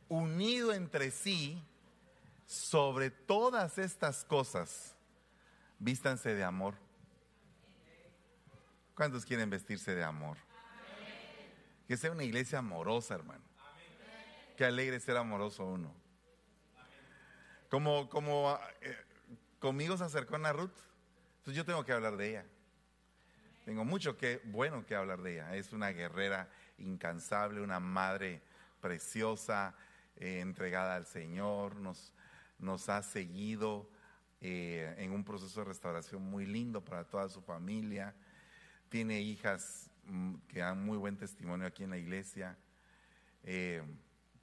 Unido 0.08 0.72
entre 0.72 1.12
sí 1.12 1.62
sobre 2.46 3.12
todas 3.12 3.78
estas 3.78 4.24
cosas, 4.24 4.96
vístanse 5.78 6.36
de 6.36 6.46
amor. 6.46 6.76
¿Cuántos 8.96 9.26
quieren 9.26 9.50
vestirse 9.50 9.94
de 9.94 10.06
amor? 10.06 10.38
Que 11.86 11.98
sea 11.98 12.14
una 12.14 12.24
iglesia 12.24 12.60
amorosa, 12.60 13.16
hermano. 13.16 13.44
Qué 14.56 14.64
alegre 14.64 15.02
ser 15.02 15.18
amoroso 15.18 15.66
uno. 15.66 15.99
Como, 17.70 18.10
como 18.10 18.58
eh, 18.82 18.98
conmigo 19.60 19.96
se 19.96 20.04
acercó 20.04 20.36
Ana 20.36 20.52
Ruth, 20.52 20.74
entonces 21.38 21.56
yo 21.56 21.66
tengo 21.66 21.86
que 21.86 21.94
hablar 21.94 22.18
de 22.18 22.30
ella. 22.30 22.46
Tengo 23.64 23.86
mucho 23.86 24.18
que, 24.18 24.42
bueno 24.46 24.84
que 24.88 24.96
hablar 24.96 25.22
de 25.22 25.34
ella. 25.34 25.56
Es 25.56 25.72
una 25.72 25.90
guerrera 25.90 26.50
incansable, 26.80 27.62
una 27.62 27.80
madre 27.80 28.42
preciosa, 28.82 29.76
eh, 30.16 30.40
entregada 30.40 30.96
al 30.96 31.06
Señor, 31.06 31.76
nos, 31.76 32.12
nos 32.58 32.90
ha 32.90 33.04
seguido 33.04 33.88
eh, 34.42 34.96
en 34.98 35.12
un 35.12 35.24
proceso 35.24 35.60
de 35.60 35.66
restauración 35.68 36.24
muy 36.24 36.48
lindo 36.48 36.84
para 36.84 37.04
toda 37.04 37.30
su 37.30 37.42
familia. 37.42 38.16
Tiene 38.90 39.22
hijas 39.22 39.92
mm, 40.06 40.36
que 40.48 40.62
dan 40.62 40.84
muy 40.84 40.98
buen 40.98 41.18
testimonio 41.18 41.68
aquí 41.68 41.84
en 41.84 41.92
la 41.92 41.98
iglesia, 41.98 42.58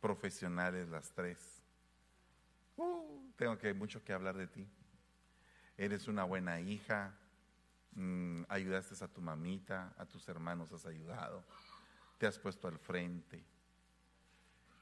profesionales 0.01 0.89
las 0.89 1.11
tres. 1.11 1.56
Uh, 2.77 3.33
tengo 3.37 3.57
que 3.59 3.73
mucho 3.75 4.03
que 4.05 4.13
hablar 4.13 4.37
de 4.37 4.47
ti. 4.47 4.69
Eres 5.77 6.09
una 6.09 6.25
buena 6.25 6.61
hija, 6.61 7.15
mm, 7.93 8.45
ayudaste 8.49 9.03
a 9.05 9.09
tu 9.09 9.21
mamita, 9.21 9.95
a 9.99 10.07
tus 10.07 10.27
hermanos 10.29 10.73
has 10.73 10.87
ayudado, 10.87 11.45
te 12.19 12.27
has 12.27 12.39
puesto 12.39 12.69
al 12.69 12.79
frente, 12.79 13.45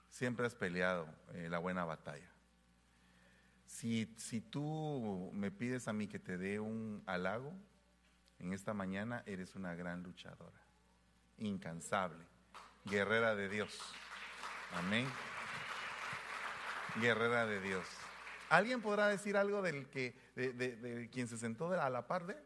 siempre 0.08 0.46
has 0.46 0.54
peleado 0.54 1.08
eh, 1.34 1.48
la 1.48 1.58
buena 1.58 1.84
batalla. 1.84 2.30
Si, 3.66 4.14
si 4.16 4.40
tú 4.40 5.30
me 5.34 5.50
pides 5.50 5.88
a 5.88 5.92
mí 5.92 6.06
que 6.06 6.20
te 6.20 6.38
dé 6.38 6.60
un 6.60 7.02
halago 7.06 7.52
en 8.38 8.52
esta 8.52 8.72
mañana, 8.72 9.24
eres 9.26 9.56
una 9.56 9.74
gran 9.74 10.02
luchadora, 10.04 10.60
incansable, 11.38 12.24
guerrera 12.84 13.34
de 13.34 13.48
Dios. 13.48 13.80
Amén. 14.74 15.08
Guerrera 17.00 17.46
de 17.46 17.60
Dios. 17.60 17.86
¿Alguien 18.50 18.80
podrá 18.80 19.08
decir 19.08 19.36
algo 19.36 19.62
del 19.62 19.88
que, 19.88 20.14
de, 20.36 20.52
de- 20.52 20.76
de 20.76 21.10
quien 21.10 21.26
se 21.28 21.38
sentó 21.38 21.70
a 21.72 21.90
la 21.90 22.06
par 22.06 22.26
de? 22.26 22.36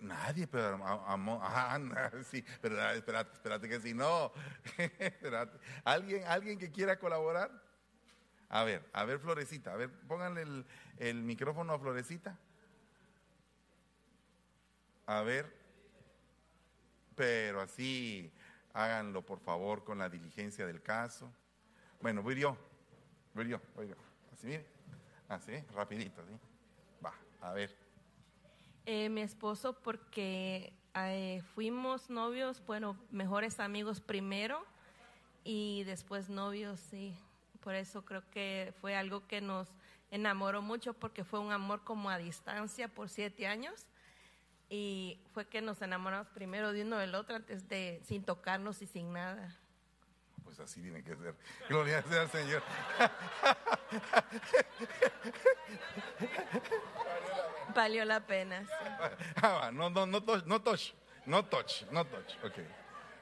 Nadie, 0.00 0.46
pero 0.46 0.84
a- 0.84 1.12
amo- 1.12 1.40
ajá, 1.42 1.78
sí, 2.30 2.44
pero 2.60 2.80
ah, 2.80 2.94
espérate, 2.94 3.32
espérate 3.34 3.68
que 3.68 3.80
si 3.80 3.94
no, 3.94 4.32
espérate. 4.98 5.58
¿Alguien, 5.84 6.24
alguien 6.26 6.58
que 6.58 6.70
quiera 6.70 6.98
colaborar? 6.98 7.50
A 8.48 8.62
ver, 8.64 8.88
a 8.92 9.04
ver, 9.04 9.18
Florecita, 9.18 9.72
a 9.72 9.76
ver, 9.76 9.90
pónganle 10.06 10.64
el 10.98 11.22
micrófono 11.22 11.72
a 11.72 11.78
Florecita. 11.78 12.38
A 15.06 15.22
ver, 15.22 15.52
pero 17.14 17.60
así, 17.60 18.32
háganlo 18.76 19.24
por 19.24 19.40
favor 19.40 19.84
con 19.84 19.98
la 19.98 20.08
diligencia 20.08 20.66
del 20.66 20.82
caso. 20.82 21.32
Bueno, 22.00 22.22
voy 22.22 22.38
yo, 22.38 22.56
voy 23.34 23.56
voy 23.74 23.88
yo. 23.88 23.94
Así, 24.32 24.46
mire, 24.46 24.66
así, 25.28 25.52
rapidito, 25.74 26.22
¿sí? 26.26 26.32
Va, 27.04 27.14
a 27.40 27.52
ver. 27.52 27.74
Eh, 28.84 29.08
mi 29.08 29.22
esposo 29.22 29.72
porque 29.72 30.74
eh, 30.94 31.42
fuimos 31.54 32.10
novios, 32.10 32.62
bueno, 32.66 32.98
mejores 33.10 33.58
amigos 33.60 34.00
primero 34.00 34.62
y 35.42 35.84
después 35.84 36.28
novios, 36.28 36.78
sí. 36.78 37.16
Por 37.60 37.74
eso 37.74 38.04
creo 38.04 38.22
que 38.30 38.74
fue 38.80 38.94
algo 38.94 39.26
que 39.26 39.40
nos 39.40 39.68
enamoró 40.10 40.60
mucho 40.60 40.92
porque 40.92 41.24
fue 41.24 41.40
un 41.40 41.50
amor 41.50 41.82
como 41.82 42.10
a 42.10 42.18
distancia 42.18 42.88
por 42.88 43.08
siete 43.08 43.46
años 43.46 43.86
y 44.68 45.20
fue 45.32 45.46
que 45.46 45.60
nos 45.62 45.80
enamoramos 45.82 46.28
primero 46.28 46.72
de 46.72 46.82
uno 46.82 46.98
del 46.98 47.14
otro 47.14 47.36
antes 47.36 47.68
de 47.68 48.00
sin 48.04 48.24
tocarnos 48.24 48.82
y 48.82 48.86
sin 48.86 49.12
nada. 49.12 49.54
Pues 50.44 50.60
así 50.60 50.80
tiene 50.80 51.02
que 51.02 51.16
ser. 51.16 51.34
Gloria 51.68 52.02
sea 52.02 52.22
al 52.22 52.30
Señor. 52.30 52.62
Valió 57.74 58.04
la 58.04 58.20
pena. 58.26 58.62
sí. 58.64 58.72
Ah, 59.42 59.70
no, 59.72 59.90
no, 59.90 60.06
no 60.06 60.22
touch, 60.22 60.44
no 60.46 60.62
touch, 60.62 60.92
no 61.26 61.44
touch, 61.44 61.82
no 61.90 62.04
touch. 62.04 62.34
Ok. 62.44 62.58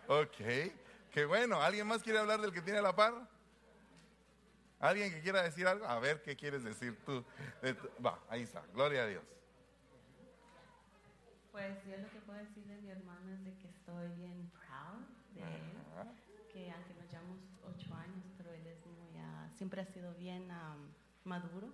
Ok. 0.09 0.73
Qué 1.11 1.25
bueno. 1.25 1.61
¿Alguien 1.63 1.87
más 1.87 2.03
quiere 2.03 2.19
hablar 2.19 2.41
del 2.41 2.53
que 2.53 2.61
tiene 2.63 2.81
la 2.83 2.95
par? 2.95 3.15
¿Alguien 4.81 5.13
que 5.13 5.23
quiera 5.23 5.43
decir 5.43 5.67
algo? 5.67 5.87
A 5.87 5.99
ver, 5.99 6.23
¿qué 6.23 6.37
quieres 6.37 6.63
decir 6.63 6.97
tú? 7.07 7.25
Tu- 7.63 8.05
Va, 8.05 8.19
ahí 8.29 8.43
está. 8.43 8.63
Gloria 8.75 9.05
a 9.05 9.07
Dios. 9.07 9.25
Pues 11.55 11.87
yo 11.87 11.97
lo 11.99 12.11
que 12.11 12.19
puedo 12.27 12.37
decir 12.41 12.65
de 12.65 12.77
mi 12.79 12.91
hermano 12.91 13.31
es 13.33 13.45
de 13.45 13.55
que 13.59 13.69
estoy 13.69 14.09
bien 14.17 14.51
proud 14.59 15.07
de 15.37 15.41
él, 15.41 15.77
Ajá. 15.95 16.11
que 16.53 16.69
aunque 16.73 16.95
nos 16.95 17.09
llevamos 17.09 17.39
ocho 17.63 17.95
años, 17.95 18.25
pero 18.37 18.53
él 18.53 18.67
es 18.67 18.85
muy, 18.87 19.17
ah, 19.21 19.47
siempre 19.57 19.81
ha 19.81 19.85
sido 19.85 20.13
bien 20.15 20.51
am, 20.51 20.91
maduro. 21.23 21.69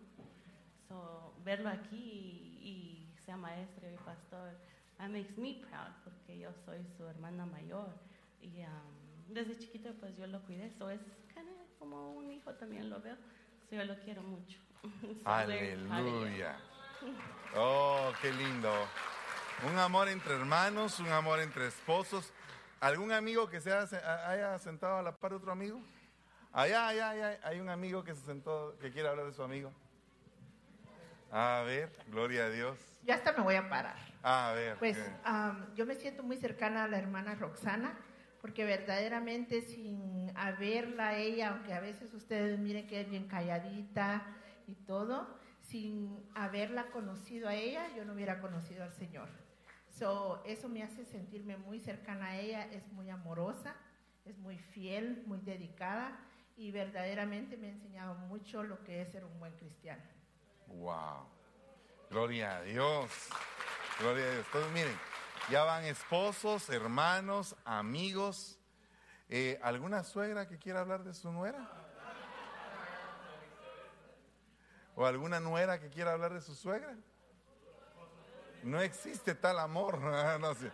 So, 0.86 1.34
verlo 1.46 1.70
aquí 1.70 1.96
y, 1.96 2.68
y 2.68 3.16
sea 3.24 3.38
maestro 3.38 3.90
y 3.90 3.96
pastor, 4.04 4.52
that 4.98 5.08
makes 5.08 5.32
me 5.38 5.54
proud 5.54 5.94
porque 6.04 6.38
yo 6.38 6.52
soy 6.66 6.84
su 6.98 7.06
hermana 7.06 7.46
mayor 7.46 7.88
y 8.42 8.60
am, 8.60 8.84
desde 9.30 9.56
chiquito 9.56 9.94
pues 9.98 10.14
yo 10.18 10.26
lo 10.26 10.42
cuidé, 10.42 10.70
so 10.76 10.90
es 10.90 11.00
como 11.78 12.12
un 12.12 12.30
hijo 12.30 12.52
también 12.52 12.90
lo 12.90 13.00
veo, 13.00 13.16
so 13.70 13.76
yo 13.76 13.84
lo 13.86 13.98
quiero 14.00 14.22
mucho. 14.22 14.58
So, 15.24 15.30
Aleluya. 15.30 16.58
Oh, 17.56 18.12
qué 18.20 18.30
lindo. 18.30 18.68
Un 19.68 19.78
amor 19.78 20.08
entre 20.08 20.34
hermanos, 20.34 21.00
un 21.00 21.08
amor 21.08 21.38
entre 21.40 21.66
esposos. 21.66 22.32
¿Algún 22.80 23.12
amigo 23.12 23.46
que 23.50 23.60
se 23.60 23.70
haya, 23.70 24.58
sentado 24.58 24.96
a 24.96 25.02
la 25.02 25.12
par 25.12 25.32
de 25.32 25.36
otro 25.36 25.52
amigo? 25.52 25.78
Allá, 26.52 26.88
allá, 26.88 27.10
allá, 27.10 27.38
hay 27.42 27.60
un 27.60 27.68
amigo 27.68 28.02
que 28.02 28.14
se 28.14 28.24
sentó, 28.24 28.78
que 28.80 28.90
quiere 28.90 29.08
hablar 29.08 29.26
de 29.26 29.32
su 29.34 29.42
amigo. 29.42 29.70
A 31.30 31.62
ver, 31.66 31.92
gloria 32.08 32.46
a 32.46 32.50
Dios. 32.50 32.78
Ya 33.02 33.16
hasta 33.16 33.32
me 33.32 33.42
voy 33.42 33.54
a 33.56 33.68
parar. 33.68 33.98
A 34.22 34.52
ver. 34.54 34.78
Pues 34.78 34.98
am, 35.24 35.74
yo 35.74 35.84
me 35.84 35.94
siento 35.94 36.22
muy 36.22 36.38
cercana 36.38 36.84
a 36.84 36.88
la 36.88 36.98
hermana 36.98 37.34
Roxana, 37.34 37.98
porque 38.40 38.64
verdaderamente 38.64 39.60
sin 39.60 40.32
haberla 40.36 41.08
a 41.08 41.16
ella, 41.18 41.50
aunque 41.50 41.74
a 41.74 41.80
veces 41.80 42.14
ustedes 42.14 42.58
miren 42.58 42.86
que 42.86 43.02
es 43.02 43.10
bien 43.10 43.28
calladita 43.28 44.26
y 44.66 44.74
todo, 44.74 45.38
sin 45.60 46.26
haberla 46.34 46.86
conocido 46.86 47.46
a 47.46 47.54
ella, 47.54 47.86
yo 47.94 48.06
no 48.06 48.14
hubiera 48.14 48.40
conocido 48.40 48.84
al 48.84 48.94
Señor. 48.94 49.28
So, 50.00 50.40
eso 50.46 50.66
me 50.70 50.82
hace 50.82 51.04
sentirme 51.04 51.58
muy 51.58 51.78
cercana 51.78 52.28
a 52.28 52.38
ella, 52.38 52.64
es 52.72 52.90
muy 52.90 53.10
amorosa, 53.10 53.76
es 54.24 54.38
muy 54.38 54.56
fiel, 54.56 55.22
muy 55.26 55.40
dedicada 55.40 56.18
y 56.56 56.70
verdaderamente 56.70 57.58
me 57.58 57.66
ha 57.66 57.70
enseñado 57.72 58.14
mucho 58.14 58.62
lo 58.62 58.82
que 58.82 59.02
es 59.02 59.12
ser 59.12 59.26
un 59.26 59.38
buen 59.38 59.52
cristiano. 59.58 60.02
Wow. 60.68 61.28
Gloria 62.08 62.56
a 62.56 62.62
Dios. 62.62 63.10
Gloria 63.98 64.24
a 64.24 64.30
Dios. 64.30 64.46
Entonces, 64.46 64.72
miren, 64.72 64.98
ya 65.50 65.64
van 65.64 65.84
esposos, 65.84 66.70
hermanos, 66.70 67.54
amigos. 67.66 68.58
Eh, 69.28 69.60
¿Alguna 69.62 70.02
suegra 70.02 70.48
que 70.48 70.56
quiera 70.56 70.80
hablar 70.80 71.04
de 71.04 71.12
su 71.12 71.30
nuera? 71.30 71.70
¿O 74.96 75.04
alguna 75.04 75.40
nuera 75.40 75.78
que 75.78 75.90
quiera 75.90 76.12
hablar 76.12 76.32
de 76.32 76.40
su 76.40 76.54
suegra? 76.54 76.96
No 78.62 78.80
existe 78.80 79.34
tal 79.34 79.58
amor. 79.58 79.98
sé. 80.58 80.70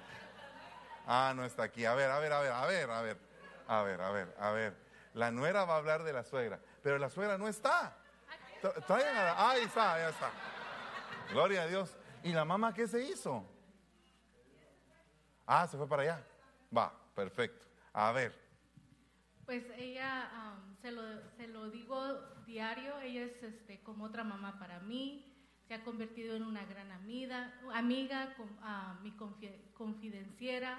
Ah, 1.07 1.32
no 1.37 1.45
está 1.45 1.64
aquí. 1.64 1.84
A 1.84 1.95
ver, 1.95 2.11
a 2.11 2.18
ver, 2.18 2.32
a 2.32 2.41
ver, 2.41 2.53
a 2.53 2.66
ver, 2.66 2.91
a 2.91 3.03
ver. 3.03 3.18
A 3.68 3.82
ver, 3.82 4.01
a 4.01 4.11
ver, 4.11 4.34
a 4.39 4.51
ver. 4.51 4.76
La 5.14 5.30
nuera 5.30 5.64
va 5.64 5.74
a 5.74 5.76
hablar 5.78 6.03
de 6.05 6.12
la 6.12 6.22
suegra, 6.24 6.61
pero 6.82 6.99
la 6.99 7.09
suegra 7.09 7.39
no 7.39 7.49
está. 7.49 7.97
Tra- 8.62 8.84
Traigan 8.87 9.16
a 9.16 9.24
la- 9.24 9.32
ah, 9.32 9.51
ahí 9.51 9.62
está, 9.64 9.99
ya 9.99 10.09
está. 10.11 10.30
Gloria 11.32 11.62
a 11.62 11.66
Dios. 11.66 11.97
¿Y 12.22 12.32
la 12.32 12.45
mamá 12.45 12.72
qué 12.74 12.87
se 12.87 13.03
hizo? 13.03 13.45
Ah, 15.47 15.66
se 15.66 15.76
fue 15.76 15.89
para 15.89 16.03
allá. 16.03 16.24
Va, 16.76 16.93
perfecto. 17.14 17.66
A 17.93 18.12
ver. 18.12 18.39
Pues 19.47 19.64
ella, 19.76 20.28
se, 20.82 20.91
lo, 20.91 21.03
se 21.37 21.47
lo 21.47 21.70
digo 21.70 22.20
diario, 22.47 22.99
ella 23.01 23.22
es 23.24 23.43
este, 23.43 23.80
como 23.82 24.05
otra 24.07 24.24
mamá 24.24 24.59
para 24.59 24.80
mí, 24.80 25.36
se 25.67 25.75
ha 25.75 25.83
convertido 25.83 26.37
en 26.37 26.43
una 26.45 26.64
gran 26.64 26.91
amiga, 26.93 27.53
amiga 27.75 28.35
con- 28.37 28.57
ah, 28.62 28.99
mi 29.03 29.11
confi- 29.12 29.73
confidenciera, 29.75 30.79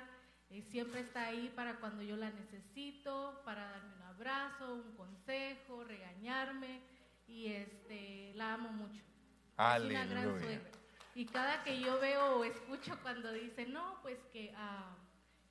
eh, 0.50 0.62
siempre 0.70 1.02
está 1.02 1.26
ahí 1.28 1.52
para 1.56 1.76
cuando 1.76 2.04
yo 2.04 2.16
la 2.16 2.30
necesito, 2.30 3.42
para 3.44 3.70
darme 3.70 3.96
un 3.96 4.02
abrazo, 4.04 4.76
un 4.76 4.96
consejo, 4.96 5.84
regañarme, 5.84 6.82
y 7.28 7.48
este, 7.48 8.32
la 8.36 8.54
amo 8.54 8.70
mucho. 8.70 9.02
Es 9.02 9.84
una 9.84 10.06
gran 10.06 10.18
Aleluya. 10.20 10.40
suegra. 10.40 10.72
Y 11.16 11.26
cada 11.26 11.64
que 11.64 11.80
yo 11.82 12.00
veo 12.00 12.38
o 12.38 12.44
escucho 12.46 12.98
cuando 13.02 13.32
dice, 13.34 13.66
no, 13.66 14.00
pues 14.04 14.18
que, 14.32 14.54
ah, 14.56 14.96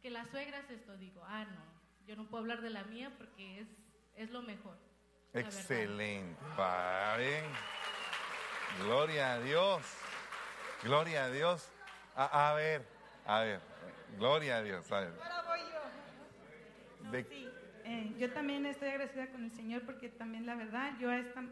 que 0.01 0.11
la 0.11 0.25
suegra 0.31 0.61
es 0.61 0.71
esto, 0.71 0.97
digo, 0.97 1.23
ah, 1.27 1.45
no, 1.45 2.07
yo 2.07 2.17
no 2.17 2.25
puedo 2.29 2.43
hablar 2.43 2.63
de 2.63 2.71
la 2.71 2.85
mía 2.85 3.13
porque 3.19 3.61
es, 3.61 3.69
es 4.15 4.31
lo 4.31 4.41
mejor. 4.43 4.79
Excelente. 5.35 6.41
Va 6.59 7.17
bien. 7.19 7.45
Gloria 8.85 9.35
a 9.35 9.41
Dios. 9.41 9.83
Gloria 10.83 11.25
a 11.25 11.31
Dios. 11.31 11.69
A, 12.15 12.51
a 12.51 12.55
ver, 12.55 12.87
a 13.27 13.41
ver. 13.41 13.61
Gloria 14.19 14.59
a 14.59 14.63
Dios. 14.63 14.91
A 14.93 15.01
ver. 15.01 15.13
No, 17.03 17.11
De- 17.11 17.25
sí. 17.25 17.49
Eh, 17.85 18.15
yo 18.19 18.33
también 18.33 18.67
estoy 18.67 18.89
agradecida 18.89 19.29
con 19.29 19.45
el 19.45 19.51
Señor 19.53 19.83
porque 19.83 20.09
también 20.09 20.45
la 20.45 20.57
verdad 20.57 20.93
yo 20.99 21.09
a 21.11 21.19
esta 21.19 21.43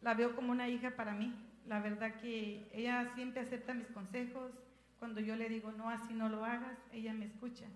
la 0.00 0.14
veo 0.14 0.34
como 0.34 0.50
una 0.52 0.68
hija 0.68 0.90
para 0.90 1.12
mí. 1.12 1.32
La 1.66 1.80
verdad 1.80 2.14
que 2.20 2.68
ella 2.72 3.10
siempre 3.14 3.42
acepta 3.42 3.74
mis 3.74 3.86
consejos. 3.88 4.50
Cuando 4.98 5.20
yo 5.20 5.36
le 5.36 5.48
digo, 5.48 5.70
no, 5.70 5.90
así 5.90 6.12
no 6.12 6.28
lo 6.28 6.44
hagas, 6.44 6.76
ella 6.92 7.12
me 7.12 7.26
escucha. 7.26 7.66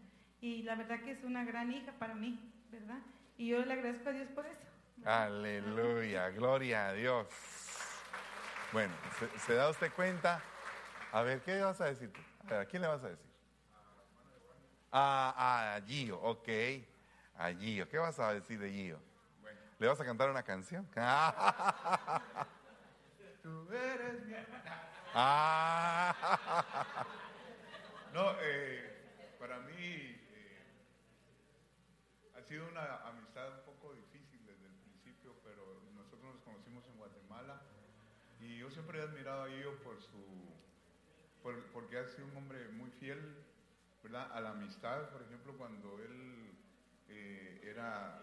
Y 0.41 0.65
la 0.65 0.75
verdad 0.75 1.01
que 1.03 1.13
es 1.13 1.23
una 1.23 1.45
gran 1.45 1.71
hija 1.73 1.93
para 2.01 2.15
mí, 2.15 2.37
¿verdad? 2.73 2.99
Y 3.39 3.49
yo 3.49 3.65
le 3.65 3.73
agradezco 3.73 4.09
a 4.09 4.13
Dios 4.13 4.29
por 4.35 4.45
eso. 4.45 4.59
Aleluya, 5.05 6.31
gloria 6.31 6.89
a 6.89 6.93
Dios. 6.95 7.29
Bueno, 8.73 8.95
¿se, 9.18 9.29
se 9.41 9.55
da 9.55 9.68
usted 9.68 9.93
cuenta? 9.93 10.41
A 11.12 11.23
ver, 11.23 11.43
¿qué 11.43 11.61
vas 11.61 11.81
a 11.81 11.85
decir 11.87 12.11
tú? 12.11 12.20
A 12.47 12.51
ver, 12.51 12.61
¿a 12.61 12.64
quién 12.64 12.81
le 12.83 12.89
vas 12.89 13.05
a 13.05 13.09
decir? 13.09 13.27
A, 14.91 15.75
a 15.77 15.81
Gio, 15.83 16.18
ok. 16.20 16.49
A 17.37 17.51
Gio. 17.53 17.87
¿Qué 17.89 17.99
vas 17.99 18.18
a 18.18 18.33
decir 18.33 18.59
de 18.59 18.70
Gio? 18.70 18.99
¿Le 19.79 19.89
vas 19.89 20.01
a 20.01 20.05
cantar 20.05 20.31
una 20.31 20.43
canción? 20.43 20.87
Tú 23.43 23.68
eres 23.73 24.25
mi 24.25 24.35
Ah. 25.14 26.14
No, 28.14 28.33
eh, 28.41 29.35
para 29.39 29.59
mí 29.59 29.75
eh, 29.75 30.64
ha 32.39 32.43
sido 32.43 32.68
una 32.68 32.97
amistad 33.07 33.51
un 33.59 33.64
poco 33.64 33.93
difícil 33.95 34.47
desde 34.47 34.66
el 34.66 34.75
principio, 34.77 35.35
pero 35.45 35.83
nosotros 35.95 36.35
nos 36.35 36.43
conocimos 36.43 36.87
en 36.87 36.97
Guatemala 36.97 37.61
y 38.41 38.59
yo 38.59 38.70
siempre 38.83 38.99
he 38.99 39.03
admirado 39.03 39.45
a 39.45 39.49
Gio 39.49 39.76
por 39.85 40.01
su, 40.03 40.53
por- 41.43 41.64
porque 41.72 41.99
ha 41.99 42.07
sido 42.09 42.26
un 42.26 42.37
hombre 42.37 42.66
muy 42.68 42.91
fiel, 42.91 43.37
¿verdad? 44.03 44.28
A 44.33 44.41
la 44.41 44.51
amistad, 44.51 45.09
por 45.11 45.22
ejemplo, 45.22 45.57
cuando 45.57 46.01
él 46.01 46.51
eh, 47.09 47.61
era, 47.62 48.22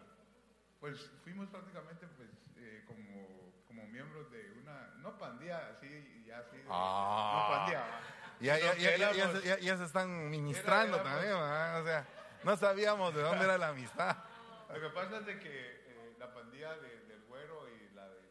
pues 0.81 1.09
fuimos 1.23 1.47
prácticamente 1.47 2.07
pues 2.17 2.29
eh, 2.57 2.83
como, 2.87 3.53
como 3.67 3.87
miembros 3.87 4.29
de 4.31 4.51
una, 4.61 4.95
no 4.97 5.17
pandilla 5.17 5.69
así, 5.69 6.23
ya 6.27 6.39
así, 6.39 6.57
de- 6.57 6.65
Ah. 6.69 7.47
no 7.47 7.55
pandilla. 7.55 8.01
Ya, 8.41 8.57
ya, 8.59 8.75
ya, 8.97 9.11
éramos- 9.11 9.41
se- 9.41 9.61
ya- 9.61 9.77
se 9.77 9.83
están 9.85 10.29
ministrando 10.29 10.95
Era- 10.97 11.03
también, 11.03 11.33
¿verdad? 11.33 11.81
O 11.81 11.85
sea, 11.85 12.07
no 12.43 12.57
sabíamos 12.57 13.13
de 13.15 13.21
dónde 13.21 13.45
era 13.45 13.57
la 13.57 13.69
amistad. 13.69 14.17
Lo 14.73 14.79
que 14.81 14.89
pasa 14.89 15.17
es 15.19 15.25
de 15.25 15.39
que 15.39 15.49
eh, 15.87 16.15
la 16.19 16.33
pandilla 16.33 16.75
de- 16.77 17.05
del 17.05 17.21
Güero 17.23 17.67
y 17.69 17.93
la 17.95 18.07
del, 18.09 18.21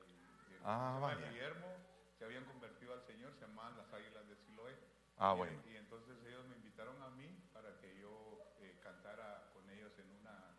del- 0.50 0.60
Ah, 0.64 0.98
vaya. 1.00 1.28
Guillermo 1.30 1.66
se 2.18 2.24
habían 2.24 2.44
convertido 2.46 2.94
al 2.94 3.02
Señor, 3.06 3.32
se 3.34 3.46
llamaban 3.46 3.76
las 3.76 3.92
Águilas 3.92 4.26
de 4.28 4.36
Siloé. 4.36 4.74
Ah, 5.18 5.32
Y- 5.34 5.38
bueno. 5.38 5.62
Y, 5.68 5.76
entonces 5.76 6.16
ellos 6.26 6.46
me 6.46 6.56
invitaron 6.56 7.00
a 7.02 7.10
mí 7.10 7.26
para 7.52 7.76
que 7.78 7.98
yo 8.00 8.40
eh, 8.60 8.78
cantara 8.82 9.50
con 9.52 9.68
ellos 9.70 9.92
en 9.98 10.10
una... 10.10 10.54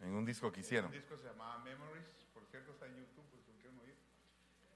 En 0.00 0.14
un 0.14 0.24
disco 0.24 0.52
que 0.52 0.60
hicieron. 0.60 0.86
Un 0.86 0.92
disco 0.96 1.16
se 1.16 1.24
llamaba 1.24 1.58
Memories, 1.64 2.06
por 2.32 2.44
cierto 2.46 2.72
está 2.72 2.86
en 2.86 2.96
YouTube, 2.96 3.24
pues 3.30 3.46
lo 3.46 3.54
quieren 3.54 3.78
oír, 3.80 3.96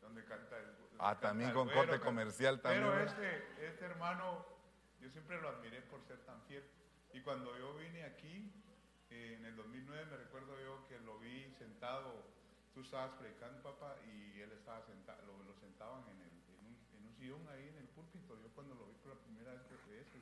donde 0.01 0.25
canta 0.25 0.59
el... 0.59 0.67
Ah, 0.99 1.13
canta 1.15 1.29
también 1.29 1.51
el 1.51 1.55
con 1.55 1.67
Güero, 1.67 1.81
corte 1.81 2.01
comercial 2.01 2.61
también, 2.61 2.85
Pero 2.85 3.05
este, 3.05 3.67
este 3.67 3.85
hermano, 3.85 4.45
yo 5.01 5.09
siempre 5.11 5.41
lo 5.41 5.49
admiré 5.49 5.83
por 5.83 6.03
ser 6.03 6.19
tan 6.25 6.43
fiel. 6.43 6.65
Y 7.13 7.21
cuando 7.21 7.57
yo 7.57 7.75
vine 7.77 8.03
aquí, 8.05 8.53
eh, 9.11 9.37
en 9.39 9.45
el 9.47 9.57
2009, 9.57 10.07
me 10.11 10.17
recuerdo 10.17 10.59
yo 10.61 10.87
que 10.89 10.99
lo 11.01 11.19
vi 11.21 11.51
sentado, 11.59 12.25
tú 12.75 12.81
estabas 12.81 13.13
predicando, 13.13 13.63
papá, 13.63 13.97
y 14.07 14.41
él 14.41 14.51
estaba 14.53 14.83
sentado, 14.83 15.25
lo, 15.27 15.43
lo 15.45 15.55
sentaban 15.55 16.03
en, 16.09 16.21
el, 16.21 16.38
en, 17.21 17.33
un, 17.33 17.39
en 17.39 17.41
un 17.41 17.45
sillón 17.45 17.49
ahí 17.49 17.69
en 17.69 17.79
el 17.79 17.89
púlpito. 17.89 18.37
Yo 18.41 18.49
cuando 18.55 18.75
lo 18.75 18.87
vi 18.87 18.95
por 18.95 19.15
la 19.15 19.21
primera 19.23 19.53
vez, 19.53 19.69
de 19.69 20.01
eso, 20.01 20.19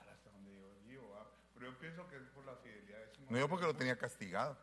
"Ala, 0.00 0.12
hasta 0.12 0.30
donde 0.30 0.54
yo 0.54 0.68
vivo, 0.86 1.14
ah". 1.16 1.26
Pero 1.54 1.70
yo 1.72 1.78
pienso 1.78 2.08
que 2.08 2.16
es 2.16 2.22
por 2.34 2.44
la 2.44 2.54
fidelidad. 2.56 3.02
Es 3.02 3.18
No, 3.30 3.38
yo 3.38 3.48
porque 3.48 3.66
lo 3.66 3.74
tenía 3.74 3.96
castigado. 3.98 4.56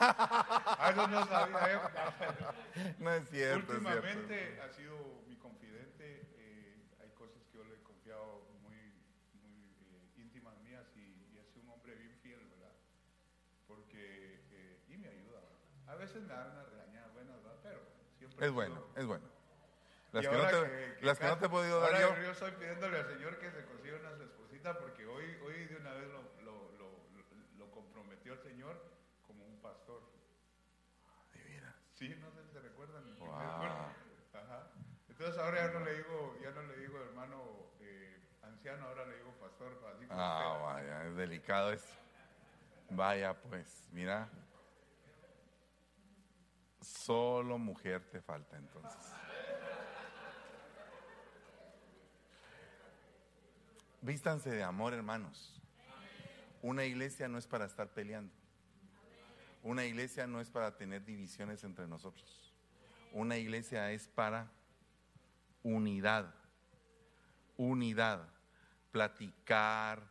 Ah, 0.00 0.92
no 0.96 1.26
sabía 1.26 1.72
yo. 1.72 1.80
No 2.98 3.10
es 3.12 3.28
cierto, 3.28 3.72
es 3.72 3.78
Últimamente 3.78 4.36
cierto. 4.38 4.62
ha 4.62 4.68
sido 4.74 5.22
mi 5.28 5.36
confidente. 5.36 6.26
eh, 6.36 6.88
hay 7.00 7.10
cosas 7.10 7.42
que 7.50 7.58
yo 7.58 7.64
le 7.64 7.74
he 7.76 7.82
confiado 7.82 8.48
muy, 8.62 8.76
muy 9.34 9.76
eh, 9.92 10.10
íntimas 10.20 10.58
mías 10.62 10.84
y, 10.96 11.00
y 11.32 11.38
es 11.38 11.54
un 11.56 11.68
hombre 11.68 11.94
bien 11.94 12.16
fiel, 12.22 12.40
¿verdad? 12.48 12.72
Porque, 13.66 14.40
eh, 14.52 14.84
y 14.88 14.96
me 14.96 15.08
ayuda. 15.08 15.40
¿verdad? 15.40 15.58
A 15.86 15.94
veces 15.96 16.22
me 16.22 16.28
dan 16.34 16.50
una 16.52 16.64
regañada 16.64 17.08
buena, 17.08 17.36
¿verdad? 17.36 17.56
Pero 17.62 17.80
siempre. 18.18 18.46
Es 18.46 18.52
bueno, 18.52 18.84
es 18.96 19.06
bueno. 19.06 19.26
Las 20.14 20.28
que 20.28 20.36
no 20.36 20.46
te, 20.48 20.96
las 21.04 21.18
que 21.18 21.26
no 21.26 21.38
te 21.38 21.46
he 21.46 21.48
podido 21.48 21.80
dar 21.80 21.94
ahora 21.94 22.16
yo. 22.16 22.22
yo 22.22 22.30
estoy 22.30 22.50
pidiéndole 22.52 22.98
al 22.98 23.06
Señor 23.08 23.38
que 23.38 23.50
se 23.50 23.64
consiga 23.64 23.96
una 23.98 24.24
esposita 24.24 24.78
porque 24.78 25.06
hoy, 25.06 25.24
hoy 25.44 25.64
de 25.66 25.76
una 25.76 25.92
vez 25.94 26.08
lo, 26.08 26.22
lo, 26.44 26.70
lo, 26.78 26.88
lo- 27.16 27.58
lo 27.58 27.70
comprometió 27.72 28.34
el 28.34 28.38
Señor 28.40 28.80
como 29.26 29.44
un 29.44 29.60
pastor. 29.60 30.02
Veras. 31.34 31.74
Sí, 31.94 32.14
no 32.20 32.30
sé 32.30 32.44
si 32.44 32.52
se 32.52 32.60
recuerdan. 32.60 33.02
Wow. 33.18 33.28
Ajá. 34.34 34.68
Entonces 35.08 35.38
ahora 35.38 35.66
ya 35.66 35.72
no 35.78 35.84
le 35.84 35.94
digo, 35.96 36.38
ya 36.42 36.50
no 36.50 36.62
le 36.62 36.76
digo 36.78 36.98
hermano 37.00 37.42
eh, 37.80 38.16
anciano, 38.42 38.86
ahora 38.88 39.04
le 39.06 39.16
digo 39.16 39.32
pastor. 39.40 39.72
Así 39.94 40.06
como 40.06 40.20
Ah, 40.20 40.58
vaya, 40.62 41.06
es 41.06 41.16
delicado 41.16 41.72
esto. 41.72 41.92
Vaya, 42.90 43.34
pues, 43.34 43.88
mira. 43.92 44.28
Solo 46.80 47.58
mujer 47.58 48.02
te 48.10 48.20
falta 48.20 48.56
entonces. 48.56 49.12
Vístanse 54.04 54.50
de 54.50 54.62
amor, 54.62 54.92
hermanos. 54.92 55.58
Una 56.60 56.84
iglesia 56.84 57.26
no 57.26 57.38
es 57.38 57.46
para 57.46 57.64
estar 57.64 57.88
peleando. 57.88 58.34
Una 59.62 59.86
iglesia 59.86 60.26
no 60.26 60.42
es 60.42 60.50
para 60.50 60.76
tener 60.76 61.06
divisiones 61.06 61.64
entre 61.64 61.88
nosotros. 61.88 62.52
Una 63.12 63.38
iglesia 63.38 63.92
es 63.92 64.06
para 64.08 64.52
unidad. 65.62 66.34
Unidad. 67.56 68.28
Platicar, 68.92 70.02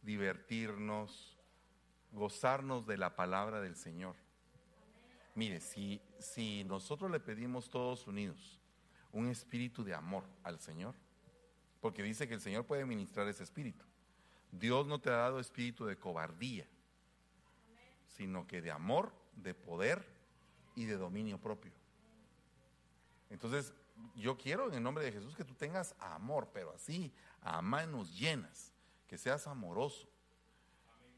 divertirnos, 0.00 1.38
gozarnos 2.12 2.86
de 2.86 2.96
la 2.96 3.14
palabra 3.14 3.60
del 3.60 3.76
Señor. 3.76 4.16
Mire, 5.34 5.60
si, 5.60 6.00
si 6.18 6.64
nosotros 6.64 7.10
le 7.10 7.20
pedimos 7.20 7.68
todos 7.68 8.06
unidos 8.06 8.58
un 9.12 9.28
espíritu 9.28 9.84
de 9.84 9.92
amor 9.92 10.24
al 10.44 10.60
Señor, 10.60 10.94
porque 11.80 12.02
dice 12.02 12.28
que 12.28 12.34
el 12.34 12.40
Señor 12.40 12.64
puede 12.66 12.84
ministrar 12.84 13.28
ese 13.28 13.42
espíritu. 13.42 13.84
Dios 14.50 14.86
no 14.86 15.00
te 15.00 15.10
ha 15.10 15.16
dado 15.16 15.40
espíritu 15.40 15.84
de 15.84 15.96
cobardía, 15.96 16.66
sino 18.06 18.46
que 18.46 18.62
de 18.62 18.70
amor, 18.70 19.12
de 19.36 19.54
poder 19.54 20.04
y 20.74 20.86
de 20.86 20.96
dominio 20.96 21.38
propio. 21.38 21.72
Entonces, 23.30 23.72
yo 24.14 24.36
quiero 24.36 24.68
en 24.68 24.74
el 24.74 24.82
nombre 24.82 25.04
de 25.04 25.12
Jesús 25.12 25.36
que 25.36 25.44
tú 25.44 25.54
tengas 25.54 25.94
amor, 25.98 26.48
pero 26.52 26.72
así, 26.72 27.12
a 27.42 27.60
manos 27.62 28.16
llenas, 28.18 28.72
que 29.06 29.18
seas 29.18 29.46
amoroso, 29.46 30.08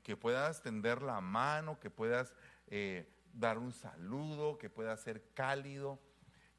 que 0.02 0.16
puedas 0.16 0.62
tender 0.62 1.02
la 1.02 1.20
mano, 1.20 1.78
que 1.78 1.90
puedas 1.90 2.34
eh, 2.68 3.08
dar 3.32 3.58
un 3.58 3.72
saludo, 3.72 4.58
que 4.58 4.70
puedas 4.70 5.00
ser 5.00 5.22
cálido, 5.34 6.00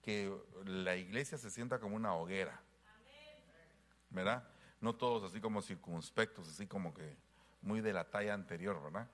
que 0.02 0.36
la 0.66 0.96
iglesia 0.96 1.38
se 1.38 1.50
sienta 1.50 1.80
como 1.80 1.96
una 1.96 2.16
hoguera. 2.16 2.62
¿Verdad? 4.12 4.48
No 4.80 4.96
todos 4.96 5.24
así 5.24 5.42
como 5.42 5.62
circunspectos, 5.62 6.48
así 6.48 6.68
como 6.68 6.94
que 6.94 7.18
muy 7.62 7.82
de 7.82 7.94
la 7.94 8.10
talla 8.10 8.34
anterior, 8.34 8.82
¿verdad? 8.82 9.08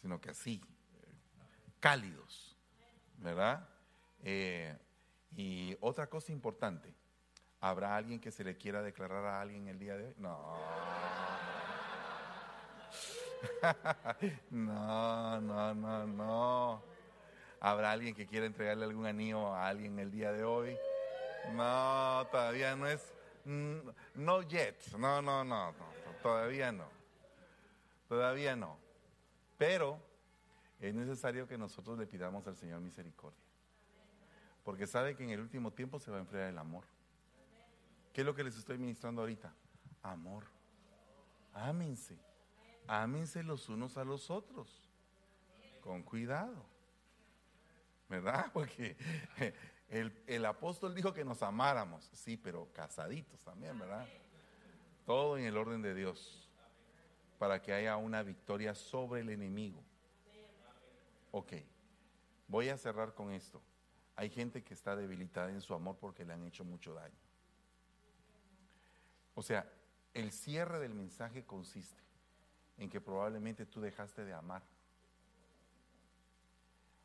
Sino 0.00 0.20
que 0.20 0.30
así, 0.30 0.60
cálidos, 1.80 2.56
¿verdad? 3.18 3.68
Eh, 4.24 4.76
y 5.36 5.76
otra 5.80 6.08
cosa 6.08 6.32
importante, 6.32 6.94
¿habrá 7.60 7.96
alguien 7.96 8.20
que 8.20 8.30
se 8.30 8.44
le 8.44 8.56
quiera 8.56 8.82
declarar 8.82 9.24
a 9.24 9.40
alguien 9.40 9.68
el 9.68 9.78
día 9.78 9.96
de 9.96 10.08
hoy? 10.08 10.14
No. 10.18 10.56
No, 14.50 15.40
no, 15.40 15.74
no, 15.74 16.06
no. 16.06 16.82
¿Habrá 17.60 17.92
alguien 17.92 18.14
que 18.14 18.26
quiera 18.26 18.46
entregarle 18.46 18.84
algún 18.84 19.06
anillo 19.06 19.54
a 19.54 19.68
alguien 19.68 19.98
el 19.98 20.10
día 20.10 20.32
de 20.32 20.44
hoy? 20.44 20.76
No, 21.52 22.26
todavía 22.30 22.76
no 22.76 22.86
es. 22.86 23.11
Mm, 23.44 23.90
No 24.14 24.42
yet. 24.42 24.76
No, 24.98 25.20
no, 25.22 25.44
no, 25.44 25.72
no. 25.72 25.74
Todavía 26.22 26.72
no. 26.72 26.88
Todavía 28.08 28.56
no. 28.56 28.78
Pero 29.58 29.98
es 30.80 30.94
necesario 30.94 31.46
que 31.46 31.56
nosotros 31.56 31.98
le 31.98 32.06
pidamos 32.06 32.46
al 32.46 32.56
Señor 32.56 32.80
misericordia. 32.80 33.40
Porque 34.64 34.86
sabe 34.86 35.16
que 35.16 35.24
en 35.24 35.30
el 35.30 35.40
último 35.40 35.72
tiempo 35.72 35.98
se 35.98 36.10
va 36.10 36.18
a 36.18 36.20
enfriar 36.20 36.48
el 36.48 36.58
amor. 36.58 36.84
¿Qué 38.12 38.20
es 38.20 38.26
lo 38.26 38.34
que 38.34 38.44
les 38.44 38.56
estoy 38.56 38.78
ministrando 38.78 39.22
ahorita? 39.22 39.52
Amor. 40.02 40.44
Ámense. 41.52 42.18
Ámense 42.86 43.42
los 43.42 43.68
unos 43.68 43.96
a 43.96 44.04
los 44.04 44.30
otros. 44.30 44.88
Con 45.80 46.02
cuidado. 46.02 46.64
¿Verdad? 48.08 48.50
Porque 48.52 48.96
el, 49.92 50.22
el 50.26 50.46
apóstol 50.46 50.94
dijo 50.94 51.12
que 51.12 51.22
nos 51.22 51.42
amáramos. 51.42 52.08
Sí, 52.14 52.38
pero 52.38 52.72
casaditos 52.72 53.44
también, 53.44 53.78
¿verdad? 53.78 54.08
Todo 55.04 55.36
en 55.36 55.44
el 55.44 55.54
orden 55.58 55.82
de 55.82 55.94
Dios. 55.94 56.50
Para 57.38 57.60
que 57.60 57.74
haya 57.74 57.98
una 57.98 58.22
victoria 58.22 58.74
sobre 58.74 59.20
el 59.20 59.28
enemigo. 59.28 59.84
Ok. 61.30 61.52
Voy 62.48 62.70
a 62.70 62.78
cerrar 62.78 63.12
con 63.12 63.32
esto. 63.32 63.60
Hay 64.16 64.30
gente 64.30 64.64
que 64.64 64.72
está 64.72 64.96
debilitada 64.96 65.50
en 65.50 65.60
su 65.60 65.74
amor 65.74 65.98
porque 66.00 66.24
le 66.24 66.32
han 66.32 66.44
hecho 66.46 66.64
mucho 66.64 66.94
daño. 66.94 67.18
O 69.34 69.42
sea, 69.42 69.70
el 70.14 70.32
cierre 70.32 70.78
del 70.78 70.94
mensaje 70.94 71.44
consiste 71.44 72.00
en 72.78 72.88
que 72.88 73.00
probablemente 73.02 73.66
tú 73.66 73.82
dejaste 73.82 74.24
de 74.24 74.32
amar, 74.32 74.62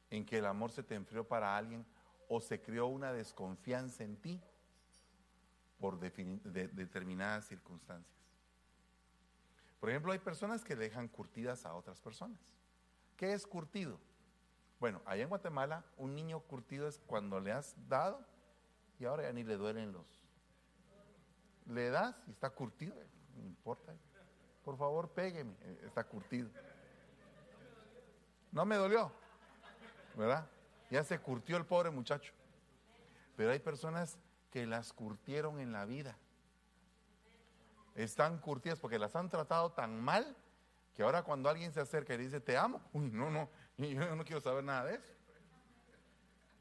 en 0.09 0.25
que 0.25 0.37
el 0.37 0.45
amor 0.45 0.71
se 0.71 0.83
te 0.83 0.95
enfrió 0.95 1.27
para 1.27 1.57
alguien 1.57 1.85
o 2.27 2.41
se 2.41 2.61
creó 2.61 2.87
una 2.87 3.13
desconfianza 3.13 4.03
en 4.03 4.17
ti 4.17 4.41
por 5.79 5.99
de- 5.99 6.67
determinadas 6.73 7.45
circunstancias. 7.47 8.15
Por 9.79 9.89
ejemplo, 9.89 10.11
hay 10.11 10.19
personas 10.19 10.63
que 10.63 10.75
dejan 10.75 11.07
curtidas 11.07 11.65
a 11.65 11.73
otras 11.75 11.99
personas. 12.01 12.39
¿Qué 13.15 13.33
es 13.33 13.45
curtido? 13.45 13.99
Bueno, 14.79 15.01
allá 15.05 15.23
en 15.23 15.29
Guatemala 15.29 15.83
un 15.97 16.13
niño 16.15 16.39
curtido 16.41 16.87
es 16.87 16.99
cuando 16.99 17.39
le 17.39 17.51
has 17.51 17.75
dado 17.87 18.23
y 18.99 19.05
ahora 19.05 19.23
ya 19.23 19.33
ni 19.33 19.43
le 19.43 19.57
duelen 19.57 19.91
los... 19.91 20.19
Le 21.67 21.89
das 21.89 22.15
y 22.27 22.31
está 22.31 22.49
curtido, 22.49 22.95
no 23.35 23.45
importa. 23.45 23.93
Por 24.63 24.77
favor, 24.77 25.09
pégueme, 25.09 25.53
eh, 25.61 25.81
está 25.85 26.03
curtido. 26.03 26.49
No 28.51 28.65
me 28.65 28.75
dolió, 28.77 29.11
¿verdad? 30.15 30.47
Ya 30.89 31.03
se 31.03 31.19
curtió 31.19 31.57
el 31.57 31.65
pobre 31.65 31.89
muchacho. 31.89 32.33
Pero 33.35 33.51
hay 33.51 33.59
personas 33.59 34.17
que 34.51 34.65
las 34.65 34.93
curtieron 34.93 35.59
en 35.59 35.71
la 35.71 35.85
vida. 35.85 36.17
Están 37.95 38.37
curtidas 38.39 38.79
porque 38.79 38.99
las 38.99 39.15
han 39.15 39.29
tratado 39.29 39.71
tan 39.71 40.01
mal 40.01 40.35
que 40.93 41.03
ahora 41.03 41.23
cuando 41.23 41.49
alguien 41.49 41.71
se 41.71 41.79
acerca 41.79 42.13
y 42.13 42.17
le 42.17 42.23
dice 42.23 42.39
te 42.39 42.57
amo, 42.57 42.81
uy, 42.93 43.09
no, 43.11 43.29
no, 43.29 43.49
yo 43.77 44.15
no 44.15 44.23
quiero 44.23 44.41
saber 44.41 44.63
nada 44.63 44.85
de 44.85 44.95
eso. 44.95 45.13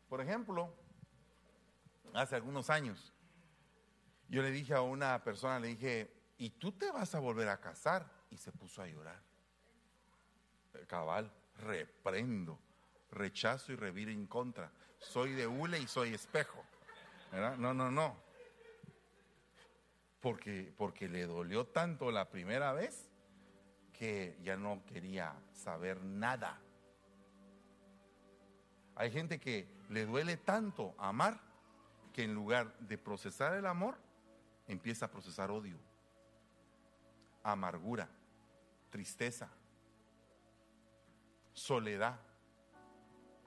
Por 0.08 0.20
ejemplo, 0.20 0.72
hace 2.14 2.36
algunos 2.36 2.70
años, 2.70 3.12
yo 4.28 4.42
le 4.42 4.50
dije 4.50 4.74
a 4.74 4.82
una 4.82 5.22
persona, 5.22 5.58
le 5.58 5.68
dije, 5.68 6.12
¿y 6.38 6.50
tú 6.50 6.72
te 6.72 6.90
vas 6.90 7.14
a 7.14 7.18
volver 7.18 7.48
a 7.48 7.60
casar? 7.60 8.10
Y 8.30 8.36
se 8.36 8.52
puso 8.52 8.82
a 8.82 8.86
llorar. 8.86 9.22
Cabal, 10.86 11.32
reprendo, 11.56 12.58
rechazo 13.10 13.72
y 13.72 13.76
reviro 13.76 14.10
en 14.10 14.26
contra. 14.26 14.70
Soy 14.98 15.32
de 15.32 15.46
hule 15.46 15.78
y 15.78 15.86
soy 15.86 16.14
espejo. 16.14 16.64
¿verdad? 17.32 17.56
No, 17.56 17.74
no, 17.74 17.90
no. 17.90 18.16
Porque, 20.20 20.72
porque 20.76 21.08
le 21.08 21.26
dolió 21.26 21.66
tanto 21.66 22.10
la 22.10 22.28
primera 22.28 22.72
vez 22.72 23.08
que 23.92 24.38
ya 24.42 24.56
no 24.56 24.84
quería 24.86 25.34
saber 25.52 26.02
nada. 26.02 26.58
Hay 28.94 29.10
gente 29.10 29.38
que 29.38 29.68
le 29.90 30.06
duele 30.06 30.36
tanto 30.36 30.94
amar 30.98 31.40
que 32.12 32.24
en 32.24 32.34
lugar 32.34 32.76
de 32.78 32.96
procesar 32.96 33.54
el 33.54 33.66
amor, 33.66 33.98
empieza 34.66 35.06
a 35.06 35.10
procesar 35.10 35.50
odio, 35.50 35.76
amargura, 37.42 38.08
tristeza, 38.90 39.50
soledad, 41.52 42.18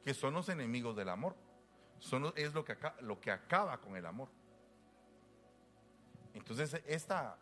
que 0.04 0.14
son 0.14 0.34
los 0.34 0.50
enemigos 0.50 0.96
del 0.96 1.10
amor. 1.10 1.36
Son, 2.00 2.32
es 2.36 2.54
lo 2.54 2.64
que, 2.64 2.74
aca- 2.74 2.96
lo 3.02 3.20
que 3.20 3.32
acaba 3.32 3.80
con 3.80 3.96
el 3.96 4.06
amor. 4.06 4.30
Entonces, 6.34 6.82
esta, 6.88 7.38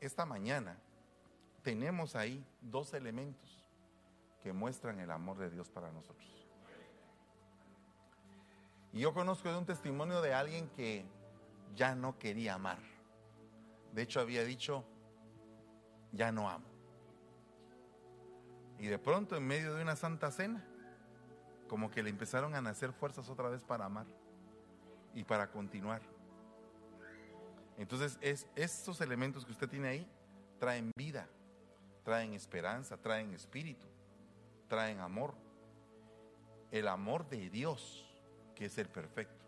esta 0.00 0.24
mañana 0.24 0.76
tenemos 1.62 2.14
ahí 2.14 2.44
dos 2.60 2.94
elementos 2.94 3.64
que 4.42 4.52
muestran 4.52 5.00
el 5.00 5.10
amor 5.10 5.38
de 5.38 5.50
Dios 5.50 5.68
para 5.68 5.90
nosotros. 5.90 6.28
Y 8.92 9.00
yo 9.00 9.14
conozco 9.14 9.48
de 9.50 9.56
un 9.58 9.64
testimonio 9.64 10.20
de 10.20 10.34
alguien 10.34 10.68
que 10.70 11.04
ya 11.74 11.94
no 11.94 12.18
quería 12.18 12.54
amar. 12.54 12.78
De 13.92 14.02
hecho, 14.02 14.20
había 14.20 14.44
dicho, 14.44 14.84
ya 16.12 16.30
no 16.30 16.48
amo. 16.50 16.66
Y 18.78 18.86
de 18.86 18.98
pronto, 18.98 19.36
en 19.36 19.46
medio 19.46 19.74
de 19.74 19.82
una 19.82 19.96
santa 19.96 20.30
cena, 20.30 20.64
como 21.72 21.90
que 21.90 22.02
le 22.02 22.10
empezaron 22.10 22.54
a 22.54 22.60
nacer 22.60 22.92
fuerzas 22.92 23.30
otra 23.30 23.48
vez 23.48 23.64
para 23.64 23.86
amar 23.86 24.04
y 25.14 25.24
para 25.24 25.50
continuar. 25.50 26.02
Entonces, 27.78 28.18
es, 28.20 28.46
estos 28.54 29.00
elementos 29.00 29.46
que 29.46 29.52
usted 29.52 29.70
tiene 29.70 29.88
ahí 29.88 30.06
traen 30.58 30.92
vida, 30.94 31.26
traen 32.04 32.34
esperanza, 32.34 32.98
traen 32.98 33.32
espíritu, 33.32 33.86
traen 34.68 35.00
amor. 35.00 35.32
El 36.70 36.88
amor 36.88 37.26
de 37.30 37.48
Dios, 37.48 38.06
que 38.54 38.66
es 38.66 38.76
el 38.76 38.90
perfecto. 38.90 39.46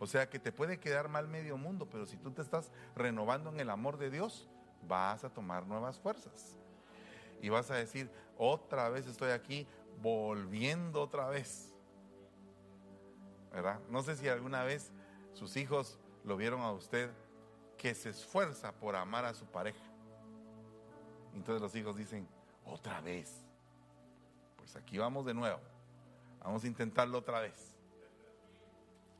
O 0.00 0.08
sea 0.08 0.28
que 0.28 0.40
te 0.40 0.50
puede 0.50 0.80
quedar 0.80 1.08
mal 1.08 1.28
medio 1.28 1.56
mundo, 1.56 1.88
pero 1.88 2.06
si 2.06 2.16
tú 2.16 2.32
te 2.32 2.42
estás 2.42 2.72
renovando 2.96 3.50
en 3.50 3.60
el 3.60 3.70
amor 3.70 3.98
de 3.98 4.10
Dios, 4.10 4.48
vas 4.88 5.22
a 5.22 5.30
tomar 5.30 5.64
nuevas 5.64 5.96
fuerzas. 6.00 6.56
Y 7.40 7.50
vas 7.50 7.70
a 7.70 7.76
decir, 7.76 8.10
otra 8.36 8.88
vez 8.88 9.06
estoy 9.06 9.30
aquí, 9.30 9.68
volviendo 10.00 11.02
otra 11.02 11.28
vez. 11.28 11.74
¿Verdad? 13.52 13.80
No 13.88 14.02
sé 14.02 14.16
si 14.16 14.28
alguna 14.28 14.64
vez 14.64 14.92
sus 15.32 15.56
hijos 15.56 15.98
lo 16.24 16.36
vieron 16.36 16.60
a 16.60 16.72
usted 16.72 17.10
que 17.78 17.94
se 17.94 18.10
esfuerza 18.10 18.72
por 18.72 18.96
amar 18.96 19.24
a 19.24 19.34
su 19.34 19.46
pareja. 19.46 19.84
Entonces 21.34 21.60
los 21.60 21.74
hijos 21.74 21.96
dicen, 21.96 22.28
otra 22.64 23.00
vez. 23.00 23.44
Pues 24.56 24.76
aquí 24.76 24.98
vamos 24.98 25.26
de 25.26 25.34
nuevo. 25.34 25.60
Vamos 26.40 26.64
a 26.64 26.66
intentarlo 26.66 27.18
otra 27.18 27.40
vez. 27.40 27.74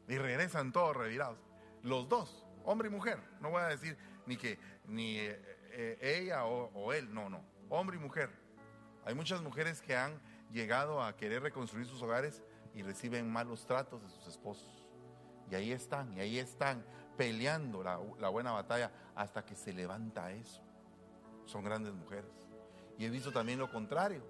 Y 0.09 0.18
regresan 0.18 0.72
todos 0.72 0.97
revirados. 0.97 1.39
Los 1.83 2.09
dos, 2.09 2.47
hombre 2.64 2.89
y 2.89 2.91
mujer. 2.91 3.18
No 3.41 3.51
voy 3.51 3.62
a 3.62 3.66
decir 3.66 3.97
ni 4.27 4.37
que 4.37 4.59
ni 4.87 5.18
eh, 5.18 5.41
eh, 5.72 5.99
ella 6.01 6.45
o, 6.45 6.70
o 6.75 6.93
él, 6.93 7.12
no, 7.12 7.29
no. 7.29 7.41
Hombre 7.68 7.97
y 7.97 8.01
mujer. 8.01 8.31
Hay 9.05 9.14
muchas 9.14 9.43
mujeres 9.43 9.83
que 9.83 9.97
han 9.97 10.20
llegado 10.55 11.02
a 11.02 11.16
querer 11.16 11.42
reconstruir 11.42 11.84
sus 11.84 12.00
hogares 12.00 12.42
y 12.74 12.82
reciben 12.82 13.30
malos 13.30 13.66
tratos 13.66 14.00
de 14.02 14.09
sus 14.09 14.26
esposos. 14.28 14.86
Y 15.50 15.55
ahí 15.57 15.72
están, 15.72 16.14
y 16.14 16.20
ahí 16.20 16.38
están 16.38 16.82
peleando 17.18 17.82
la, 17.82 18.28
buena 18.28 18.52
batalla 18.52 18.90
hasta 19.14 19.44
que 19.44 19.57
se 19.57 19.72
levanta 19.72 20.30
eso. 20.32 20.62
Son 21.44 21.62
grandes 21.62 21.92
mujeres. 21.92 22.30
Y 22.96 23.05
he 23.05 23.11
visto 23.11 23.32
también 23.32 23.59
lo 23.59 23.70
contrario. 23.70 24.22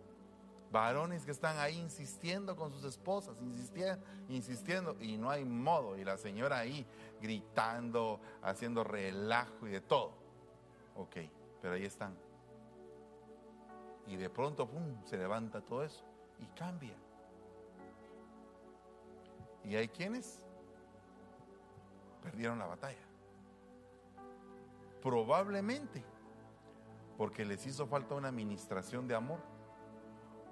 Varones 0.73 1.25
que 1.25 1.31
están 1.31 1.59
ahí 1.59 1.79
insistiendo 1.79 2.57
con 2.57 2.73
sus 2.73 2.83
esposas, 2.83 3.41
insistiendo, 3.41 4.05
insistiendo, 4.29 4.97
y 5.01 5.17
no 5.17 5.31
hay 5.31 5.45
modo. 5.45 5.97
Y 5.97 6.05
la 6.05 6.17
señora 6.17 6.59
ahí 6.59 6.85
gritando, 7.21 8.21
haciendo 8.43 8.83
relajo 8.83 9.69
y 9.69 9.71
de 9.71 9.81
todo. 9.83 10.15
Ok, 10.97 11.17
pero 11.63 11.75
ahí 11.75 11.85
están. 11.85 12.17
Y 14.07 14.17
de 14.17 14.29
pronto, 14.29 14.67
¡pum!, 14.67 15.05
se 15.05 15.17
levanta 15.17 15.61
todo 15.61 15.85
eso 15.85 16.05
y 16.39 16.47
cambia. 16.59 16.95
Y 19.65 19.77
hay 19.77 19.89
quienes 19.89 20.45
perdieron 22.23 22.59
la 22.59 22.67
batalla. 22.67 22.99
Probablemente 25.03 26.03
porque 27.17 27.45
les 27.45 27.67
hizo 27.67 27.87
falta 27.87 28.15
una 28.15 28.29
administración 28.29 29.07
de 29.07 29.15
amor 29.15 29.41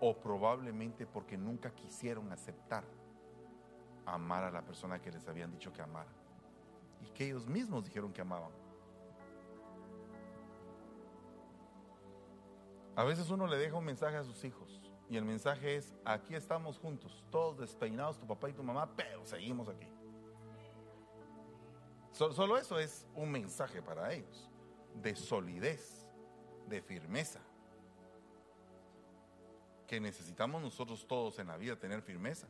o 0.00 0.16
probablemente 0.16 1.06
porque 1.06 1.36
nunca 1.36 1.70
quisieron 1.74 2.30
aceptar 2.32 2.84
amar 4.06 4.44
a 4.44 4.50
la 4.50 4.62
persona 4.62 5.00
que 5.00 5.10
les 5.10 5.26
habían 5.28 5.50
dicho 5.50 5.72
que 5.72 5.80
amara 5.80 6.10
y 7.00 7.10
que 7.10 7.26
ellos 7.26 7.46
mismos 7.46 7.84
dijeron 7.84 8.12
que 8.12 8.20
amaban. 8.20 8.50
A 12.94 13.04
veces 13.04 13.30
uno 13.30 13.46
le 13.46 13.56
deja 13.56 13.76
un 13.76 13.84
mensaje 13.84 14.16
a 14.16 14.24
sus 14.24 14.44
hijos 14.44 14.81
y 15.12 15.18
el 15.18 15.26
mensaje 15.26 15.76
es, 15.76 15.92
aquí 16.06 16.34
estamos 16.34 16.78
juntos, 16.78 17.22
todos 17.30 17.58
despeinados, 17.58 18.18
tu 18.18 18.26
papá 18.26 18.48
y 18.48 18.54
tu 18.54 18.62
mamá, 18.62 18.90
pero 18.96 19.26
seguimos 19.26 19.68
aquí. 19.68 19.86
So- 22.12 22.32
solo 22.32 22.56
eso 22.56 22.78
es 22.78 23.06
un 23.14 23.30
mensaje 23.30 23.82
para 23.82 24.10
ellos, 24.14 24.48
de 24.94 25.14
solidez, 25.14 26.06
de 26.66 26.80
firmeza, 26.80 27.40
que 29.86 30.00
necesitamos 30.00 30.62
nosotros 30.62 31.06
todos 31.06 31.38
en 31.38 31.48
la 31.48 31.58
vida 31.58 31.76
tener 31.78 32.00
firmeza. 32.00 32.48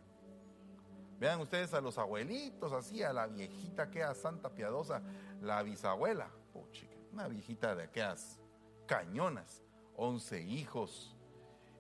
Vean 1.18 1.40
ustedes 1.40 1.74
a 1.74 1.80
los 1.80 1.98
abuelitos, 1.98 2.72
así, 2.72 3.02
a 3.02 3.12
la 3.12 3.26
viejita 3.26 3.90
que 3.90 3.98
era 3.98 4.14
santa 4.14 4.50
piadosa, 4.54 5.02
la 5.40 5.64
bisabuela, 5.64 6.30
puchica, 6.52 6.94
una 7.12 7.26
viejita 7.26 7.74
de 7.74 7.82
aquellas 7.82 8.38
cañonas, 8.86 9.64
11 9.96 10.42
hijos 10.42 11.16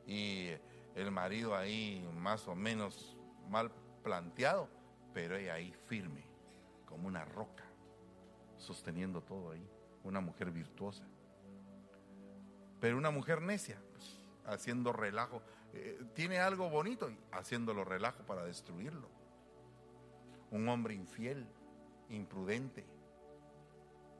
y 0.06 0.50
el 0.94 1.10
marido 1.10 1.56
ahí 1.56 2.06
más 2.14 2.46
o 2.48 2.54
menos 2.54 3.16
mal 3.48 3.70
planteado, 4.02 4.68
pero 5.12 5.36
ella 5.36 5.54
ahí 5.54 5.72
firme, 5.86 6.24
como 6.86 7.08
una 7.08 7.24
roca, 7.24 7.64
sosteniendo 8.56 9.22
todo 9.22 9.52
ahí, 9.52 9.66
una 10.04 10.20
mujer 10.20 10.50
virtuosa. 10.50 11.04
Pero 12.80 12.96
una 12.96 13.10
mujer 13.10 13.40
necia, 13.42 13.80
pues, 13.92 14.20
haciendo 14.44 14.92
relajo, 14.92 15.42
eh, 15.72 16.02
tiene 16.14 16.38
algo 16.38 16.68
bonito 16.68 17.10
y 17.10 17.18
haciéndolo 17.32 17.84
relajo 17.84 18.24
para 18.24 18.44
destruirlo. 18.44 19.08
Un 20.50 20.68
hombre 20.68 20.94
infiel, 20.94 21.46
imprudente, 22.08 22.84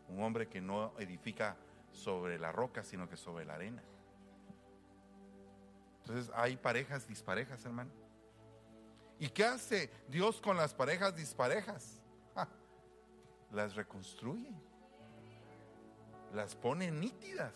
un 0.09 0.23
hombre 0.23 0.49
que 0.49 0.61
no 0.61 0.93
edifica 0.99 1.57
sobre 1.91 2.39
la 2.39 2.53
roca, 2.53 2.85
sino 2.85 3.09
que 3.09 3.17
sobre 3.17 3.45
la 3.45 3.55
arena. 3.55 3.83
Entonces 6.03 6.33
hay 6.35 6.57
parejas 6.57 7.07
disparejas, 7.07 7.65
hermano. 7.65 7.91
¿Y 9.19 9.29
qué 9.29 9.45
hace 9.45 9.91
Dios 10.09 10.41
con 10.41 10.57
las 10.57 10.75
parejas 10.75 11.15
disparejas? 11.15 12.01
Ah, 12.35 12.49
las 13.53 13.77
reconstruye. 13.77 14.53
Las 16.35 16.57
pone 16.57 16.91
nítidas. 16.91 17.53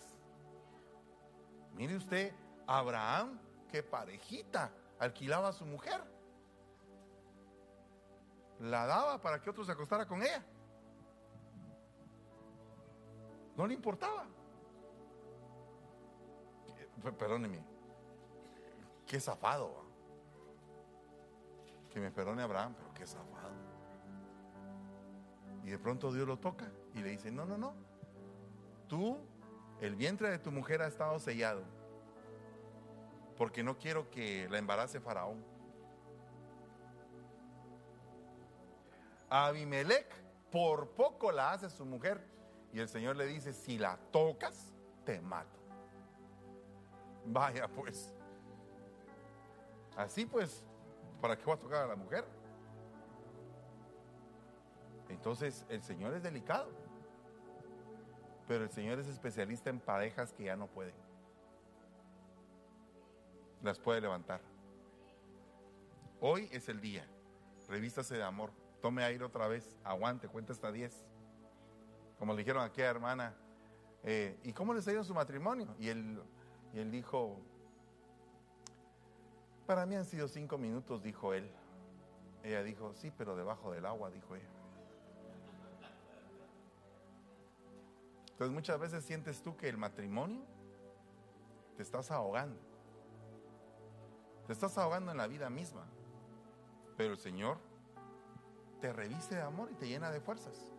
Mire 1.75 1.97
usted, 1.97 2.33
Abraham, 2.67 3.39
qué 3.71 3.83
parejita, 3.83 4.71
alquilaba 4.99 5.49
a 5.49 5.53
su 5.53 5.67
mujer. 5.67 6.01
La 8.61 8.87
daba 8.87 9.21
para 9.21 9.43
que 9.43 9.51
otro 9.51 9.65
se 9.65 9.73
acostara 9.73 10.07
con 10.07 10.23
ella. 10.23 10.43
No 13.57 13.67
le 13.67 13.75
importaba. 13.75 14.27
Perdóneme. 17.19 17.76
Qué 19.07 19.21
zafado. 19.21 19.85
Que 21.91 22.01
me 22.01 22.11
perdone 22.11 22.43
Abraham, 22.43 22.75
pero 22.77 22.93
qué 22.93 23.07
zafado. 23.07 23.55
Y 25.65 25.71
de 25.71 25.79
pronto 25.79 26.13
Dios 26.13 26.27
lo 26.27 26.39
toca 26.39 26.67
y 26.95 27.01
le 27.01 27.11
dice, 27.11 27.31
no, 27.31 27.45
no, 27.45 27.57
no. 27.57 27.75
Tú, 28.89 29.19
el 29.81 29.97
vientre 29.97 30.31
de 30.31 30.39
tu 30.39 30.53
mujer 30.53 30.83
ha 30.83 30.87
estado 30.87 31.19
sellado. 31.19 31.63
Porque 33.37 33.63
no 33.63 33.77
quiero 33.77 34.11
que 34.11 34.49
la 34.49 34.59
embarace 34.59 35.01
Faraón. 35.01 35.45
Abimelech 39.29 40.07
por 40.51 40.91
poco 40.91 41.33
la 41.33 41.53
hace 41.53 41.69
su 41.69 41.85
mujer. 41.85 42.25
Y 42.73 42.81
el 42.81 42.89
Señor 42.89 43.17
le 43.17 43.27
dice, 43.27 43.53
si 43.53 43.79
la 43.79 43.99
tocas, 44.11 44.73
te 45.05 45.21
mato. 45.21 45.59
Vaya 47.25 47.69
pues. 47.69 48.16
Así 49.97 50.27
pues, 50.27 50.65
¿para 51.21 51.37
qué 51.37 51.45
va 51.47 51.55
a 51.55 51.59
tocar 51.59 51.85
a 51.85 51.87
la 51.87 51.97
mujer? 51.97 52.25
Entonces 55.09 55.65
el 55.69 55.83
Señor 55.83 56.15
es 56.15 56.23
delicado. 56.23 56.69
Pero 58.47 58.65
el 58.65 58.71
Señor 58.71 58.99
es 58.99 59.09
especialista 59.09 59.71
en 59.71 59.81
parejas 59.81 60.33
que 60.33 60.45
ya 60.45 60.57
no 60.57 60.67
pueden. 60.69 60.95
Las 63.63 63.79
puede 63.79 64.01
levantar. 64.01 64.41
Hoy 66.21 66.49
es 66.53 66.69
el 66.69 66.81
día. 66.81 67.07
Revístase 67.69 68.17
de 68.17 68.23
amor. 68.23 68.51
Tome 68.81 69.03
aire 69.03 69.25
otra 69.25 69.49
vez. 69.49 69.77
Aguante. 69.83 70.29
Cuenta 70.29 70.53
hasta 70.53 70.71
10. 70.71 71.05
Como 72.19 72.33
le 72.35 72.39
dijeron 72.39 72.63
a 72.63 72.67
aquella 72.67 72.91
hermana. 72.91 73.35
Eh, 74.05 74.39
¿Y 74.45 74.53
cómo 74.53 74.73
les 74.73 74.87
ha 74.87 75.03
su 75.03 75.15
matrimonio? 75.15 75.75
Y 75.81 75.89
él, 75.89 76.23
y 76.73 76.79
él 76.79 76.93
dijo, 76.93 77.41
para 79.67 79.85
mí 79.85 79.97
han 79.97 80.05
sido 80.05 80.29
cinco 80.29 80.59
minutos, 80.59 81.03
dijo 81.03 81.35
él. 81.35 81.51
Ella 82.43 82.63
dijo, 82.63 82.95
sí, 82.95 83.13
pero 83.17 83.35
debajo 83.37 83.73
del 83.73 83.85
agua, 83.87 84.11
dijo 84.11 84.37
ella. 84.37 84.49
Entonces 88.31 88.55
muchas 88.55 88.79
veces 88.79 89.05
sientes 89.05 89.43
tú 89.43 89.57
que 89.57 89.69
el 89.69 89.79
matrimonio 89.79 90.43
te 91.77 91.83
estás 91.83 92.11
ahogando. 92.11 92.61
Te 94.47 94.53
estás 94.53 94.79
ahogando 94.79 95.11
en 95.11 95.17
la 95.17 95.27
vida 95.27 95.51
misma. 95.51 95.87
Pero 96.97 97.15
el 97.15 97.19
Señor 97.19 97.59
te 98.81 98.93
reviste 98.93 99.35
de 99.35 99.43
amor 99.43 99.71
y 99.73 99.75
te 99.75 99.89
llena 99.89 100.11
de 100.11 100.21
fuerzas. 100.21 100.73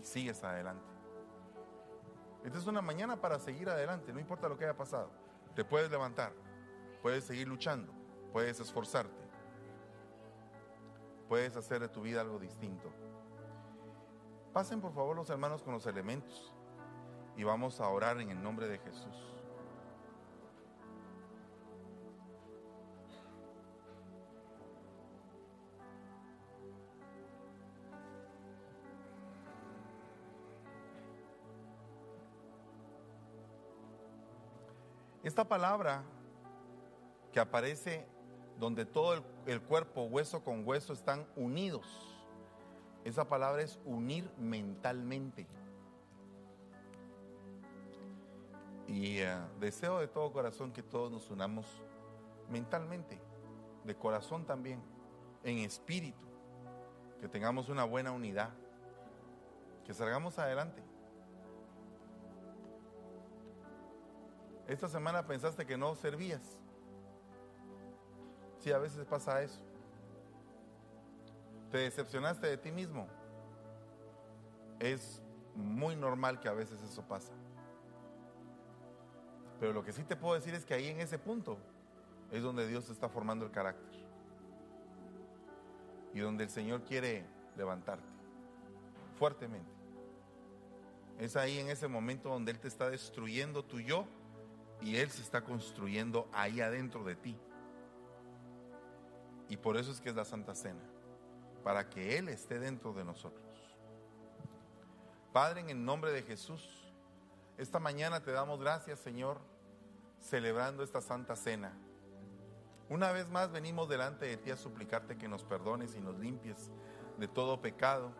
Y 0.00 0.04
sigues 0.04 0.42
adelante. 0.42 0.86
Esta 2.44 2.58
es 2.58 2.66
una 2.66 2.80
mañana 2.80 3.20
para 3.20 3.40
seguir 3.40 3.68
adelante, 3.68 4.12
no 4.12 4.20
importa 4.20 4.48
lo 4.48 4.56
que 4.56 4.64
haya 4.64 4.76
pasado. 4.76 5.10
Te 5.56 5.64
puedes 5.64 5.90
levantar, 5.90 6.32
puedes 7.02 7.24
seguir 7.24 7.48
luchando, 7.48 7.92
puedes 8.32 8.60
esforzarte, 8.60 9.24
puedes 11.28 11.56
hacer 11.56 11.80
de 11.80 11.88
tu 11.88 12.02
vida 12.02 12.20
algo 12.20 12.38
distinto. 12.38 12.92
Pasen 14.52 14.80
por 14.80 14.92
favor 14.92 15.16
los 15.16 15.28
hermanos 15.30 15.62
con 15.62 15.74
los 15.74 15.86
elementos 15.86 16.52
y 17.36 17.44
vamos 17.44 17.80
a 17.80 17.88
orar 17.88 18.20
en 18.20 18.30
el 18.30 18.42
nombre 18.42 18.68
de 18.68 18.78
Jesús. 18.78 19.36
Esta 35.22 35.48
palabra 35.48 36.04
que 37.36 37.40
aparece 37.40 38.06
donde 38.58 38.86
todo 38.86 39.22
el, 39.44 39.60
cuerpo, 39.60 40.04
hueso 40.04 40.42
con 40.42 40.66
hueso, 40.66 40.94
están 40.94 41.26
unidos. 41.36 41.84
Esa 43.04 43.28
palabra 43.28 43.60
es 43.60 43.78
unir 43.84 44.30
mentalmente. 44.38 45.46
Y 48.86 49.18
eh, 49.18 49.36
deseo 49.60 49.98
de 49.98 50.08
todo 50.08 50.32
corazón 50.32 50.72
que 50.72 50.82
todos 50.82 51.12
nos 51.12 51.30
unamos 51.30 51.66
mentalmente, 52.48 53.20
de 53.84 53.94
corazón 53.94 54.46
también, 54.46 54.80
en 55.44 55.58
espíritu, 55.58 56.26
que 57.20 57.28
tengamos 57.28 57.68
una 57.68 57.84
buena 57.84 58.12
unidad, 58.12 58.48
que 59.84 59.92
salgamos 59.92 60.38
adelante. 60.38 60.82
Esta 64.66 64.88
semana 64.88 65.26
pensaste 65.26 65.66
que 65.66 65.76
no 65.76 65.94
servías. 65.96 66.56
Sí, 68.66 68.72
a 68.72 68.78
veces 68.78 69.06
pasa 69.06 69.40
eso. 69.42 69.60
Te 71.70 71.78
decepcionaste 71.78 72.48
de 72.48 72.56
ti 72.56 72.72
mismo. 72.72 73.06
Es 74.80 75.22
muy 75.54 75.94
normal 75.94 76.40
que 76.40 76.48
a 76.48 76.52
veces 76.52 76.82
eso 76.82 77.00
pasa. 77.02 77.32
Pero 79.60 79.72
lo 79.72 79.84
que 79.84 79.92
sí 79.92 80.02
te 80.02 80.16
puedo 80.16 80.34
decir 80.34 80.52
es 80.52 80.64
que 80.64 80.74
ahí 80.74 80.88
en 80.88 80.98
ese 80.98 81.16
punto 81.16 81.58
es 82.32 82.42
donde 82.42 82.66
Dios 82.66 82.90
está 82.90 83.08
formando 83.08 83.44
el 83.44 83.52
carácter. 83.52 84.00
Y 86.12 86.18
donde 86.18 86.42
el 86.42 86.50
Señor 86.50 86.82
quiere 86.82 87.24
levantarte 87.56 88.08
fuertemente. 89.16 89.70
Es 91.20 91.36
ahí 91.36 91.60
en 91.60 91.70
ese 91.70 91.86
momento 91.86 92.30
donde 92.30 92.50
Él 92.50 92.58
te 92.58 92.66
está 92.66 92.90
destruyendo 92.90 93.64
tu 93.64 93.78
yo 93.78 94.08
y 94.80 94.96
Él 94.96 95.08
se 95.08 95.22
está 95.22 95.42
construyendo 95.44 96.28
ahí 96.32 96.60
adentro 96.60 97.04
de 97.04 97.14
ti. 97.14 97.38
Y 99.48 99.56
por 99.56 99.76
eso 99.76 99.92
es 99.92 100.00
que 100.00 100.08
es 100.08 100.16
la 100.16 100.24
Santa 100.24 100.54
Cena, 100.54 100.82
para 101.62 101.88
que 101.88 102.18
Él 102.18 102.28
esté 102.28 102.58
dentro 102.58 102.92
de 102.92 103.04
nosotros. 103.04 103.44
Padre, 105.32 105.60
en 105.60 105.70
el 105.70 105.84
nombre 105.84 106.12
de 106.12 106.22
Jesús, 106.22 106.86
esta 107.58 107.78
mañana 107.78 108.22
te 108.22 108.32
damos 108.32 108.60
gracias, 108.60 109.00
Señor, 109.00 109.38
celebrando 110.18 110.82
esta 110.82 111.00
Santa 111.00 111.36
Cena. 111.36 111.72
Una 112.88 113.12
vez 113.12 113.28
más 113.28 113.50
venimos 113.50 113.88
delante 113.88 114.26
de 114.26 114.36
ti 114.36 114.50
a 114.50 114.56
suplicarte 114.56 115.18
que 115.18 115.28
nos 115.28 115.42
perdones 115.42 115.94
y 115.94 116.00
nos 116.00 116.18
limpies 116.18 116.70
de 117.18 117.28
todo 117.28 117.60
pecado. 117.60 118.12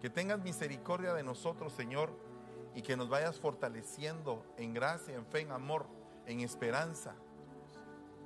Que 0.00 0.10
tengas 0.10 0.40
misericordia 0.40 1.14
de 1.14 1.22
nosotros, 1.22 1.72
Señor, 1.72 2.10
y 2.74 2.82
que 2.82 2.96
nos 2.96 3.08
vayas 3.08 3.40
fortaleciendo 3.40 4.44
en 4.58 4.74
gracia, 4.74 5.14
en 5.14 5.26
fe, 5.26 5.40
en 5.40 5.50
amor, 5.50 5.86
en 6.26 6.40
esperanza, 6.40 7.14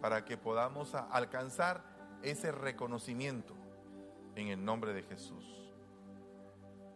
para 0.00 0.24
que 0.24 0.36
podamos 0.36 0.94
alcanzar 0.94 1.84
ese 2.22 2.52
reconocimiento 2.52 3.54
en 4.34 4.48
el 4.48 4.64
nombre 4.64 4.92
de 4.92 5.02
Jesús. 5.02 5.44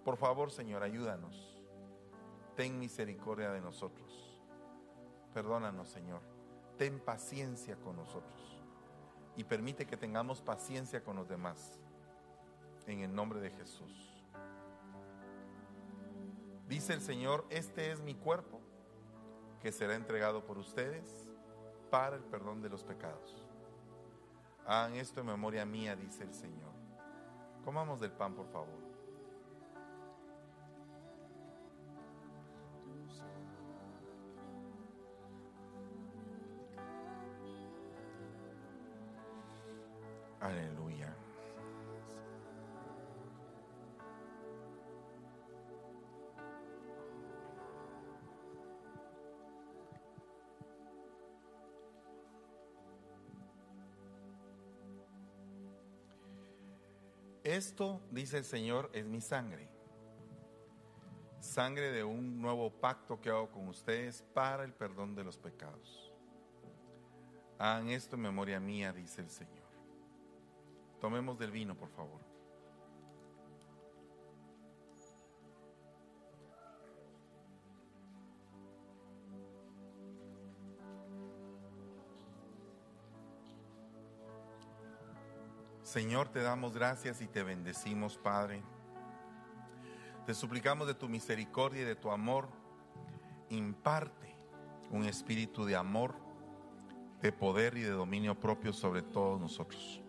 Por 0.05 0.17
favor, 0.17 0.51
Señor, 0.51 0.83
ayúdanos. 0.83 1.63
Ten 2.57 2.79
misericordia 2.79 3.51
de 3.51 3.61
nosotros. 3.61 4.41
Perdónanos, 5.33 5.89
Señor. 5.89 6.21
Ten 6.77 7.01
paciencia 7.01 7.77
con 7.77 7.97
nosotros. 7.97 8.61
Y 9.37 9.45
permite 9.45 9.87
que 9.87 9.97
tengamos 9.97 10.43
paciencia 10.43 11.03
con 11.03 11.17
los 11.17 11.29
demás. 11.29 11.81
En 12.87 13.01
el 13.01 13.15
nombre 13.15 13.41
de 13.41 13.51
Jesús. 13.51 14.15
Dice 16.69 16.93
el 16.93 17.01
Señor, 17.01 17.47
este 17.51 17.93
es 17.93 18.01
mi 18.01 18.15
cuerpo 18.15 18.61
que 19.61 19.73
será 19.73 19.95
entregado 19.95 20.45
por 20.45 20.59
ustedes 20.59 21.29
para 21.91 22.17
el 22.17 22.23
perdón 22.25 22.61
de 22.63 22.69
los 22.69 22.85
pecados. 22.85 23.44
Hagan 24.67 24.95
esto 24.95 25.21
en 25.21 25.27
memoria 25.27 25.67
mía, 25.67 25.95
dice 25.95 26.25
el 26.25 26.33
Señor. 26.33 26.73
Comamos 27.65 28.01
del 28.01 28.13
pan, 28.13 28.35
por 28.35 28.47
favor. 28.51 28.84
Esto, 57.45 58.01
dice 58.11 58.39
el 58.39 58.45
Señor, 58.47 58.91
es 58.95 59.05
mi 59.05 59.21
sangre. 59.21 59.69
Sangre 61.41 61.93
de 61.93 62.03
un 62.03 62.41
nuevo 62.41 62.71
pacto 62.71 63.21
que 63.21 63.29
hago 63.29 63.51
con 63.51 63.69
ustedes 63.69 64.23
para 64.33 64.65
el 64.65 64.73
perdón 64.73 65.15
de 65.15 65.25
los 65.25 65.37
pecados. 65.37 66.11
Hagan 67.59 67.91
esto 67.91 68.17
en 68.17 68.23
memoria 68.23 68.59
mía, 68.59 68.95
dice 68.95 69.21
el 69.21 69.29
Señor. 69.29 69.69
Tomemos 71.03 71.39
del 71.39 71.51
vino, 71.51 71.77
por 71.77 71.91
favor. 71.91 72.34
Señor, 85.95 86.29
te 86.29 86.43
damos 86.43 86.73
gracias 86.73 87.21
y 87.21 87.29
te 87.29 87.45
bendecimos, 87.45 88.19
Padre. 88.19 88.65
Te 90.27 90.35
suplicamos 90.35 90.89
de 90.89 90.95
tu 90.95 91.09
misericordia 91.09 91.83
y 91.83 91.85
de 91.85 91.95
tu 91.95 92.11
amor, 92.11 92.49
imparte 93.49 94.35
un 94.91 95.05
espíritu 95.05 95.65
de 95.65 95.77
amor, 95.77 96.17
de 97.23 97.31
poder 97.31 97.77
y 97.77 97.83
de 97.83 97.93
dominio 97.93 98.35
propio 98.35 98.73
sobre 98.73 99.03
todos 99.03 99.41
nosotros. 99.41 100.03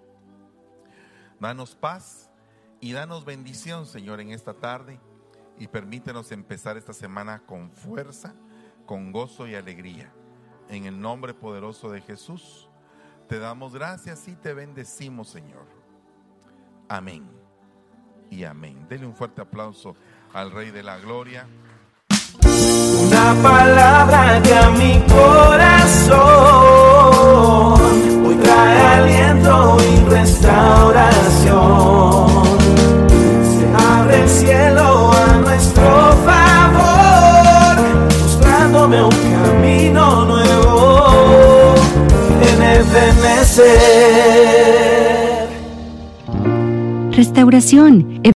Danos 1.40 1.76
paz 1.76 2.32
y 2.80 2.94
danos 2.94 3.24
bendición, 3.24 3.86
Señor, 3.86 4.20
en 4.22 4.32
esta 4.32 4.56
tarde 4.56 5.00
y 5.60 5.68
permítenos 5.68 6.32
empezar 6.32 6.78
esta 6.78 6.94
semana 6.94 7.44
con 7.46 7.70
fuerza, 7.70 8.34
con 8.88 9.12
gozo 9.12 9.46
y 9.46 9.54
alegría. 9.54 10.12
En 10.68 10.86
el 10.86 11.00
nombre 11.00 11.36
poderoso 11.36 11.92
de 11.92 12.02
Jesús, 12.02 12.72
te 13.28 13.38
damos 13.38 13.76
gracias 13.76 14.28
y 14.28 14.36
te 14.36 14.56
bendecimos, 14.56 15.30
Señor. 15.30 15.75
Amén 16.88 17.24
y 18.30 18.44
amén. 18.44 18.86
Dele 18.90 19.06
un 19.06 19.16
fuerte 19.16 19.42
aplauso 19.42 19.96
al 20.34 20.52
Rey 20.52 20.72
de 20.72 20.84
la 20.84 20.98
Gloria. 20.98 21.48
Una 22.44 23.36
palabra 23.42 24.42
que 24.44 24.54
a 24.54 24.70
mi 24.72 25.02
corazón 25.08 26.22
hoy 28.26 28.36
trae 28.36 28.82
aliento 28.82 29.78
y 29.82 30.10
restauración. 30.10 31.48
Se 33.44 33.66
abre 33.84 34.22
el 34.22 34.30
cielo 34.30 35.12
a 35.12 35.38
nuestro 35.38 36.12
favor, 36.26 37.78
mostrándome 38.22 39.04
un 39.04 39.10
camino 39.10 40.26
nuevo 40.26 41.76
en 42.42 42.62
Ebenezer. 42.62 44.55
Restauración 47.16 48.20